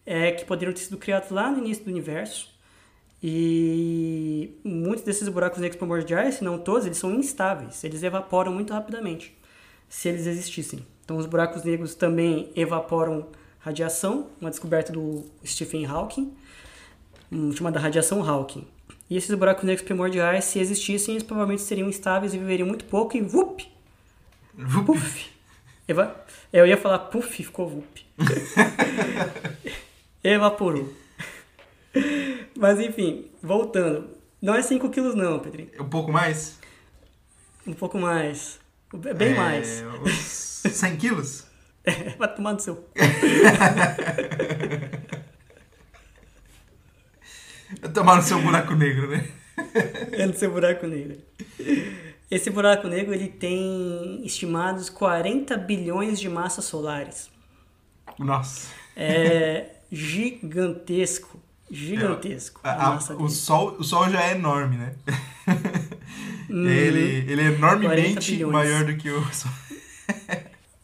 é, 0.06 0.32
que 0.32 0.46
poderiam 0.46 0.74
ter 0.74 0.82
sido 0.82 0.98
criados 0.98 1.30
lá 1.32 1.50
no 1.50 1.60
início 1.60 1.84
do 1.84 1.92
universo. 1.92 2.54
E 3.22 4.60
muitos 4.64 5.04
desses 5.04 5.30
buracos 5.30 5.60
negros 5.60 5.78
primordiais, 5.78 6.36
se 6.36 6.44
não 6.44 6.60
todos, 6.60 6.86
eles 6.86 6.98
são 6.98 7.14
instáveis, 7.16 7.84
eles 7.84 8.04
evaporam 8.04 8.52
muito 8.52 8.74
rapidamente, 8.74 9.36
se 9.88 10.10
eles 10.10 10.28
existissem. 10.28 10.86
Então, 11.06 11.18
os 11.18 11.26
buracos 11.26 11.64
negros 11.64 11.96
também 11.96 12.52
evaporam 12.54 13.28
radiação, 13.60 14.28
uma 14.42 14.50
descoberta 14.50 14.92
do 14.92 15.24
Stephen 15.46 15.86
Hawking, 15.86 16.34
hum, 17.32 17.52
chamada 17.54 17.80
radiação 17.80 18.22
Hawking. 18.28 18.68
E 19.10 19.18
esses 19.18 19.34
buracos 19.36 19.64
negros 19.64 19.86
primordiais, 19.86 20.46
se 20.46 20.60
existissem, 20.60 21.16
eles 21.16 21.24
provavelmente 21.24 21.62
seriam 21.62 21.90
instáveis 21.90 22.34
e 22.34 22.38
viveriam 22.38 22.68
muito 22.68 22.86
pouco 22.86 23.18
e 23.18 23.22
vup, 23.22 23.62
Puf. 24.86 25.30
Eva... 25.88 26.16
Eu 26.52 26.66
ia 26.68 26.78
falar 26.78 27.00
puff, 27.00 27.44
ficou 27.44 27.68
vup. 27.68 28.06
Evaporou. 30.24 30.94
Mas 32.58 32.80
enfim, 32.80 33.30
voltando. 33.42 34.10
Não 34.42 34.54
é 34.54 34.62
5 34.62 34.90
quilos 34.90 35.16
não, 35.16 35.40
Pedrinho. 35.40 35.70
Um 35.80 35.90
pouco 35.90 36.12
mais? 36.12 36.60
Um 37.66 37.74
pouco 37.74 37.98
mais. 37.98 38.60
Bem 38.94 39.32
É, 39.32 39.36
mais. 39.36 39.84
Uns 40.04 40.64
100 40.72 40.98
quilos? 40.98 41.46
Vai 42.18 42.36
tomar 42.36 42.54
no 42.54 42.60
seu. 42.60 42.88
cu. 47.82 47.90
Tomar 47.90 48.16
no 48.18 48.22
seu 48.22 48.42
buraco 48.42 48.74
negro, 48.76 49.10
né? 49.10 49.26
É 50.12 50.26
no 50.26 50.34
seu 50.34 50.52
buraco 50.52 50.86
negro. 50.88 51.18
Esse 52.30 52.50
buraco 52.50 52.88
negro 52.88 53.14
ele 53.14 53.28
tem 53.28 54.22
estimados 54.26 54.90
40 54.90 55.56
bilhões 55.58 56.20
de 56.20 56.28
massas 56.30 56.66
solares. 56.66 57.30
Nossa. 58.18 58.70
É 58.96 59.66
gigantesco. 59.92 61.40
Gigantesco. 61.70 62.62
A- 62.64 62.72
a 62.72 62.88
a- 62.88 62.94
massa 62.96 63.16
o, 63.16 63.30
sol, 63.30 63.76
o 63.80 63.84
Sol 63.84 64.10
já 64.10 64.24
é 64.24 64.32
enorme, 64.32 64.78
né? 64.78 64.94
Uhum. 66.50 66.68
ele, 66.68 67.32
ele 67.32 67.42
é 67.42 67.52
40 67.52 67.56
enormemente 67.56 68.46
maior 68.46 68.86
do 68.86 68.96
que 68.96 69.10
o 69.10 69.24
Sol. 69.34 69.52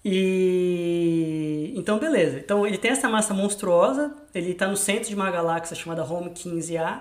E 0.03 1.73
então 1.75 1.99
beleza. 1.99 2.37
Então 2.39 2.65
ele 2.65 2.77
tem 2.77 2.91
essa 2.91 3.09
massa 3.09 3.33
monstruosa, 3.33 4.11
ele 4.33 4.51
está 4.51 4.67
no 4.67 4.77
centro 4.77 5.09
de 5.09 5.15
uma 5.15 5.29
galáxia 5.29 5.75
chamada 5.75 6.03
Home 6.03 6.29
15A, 6.31 6.99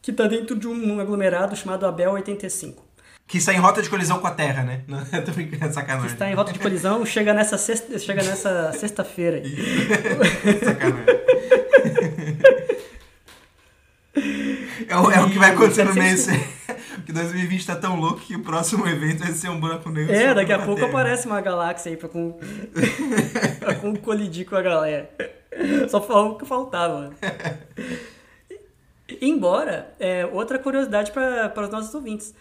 que 0.00 0.10
está 0.10 0.26
dentro 0.26 0.56
de 0.56 0.66
um 0.66 0.98
aglomerado 1.00 1.54
chamado 1.56 1.86
Abel 1.86 2.12
85. 2.12 2.86
Que 3.26 3.36
está 3.36 3.52
em 3.52 3.58
rota 3.58 3.82
de 3.82 3.90
colisão 3.90 4.18
com 4.20 4.26
a 4.26 4.30
Terra, 4.30 4.62
né? 4.62 4.82
Não, 4.88 4.98
eu 5.12 5.22
tô 5.24 5.32
brincando, 5.32 5.66
Que 5.66 5.72
sacanagem. 5.74 6.12
está 6.12 6.30
em 6.30 6.34
rota 6.34 6.52
de 6.52 6.58
colisão, 6.58 7.04
chega 7.04 7.34
nessa 7.34 7.58
sexta, 7.58 7.98
chega 7.98 8.22
nessa 8.22 8.72
sexta-feira. 8.72 9.36
aí. 9.36 9.56
sacanagem. 10.64 11.18
É 14.88 14.96
o, 14.96 15.10
é 15.10 15.20
o 15.20 15.30
que 15.30 15.38
vai 15.38 15.50
acontecer 15.50 15.84
no 15.84 15.94
mês. 15.94 16.26
que 17.02 17.12
2020 17.12 17.66
tá 17.66 17.76
tão 17.76 17.98
louco 17.98 18.20
que 18.20 18.34
o 18.36 18.42
próximo 18.42 18.86
evento 18.86 19.20
vai 19.24 19.32
ser 19.32 19.48
um 19.48 19.58
buraco 19.60 19.88
negro. 19.90 20.14
É, 20.14 20.32
daqui 20.34 20.52
a 20.52 20.58
pouco 20.58 20.76
Terra. 20.80 20.88
aparece 20.88 21.26
uma 21.26 21.40
galáxia 21.40 21.90
aí 21.90 21.96
pra, 21.96 22.08
com... 22.08 22.38
pra 23.60 23.74
com- 23.76 23.96
colidir 23.96 24.46
com 24.46 24.56
a 24.56 24.62
galera. 24.62 25.10
Só 25.88 26.00
falou 26.00 26.32
o 26.32 26.38
que 26.38 26.44
faltava. 26.46 27.12
Embora, 29.20 29.94
é, 29.98 30.26
outra 30.26 30.58
curiosidade 30.58 31.10
para 31.12 31.52
os 31.62 31.70
nossos 31.70 31.94
ouvintes. 31.94 32.34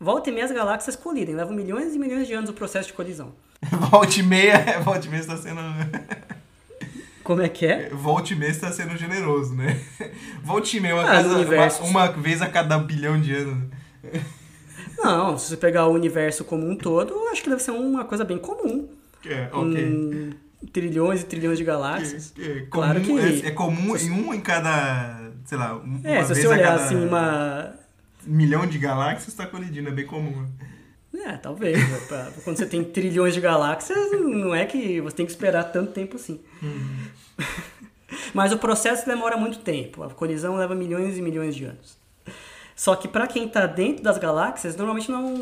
Volta 0.00 0.30
e 0.30 0.32
meia 0.32 0.44
as 0.44 0.52
galáxias 0.52 0.94
colidem, 0.96 1.34
levam 1.34 1.54
milhões 1.54 1.94
e 1.94 1.98
milhões 1.98 2.26
de 2.26 2.32
anos 2.34 2.50
o 2.50 2.52
processo 2.52 2.88
de 2.88 2.92
colisão. 2.94 3.34
Volte 3.90 4.20
e 4.20 4.22
meia, 4.22 4.78
volte 4.84 5.08
e 5.08 5.10
meia 5.10 5.20
está 5.20 5.36
sendo. 5.36 5.60
Como 7.24 7.42
é 7.42 7.48
que 7.48 7.66
é? 7.66 7.88
Volte 7.90 8.32
e 8.34 8.36
meia 8.36 8.50
está 8.50 8.70
sendo 8.72 8.96
generoso, 8.96 9.54
né? 9.54 9.80
Volte 10.42 10.76
e 10.76 10.80
meia 10.80 10.94
uma, 10.94 11.02
Ah, 11.02 11.06
casa- 11.06 11.82
uma, 11.82 11.88
uma 11.88 12.12
vez 12.12 12.40
a 12.40 12.46
cada 12.48 12.78
bilhão 12.78 13.20
de 13.20 13.34
anos. 13.34 13.68
Não, 14.98 15.38
se 15.38 15.48
você 15.50 15.56
pegar 15.56 15.86
o 15.86 15.92
universo 15.92 16.44
como 16.44 16.68
um 16.68 16.74
todo, 16.76 17.12
eu 17.14 17.28
acho 17.30 17.42
que 17.42 17.48
deve 17.50 17.62
ser 17.62 17.70
uma 17.72 18.04
coisa 18.04 18.24
bem 18.24 18.38
comum. 18.38 18.88
É, 19.24 19.48
ok. 19.52 19.84
Hum, 19.84 20.30
trilhões 20.72 21.20
e 21.22 21.24
trilhões 21.24 21.58
de 21.58 21.64
galáxias. 21.64 22.32
É, 22.38 22.42
é 22.42 22.60
Claro 22.70 23.00
comum, 23.00 23.16
que- 23.18 23.46
é, 23.46 23.48
é 23.48 23.50
comum 23.52 23.96
em 23.96 24.10
um 24.10 24.34
em 24.34 24.40
cada. 24.40 25.30
Sei 25.44 25.56
lá, 25.56 25.76
um- 25.76 26.00
É, 26.04 26.18
uma 26.18 26.24
se 26.24 26.34
vez 26.34 26.46
você 26.46 26.48
olhar 26.48 26.72
cada 26.72 26.84
assim 26.84 26.96
uma. 26.96 27.74
milhão 28.26 28.66
de 28.66 28.78
galáxias 28.78 29.28
está 29.28 29.46
colidindo, 29.46 29.88
é 29.88 29.92
bem 29.92 30.06
comum. 30.06 30.46
É, 31.14 31.32
talvez. 31.36 31.78
Pra- 32.08 32.30
Quando 32.44 32.56
você 32.56 32.66
tem 32.66 32.82
trilhões 32.84 33.34
de 33.34 33.40
galáxias, 33.40 33.98
não 34.12 34.54
é 34.54 34.64
que 34.66 35.00
você 35.00 35.16
tem 35.16 35.26
que 35.26 35.32
esperar 35.32 35.64
tanto 35.64 35.92
tempo 35.92 36.16
assim. 36.16 36.40
Mas 38.34 38.52
o 38.52 38.58
processo 38.58 39.06
demora 39.06 39.36
muito 39.36 39.58
tempo. 39.58 40.02
A 40.02 40.10
colisão 40.10 40.56
leva 40.56 40.74
milhões 40.74 41.16
e 41.18 41.22
milhões 41.22 41.54
de 41.54 41.64
anos. 41.64 41.97
Só 42.78 42.94
que 42.94 43.08
para 43.08 43.26
quem 43.26 43.46
está 43.46 43.66
dentro 43.66 44.04
das 44.04 44.18
galáxias, 44.18 44.76
normalmente 44.76 45.10
não, 45.10 45.34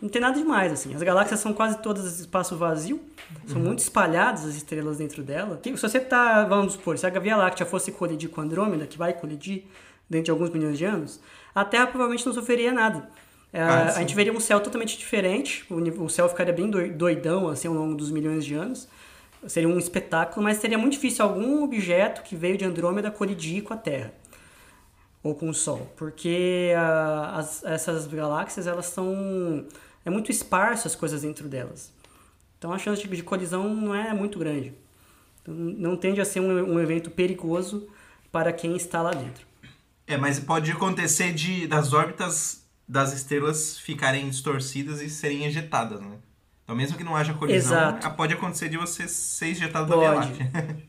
não 0.00 0.08
tem 0.08 0.22
nada 0.22 0.38
demais. 0.38 0.72
Assim. 0.72 0.94
As 0.94 1.02
galáxias 1.02 1.40
são 1.40 1.52
quase 1.52 1.76
todas 1.78 2.20
espaço 2.20 2.56
vazio, 2.56 3.00
são 3.48 3.60
muito 3.60 3.80
espalhadas 3.80 4.44
as 4.44 4.54
estrelas 4.54 4.98
dentro 4.98 5.24
dela. 5.24 5.60
Se 5.60 5.72
você 5.72 5.98
tá, 5.98 6.44
vamos 6.44 6.74
supor, 6.74 6.96
se 6.96 7.04
a 7.04 7.10
Via 7.10 7.36
Láctea 7.36 7.66
fosse 7.66 7.90
colidir 7.90 8.30
com 8.30 8.40
Andrômeda, 8.42 8.86
que 8.86 8.96
vai 8.96 9.12
colidir 9.12 9.64
dentro 10.08 10.26
de 10.26 10.30
alguns 10.30 10.50
milhões 10.50 10.78
de 10.78 10.84
anos, 10.84 11.18
a 11.52 11.64
Terra 11.64 11.88
provavelmente 11.88 12.24
não 12.24 12.32
sofreria 12.32 12.72
nada. 12.72 13.08
É, 13.52 13.60
Ah, 13.60 13.82
a 13.96 13.98
gente 13.98 14.14
veria 14.14 14.32
um 14.32 14.38
céu 14.38 14.60
totalmente 14.60 14.96
diferente, 14.96 15.66
o 15.70 16.08
céu 16.08 16.28
ficaria 16.28 16.52
bem 16.52 16.70
doi- 16.70 16.90
doidão 16.90 17.48
assim, 17.48 17.66
ao 17.66 17.74
longo 17.74 17.96
dos 17.96 18.08
milhões 18.12 18.44
de 18.44 18.54
anos. 18.54 18.86
Seria 19.48 19.68
um 19.68 19.78
espetáculo, 19.78 20.44
mas 20.44 20.58
seria 20.58 20.78
muito 20.78 20.92
difícil 20.92 21.24
algum 21.24 21.64
objeto 21.64 22.22
que 22.22 22.36
veio 22.36 22.56
de 22.56 22.64
Andrômeda 22.64 23.10
colidir 23.10 23.62
com 23.64 23.74
a 23.74 23.76
Terra 23.76 24.12
ou 25.22 25.34
com 25.34 25.48
o 25.48 25.54
Sol, 25.54 25.92
porque 25.96 26.72
as- 27.32 27.62
essas 27.64 28.06
galáxias 28.06 28.66
elas 28.66 28.86
são 28.86 29.66
é 30.04 30.10
muito 30.10 30.30
esparso 30.30 30.86
as 30.86 30.94
coisas 30.94 31.22
dentro 31.22 31.48
delas. 31.48 31.92
Então 32.58 32.72
a 32.72 32.78
chance 32.78 33.02
de, 33.06 33.16
de 33.16 33.22
colisão 33.22 33.68
não 33.74 33.94
é 33.94 34.12
muito 34.14 34.38
grande. 34.38 34.72
Então, 35.42 35.54
não 35.54 35.96
tende 35.96 36.20
a 36.20 36.24
ser 36.24 36.40
um, 36.40 36.74
um 36.74 36.80
evento 36.80 37.10
perigoso 37.10 37.88
para 38.32 38.52
quem 38.52 38.76
está 38.76 39.02
lá 39.02 39.10
dentro. 39.12 39.46
É, 40.06 40.16
mas 40.16 40.38
pode 40.40 40.70
acontecer 40.72 41.32
de 41.34 41.66
das 41.66 41.92
órbitas 41.92 42.64
das 42.88 43.12
estrelas 43.12 43.78
ficarem 43.78 44.28
distorcidas 44.30 45.02
e 45.02 45.10
serem 45.10 45.44
ejetadas, 45.44 46.00
né? 46.00 46.16
Então, 46.64 46.74
mesmo 46.76 46.96
que 46.96 47.04
não 47.04 47.14
haja 47.16 47.34
colisão, 47.34 47.76
Exato. 47.76 48.06
ah, 48.06 48.10
pode 48.10 48.32
acontecer 48.34 48.68
de 48.70 48.76
você 48.78 49.06
ser 49.08 49.48
ejetado 49.48 49.88
da 49.88 49.96
Via 49.96 50.12
Pode. 50.12 50.28
Láctea. 50.28 50.76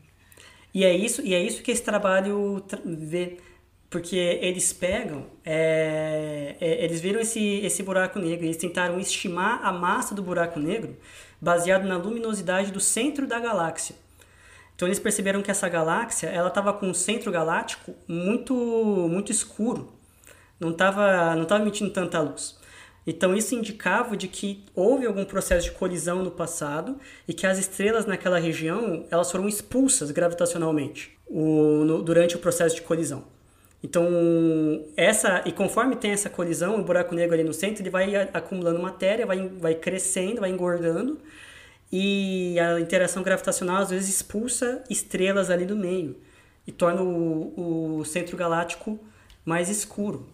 E 0.72 0.84
é 0.84 0.96
isso, 0.96 1.20
e 1.22 1.34
é 1.34 1.42
isso 1.42 1.62
que 1.62 1.70
esse 1.72 1.82
trabalho 1.82 2.60
tra- 2.60 2.80
vê, 2.84 3.38
porque 3.90 4.16
eles 4.16 4.72
pegam, 4.72 5.26
é, 5.44 6.56
é, 6.60 6.84
eles 6.84 7.00
viram 7.00 7.20
esse, 7.20 7.40
esse 7.64 7.82
buraco 7.82 8.18
negro, 8.20 8.46
eles 8.46 8.56
tentaram 8.56 9.00
estimar 9.00 9.60
a 9.64 9.72
massa 9.72 10.14
do 10.14 10.22
buraco 10.22 10.60
negro 10.60 10.96
baseado 11.40 11.84
na 11.86 11.96
luminosidade 11.96 12.70
do 12.70 12.78
centro 12.80 13.26
da 13.26 13.40
galáxia. 13.40 13.96
Então 14.76 14.88
eles 14.88 14.98
perceberam 14.98 15.42
que 15.42 15.50
essa 15.50 15.68
galáxia, 15.68 16.28
ela 16.28 16.48
estava 16.48 16.72
com 16.72 16.86
um 16.88 16.94
centro 16.94 17.30
galáctico 17.32 17.94
muito 18.08 18.54
muito 18.54 19.30
escuro, 19.32 19.92
não 20.58 20.70
estava 20.70 21.34
não 21.34 21.44
tava 21.44 21.62
emitindo 21.62 21.90
tanta 21.90 22.20
luz. 22.20 22.58
Então 23.06 23.34
isso 23.34 23.54
indicava 23.54 24.16
de 24.16 24.28
que 24.28 24.64
houve 24.74 25.06
algum 25.06 25.24
processo 25.24 25.64
de 25.66 25.72
colisão 25.72 26.22
no 26.22 26.30
passado 26.30 26.98
e 27.26 27.34
que 27.34 27.46
as 27.46 27.58
estrelas 27.58 28.06
naquela 28.06 28.38
região 28.38 29.04
elas 29.10 29.30
foram 29.30 29.48
expulsas 29.48 30.10
gravitacionalmente 30.10 31.18
o, 31.26 31.84
no- 31.84 32.02
durante 32.02 32.36
o 32.36 32.38
processo 32.38 32.76
de 32.76 32.82
colisão. 32.82 33.24
Então 33.82 34.06
essa 34.96 35.42
e 35.46 35.52
conforme 35.52 35.96
tem 35.96 36.10
essa 36.10 36.28
colisão, 36.28 36.78
o 36.78 36.84
buraco 36.84 37.14
negro 37.14 37.34
ali 37.34 37.44
no 37.44 37.54
centro 37.54 37.82
ele 37.82 37.90
vai 37.90 38.14
acumulando 38.32 38.80
matéria, 38.80 39.26
vai, 39.26 39.48
vai 39.48 39.74
crescendo, 39.74 40.40
vai 40.40 40.50
engordando 40.50 41.18
e 41.92 42.58
a 42.60 42.78
interação 42.78 43.22
gravitacional 43.22 43.82
às 43.82 43.90
vezes 43.90 44.08
expulsa 44.08 44.84
estrelas 44.88 45.50
ali 45.50 45.64
do 45.64 45.74
meio 45.74 46.16
e 46.66 46.72
torna 46.72 47.02
o, 47.02 47.98
o 47.98 48.04
centro 48.04 48.36
galáctico 48.36 48.98
mais 49.44 49.68
escuro. 49.68 50.28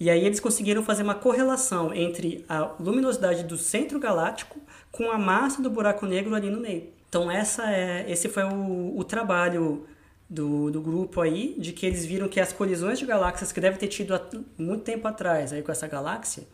E 0.00 0.08
aí 0.08 0.24
eles 0.24 0.38
conseguiram 0.38 0.82
fazer 0.82 1.02
uma 1.02 1.14
correlação 1.14 1.92
entre 1.92 2.44
a 2.48 2.72
luminosidade 2.78 3.42
do 3.42 3.58
centro 3.58 3.98
galáctico 3.98 4.60
com 4.92 5.10
a 5.10 5.18
massa 5.18 5.60
do 5.60 5.68
buraco 5.68 6.06
negro 6.06 6.34
ali 6.34 6.48
no 6.48 6.60
meio. 6.60 6.84
Então 7.08 7.30
essa 7.30 7.70
é, 7.70 8.08
esse 8.08 8.28
foi 8.28 8.44
o, 8.44 8.96
o 8.96 9.02
trabalho 9.02 9.86
do, 10.28 10.70
do 10.70 10.80
grupo 10.80 11.20
aí, 11.20 11.54
de 11.58 11.72
que 11.72 11.86
eles 11.86 12.04
viram 12.04 12.28
que 12.28 12.40
as 12.40 12.52
colisões 12.52 12.98
de 12.98 13.06
galáxias 13.06 13.50
que 13.50 13.60
devem 13.60 13.78
ter 13.78 13.88
tido 13.88 14.14
há 14.14 14.20
muito 14.58 14.82
tempo 14.82 15.08
atrás 15.08 15.52
aí 15.52 15.62
com 15.62 15.72
essa 15.72 15.86
galáxia, 15.86 16.46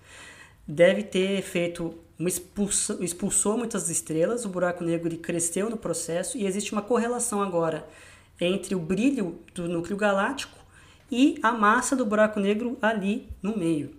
deve 0.66 1.02
ter 1.02 1.42
feito 1.42 1.98
uma 2.18 2.28
expulsão, 2.28 3.02
expulsou 3.02 3.58
muitas 3.58 3.90
estrelas, 3.90 4.44
o 4.44 4.48
buraco 4.48 4.84
negro 4.84 5.16
cresceu 5.18 5.68
no 5.68 5.76
processo 5.76 6.38
e 6.38 6.46
existe 6.46 6.72
uma 6.72 6.82
correlação 6.82 7.42
agora 7.42 7.86
entre 8.40 8.74
o 8.74 8.78
brilho 8.78 9.40
do 9.54 9.68
núcleo 9.68 9.96
galáctico 9.96 10.56
e 11.10 11.38
a 11.42 11.52
massa 11.52 11.96
do 11.96 12.06
buraco 12.06 12.38
negro 12.38 12.78
ali 12.80 13.28
no 13.42 13.56
meio. 13.56 13.96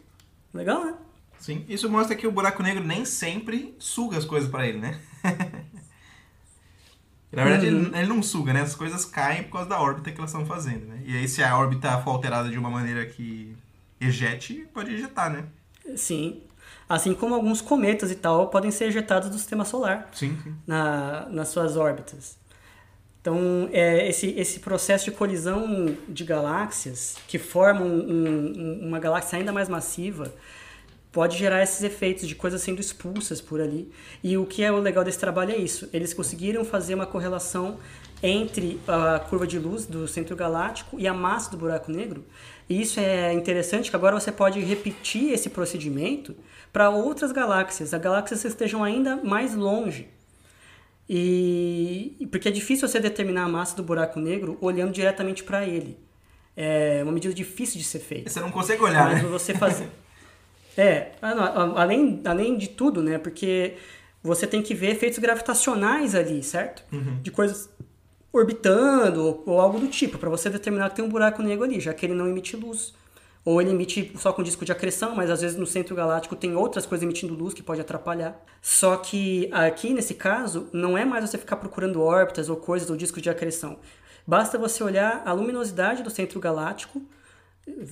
Legal, 0.53 0.85
né? 0.85 0.95
Sim, 1.37 1.65
isso 1.67 1.89
mostra 1.89 2.15
que 2.15 2.25
o 2.25 2.31
buraco 2.31 2.63
negro 2.63 2.83
nem 2.83 3.05
sempre 3.05 3.75
suga 3.77 4.17
as 4.17 4.25
coisas 4.25 4.49
pra 4.49 4.65
ele, 4.65 4.79
né? 4.79 4.99
Na 7.35 7.43
verdade, 7.43 7.67
Uhum. 7.67 7.87
ele, 7.87 7.97
ele 7.97 8.07
não 8.07 8.23
suga, 8.23 8.53
né? 8.53 8.61
As 8.61 8.73
coisas 8.75 9.03
caem 9.05 9.43
por 9.43 9.51
causa 9.53 9.69
da 9.69 9.79
órbita 9.79 10.11
que 10.11 10.17
elas 10.17 10.29
estão 10.31 10.45
fazendo, 10.45 10.85
né? 10.87 11.01
E 11.05 11.17
aí, 11.17 11.27
se 11.27 11.43
a 11.43 11.57
órbita 11.57 11.97
for 12.01 12.11
alterada 12.11 12.49
de 12.49 12.57
uma 12.57 12.69
maneira 12.69 13.05
que 13.05 13.55
ejete, 13.99 14.67
pode 14.73 14.93
ejetar, 14.93 15.29
né? 15.31 15.43
Sim. 15.95 16.41
Assim 16.87 17.13
como 17.13 17.35
alguns 17.35 17.61
cometas 17.61 18.09
e 18.11 18.15
tal 18.15 18.47
podem 18.49 18.71
ser 18.71 18.85
ejetados 18.85 19.29
do 19.29 19.37
sistema 19.37 19.65
solar. 19.65 20.09
Sim, 20.13 20.37
sim. 20.43 20.55
na, 20.65 21.27
nas 21.29 21.49
suas 21.49 21.75
órbitas. 21.75 22.37
Então, 23.21 23.67
é, 23.73 24.07
esse, 24.07 24.27
esse 24.37 24.59
processo 24.59 25.05
de 25.05 25.11
colisão 25.11 25.95
de 26.07 26.23
galáxias 26.23 27.17
que 27.27 27.39
formam 27.39 27.87
um- 27.87 28.53
um- 28.81 28.87
uma 28.87 28.99
galáxia 28.99 29.39
ainda 29.39 29.51
mais 29.51 29.67
massiva 29.67 30.31
pode 31.15 31.37
gerar 31.37 31.63
esses 31.63 31.81
efeitos 31.81 32.27
de 32.27 32.35
coisas 32.35 32.61
sendo 32.61 32.81
expulsas 32.81 33.39
por 33.39 33.61
ali. 33.61 33.89
E 34.21 34.37
o 34.37 34.45
que 34.45 34.61
é 34.61 34.69
o 34.69 34.79
legal 34.81 35.01
desse 35.01 35.17
trabalho 35.17 35.53
é 35.53 35.55
isso. 35.55 35.89
Eles 35.93 36.13
conseguiram 36.13 36.65
fazer 36.65 36.93
uma 36.93 37.05
correlação 37.05 37.79
entre 38.21 38.81
a 38.85 39.19
curva 39.19 39.47
de 39.47 39.57
luz 39.57 39.85
do 39.85 40.09
centro 40.09 40.35
galáctico 40.35 40.99
e 40.99 41.07
a 41.07 41.13
massa 41.13 41.49
do 41.51 41.55
buraco 41.55 41.89
negro. 41.89 42.25
E 42.67 42.81
isso 42.81 42.99
é 42.99 43.31
interessante 43.31 43.89
que 43.89 43.95
agora 43.95 44.19
você 44.19 44.29
pode 44.29 44.59
repetir 44.59 45.31
esse 45.31 45.49
procedimento 45.49 46.35
para 46.73 46.89
outras 46.89 47.31
galáxias, 47.31 47.93
as 47.93 48.01
galáxias 48.01 48.41
que 48.41 48.47
estejam 48.49 48.83
ainda 48.83 49.15
mais 49.15 49.55
longe. 49.55 50.09
E 51.07 52.27
porque 52.29 52.49
é 52.49 52.51
difícil 52.51 52.89
você 52.89 52.99
determinar 52.99 53.45
a 53.45 53.47
massa 53.47 53.73
do 53.77 53.83
buraco 53.83 54.19
negro 54.19 54.57
olhando 54.59 54.91
diretamente 54.91 55.45
para 55.45 55.65
ele. 55.65 55.97
É 56.57 56.99
uma 57.03 57.13
medida 57.13 57.33
difícil 57.33 57.77
de 57.77 57.85
ser 57.85 57.99
feita. 57.99 58.29
Você 58.29 58.41
não 58.41 58.51
consegue 58.51 58.83
olhar, 58.83 59.13
Mas 59.13 59.23
né? 59.23 59.29
você 59.29 59.53
fazer. 59.53 59.87
É, 60.77 61.11
ah, 61.21 61.73
além, 61.75 62.21
além 62.25 62.57
de 62.57 62.69
tudo, 62.69 63.01
né? 63.01 63.17
Porque 63.17 63.75
você 64.21 64.45
tem 64.45 64.61
que 64.61 64.73
ver 64.73 64.91
efeitos 64.91 65.19
gravitacionais 65.19 66.15
ali, 66.15 66.43
certo? 66.43 66.83
Uhum. 66.91 67.19
De 67.21 67.31
coisas 67.31 67.69
orbitando 68.33 69.23
ou, 69.23 69.43
ou 69.45 69.61
algo 69.61 69.79
do 69.79 69.87
tipo, 69.87 70.17
para 70.17 70.29
você 70.29 70.49
determinar 70.49 70.89
que 70.89 70.97
tem 70.97 71.05
um 71.05 71.09
buraco 71.09 71.41
negro 71.41 71.63
ali, 71.63 71.79
já 71.79 71.93
que 71.93 72.05
ele 72.05 72.13
não 72.13 72.27
emite 72.27 72.57
luz. 72.57 72.93
Ou 73.45 73.61
ele 73.61 73.69
emite 73.69 74.11
só 74.17 74.33
com 74.33 74.41
disco 74.41 74.65
de 74.65 74.71
acreção, 74.71 75.15
mas 75.15 75.29
às 75.29 75.39
vezes 75.39 75.55
no 75.55 75.67
centro 75.67 75.95
galáctico 75.95 76.35
tem 76.35 76.55
outras 76.55 76.85
coisas 76.85 77.03
emitindo 77.03 77.35
luz 77.35 77.53
que 77.53 77.61
pode 77.61 77.79
atrapalhar. 77.79 78.43
Só 78.59 78.97
que 78.97 79.47
aqui, 79.53 79.93
nesse 79.93 80.15
caso, 80.15 80.67
não 80.73 80.97
é 80.97 81.05
mais 81.05 81.29
você 81.29 81.37
ficar 81.37 81.57
procurando 81.57 82.01
órbitas 82.01 82.49
ou 82.49 82.57
coisas 82.57 82.89
ou 82.89 82.97
discos 82.97 83.21
de 83.21 83.29
acreção. 83.29 83.77
Basta 84.25 84.57
você 84.57 84.83
olhar 84.83 85.21
a 85.23 85.31
luminosidade 85.31 86.01
do 86.01 86.09
centro 86.09 86.39
galáctico, 86.39 86.99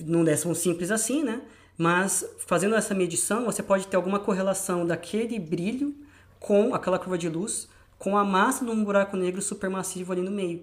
não 0.04 0.26
é 0.26 0.36
tão 0.36 0.54
simples 0.54 0.90
assim, 0.90 1.22
né? 1.22 1.40
Mas 1.76 2.24
fazendo 2.38 2.74
essa 2.74 2.94
medição, 2.94 3.44
você 3.44 3.62
pode 3.62 3.86
ter 3.86 3.96
alguma 3.96 4.20
correlação 4.20 4.86
daquele 4.86 5.38
brilho 5.38 5.94
com 6.38 6.74
aquela 6.74 6.98
curva 6.98 7.18
de 7.18 7.28
luz, 7.28 7.68
com 7.98 8.16
a 8.16 8.24
massa 8.24 8.64
de 8.64 8.70
um 8.70 8.84
buraco 8.84 9.16
negro 9.16 9.42
supermassivo 9.42 10.12
ali 10.12 10.22
no 10.22 10.30
meio. 10.30 10.62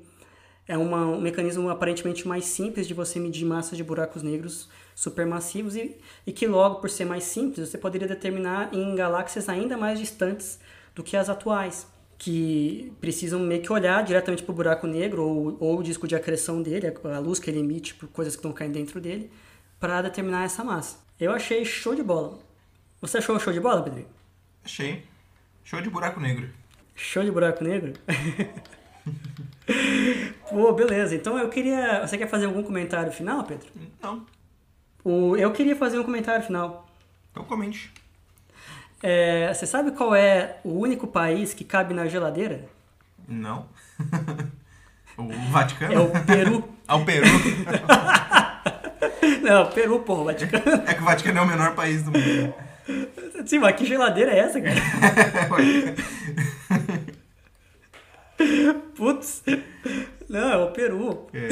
É 0.67 0.77
uma, 0.77 1.05
um 1.05 1.19
mecanismo 1.19 1.69
aparentemente 1.69 2.27
mais 2.27 2.45
simples 2.45 2.87
de 2.87 2.93
você 2.93 3.19
medir 3.19 3.45
massas 3.45 3.77
de 3.77 3.83
buracos 3.83 4.23
negros 4.23 4.69
supermassivos 4.95 5.75
e, 5.75 5.97
e 6.25 6.31
que 6.31 6.47
logo, 6.47 6.75
por 6.75 6.89
ser 6.89 7.05
mais 7.05 7.23
simples, 7.23 7.67
você 7.67 7.77
poderia 7.77 8.07
determinar 8.07 8.73
em 8.73 8.95
galáxias 8.95 9.49
ainda 9.49 9.75
mais 9.75 9.99
distantes 9.99 10.59
do 10.95 11.03
que 11.03 11.17
as 11.17 11.29
atuais, 11.29 11.87
que 12.17 12.93
precisam 13.01 13.39
meio 13.39 13.61
que 13.61 13.73
olhar 13.73 14.03
diretamente 14.03 14.43
para 14.43 14.51
o 14.51 14.55
buraco 14.55 14.85
negro 14.85 15.23
ou, 15.23 15.57
ou 15.59 15.79
o 15.79 15.83
disco 15.83 16.07
de 16.07 16.15
acreção 16.15 16.61
dele, 16.61 16.93
a 17.11 17.19
luz 17.19 17.39
que 17.39 17.49
ele 17.49 17.59
emite 17.59 17.95
por 17.95 18.07
coisas 18.09 18.35
que 18.35 18.39
estão 18.39 18.53
caindo 18.53 18.73
dentro 18.73 19.01
dele, 19.01 19.31
para 19.81 20.03
determinar 20.03 20.43
essa 20.43 20.63
massa. 20.63 20.99
Eu 21.19 21.33
achei 21.33 21.65
show 21.65 21.95
de 21.95 22.03
bola. 22.03 22.37
Você 23.01 23.17
achou 23.17 23.39
show 23.39 23.51
de 23.51 23.59
bola, 23.59 23.81
Pedrinho? 23.81 24.07
Achei. 24.63 25.03
Show 25.63 25.81
de 25.81 25.89
buraco 25.89 26.19
negro. 26.19 26.51
Show 26.95 27.23
de 27.23 27.31
buraco 27.31 27.63
negro? 27.63 27.93
Pô, 30.47 30.71
beleza. 30.73 31.15
Então 31.15 31.39
eu 31.39 31.49
queria. 31.49 32.05
Você 32.05 32.15
quer 32.15 32.27
fazer 32.27 32.45
algum 32.45 32.61
comentário 32.61 33.11
final, 33.11 33.43
Pedro? 33.43 33.67
Não. 34.01 34.23
O... 35.03 35.35
Eu 35.35 35.51
queria 35.51 35.75
fazer 35.75 35.97
um 35.97 36.03
comentário 36.03 36.45
final. 36.45 36.87
Então 37.31 37.43
comente. 37.43 37.91
É, 39.01 39.51
você 39.51 39.65
sabe 39.65 39.93
qual 39.93 40.13
é 40.13 40.59
o 40.63 40.77
único 40.77 41.07
país 41.07 41.55
que 41.55 41.63
cabe 41.63 41.95
na 41.95 42.05
geladeira? 42.05 42.69
Não. 43.27 43.65
o 45.17 45.27
Vaticano? 45.49 45.93
É 45.93 45.99
o 45.99 46.11
Peru. 46.23 46.69
ah, 46.87 46.97
o 46.97 47.05
Peru. 47.05 47.25
Não, 49.41 49.65
Peru, 49.67 49.99
porra, 49.99 50.25
Vaticano. 50.25 50.83
É 50.87 50.93
que 50.93 51.01
o 51.01 51.05
Vaticano 51.05 51.39
é 51.39 51.41
o 51.41 51.47
menor 51.47 51.75
país 51.75 52.03
do 52.03 52.11
mundo. 52.11 52.53
Sim, 53.45 53.59
mas 53.59 53.75
que 53.75 53.85
geladeira 53.85 54.31
é 54.31 54.39
essa, 54.39 54.61
cara? 54.61 54.75
Putz. 58.95 59.43
Não, 60.29 60.51
é 60.51 60.57
o 60.57 60.71
Peru. 60.71 61.27
É. 61.33 61.49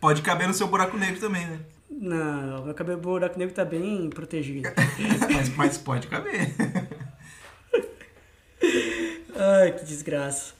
Pode 0.00 0.22
caber 0.22 0.46
no 0.46 0.54
seu 0.54 0.68
buraco 0.68 0.96
negro 0.96 1.20
também, 1.20 1.46
né? 1.46 1.58
Não, 1.90 2.64
meu 2.64 2.74
cabelo 2.74 3.00
buraco 3.00 3.38
negro 3.38 3.54
tá 3.54 3.64
bem 3.64 4.08
protegido. 4.10 4.68
mas, 5.32 5.48
mas 5.50 5.78
pode 5.78 6.06
caber. 6.06 6.54
Ai, 9.34 9.72
que 9.72 9.84
desgraça. 9.84 10.54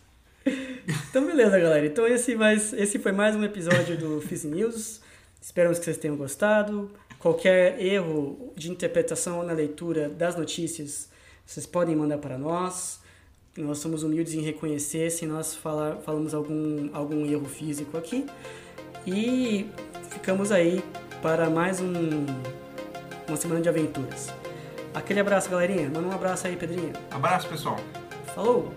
Então, 1.11 1.27
beleza, 1.27 1.59
galera. 1.59 1.87
Então, 1.87 2.07
esse, 2.07 2.35
mais, 2.35 2.73
esse 2.73 2.99
foi 2.99 3.12
mais 3.12 3.37
um 3.37 3.45
episódio 3.45 3.97
do 3.97 4.21
Fizz 4.21 4.45
News. 4.45 5.01
Esperamos 5.49 5.79
que 5.79 5.87
vocês 5.87 5.97
tenham 5.97 6.15
gostado. 6.15 6.91
Qualquer 7.19 7.81
erro 7.83 8.53
de 8.55 8.71
interpretação 8.71 9.43
na 9.43 9.55
leitura 9.55 10.07
das 10.07 10.37
notícias, 10.37 11.09
vocês 11.47 11.65
podem 11.65 11.97
mandar 11.97 12.19
para 12.19 12.37
nós. 12.37 13.01
Nós 13.57 13.79
somos 13.79 14.03
humildes 14.03 14.35
em 14.35 14.43
reconhecer 14.43 15.11
se 15.11 15.25
nós 15.25 15.55
falar, 15.55 15.97
falamos 16.03 16.35
algum, 16.35 16.91
algum 16.93 17.25
erro 17.25 17.47
físico 17.47 17.97
aqui. 17.97 18.27
E 19.07 19.67
ficamos 20.11 20.53
aí 20.53 20.85
para 21.23 21.49
mais 21.49 21.81
um, 21.81 22.27
uma 23.27 23.37
semana 23.39 23.63
de 23.63 23.71
aventuras. 23.71 24.29
Aquele 24.93 25.21
abraço, 25.21 25.49
galerinha. 25.49 25.89
Manda 25.89 26.09
um 26.09 26.13
abraço 26.13 26.47
aí, 26.47 26.57
Pedrinho. 26.57 26.93
Abraço, 27.11 27.49
pessoal. 27.49 27.81
Falou! 28.35 28.71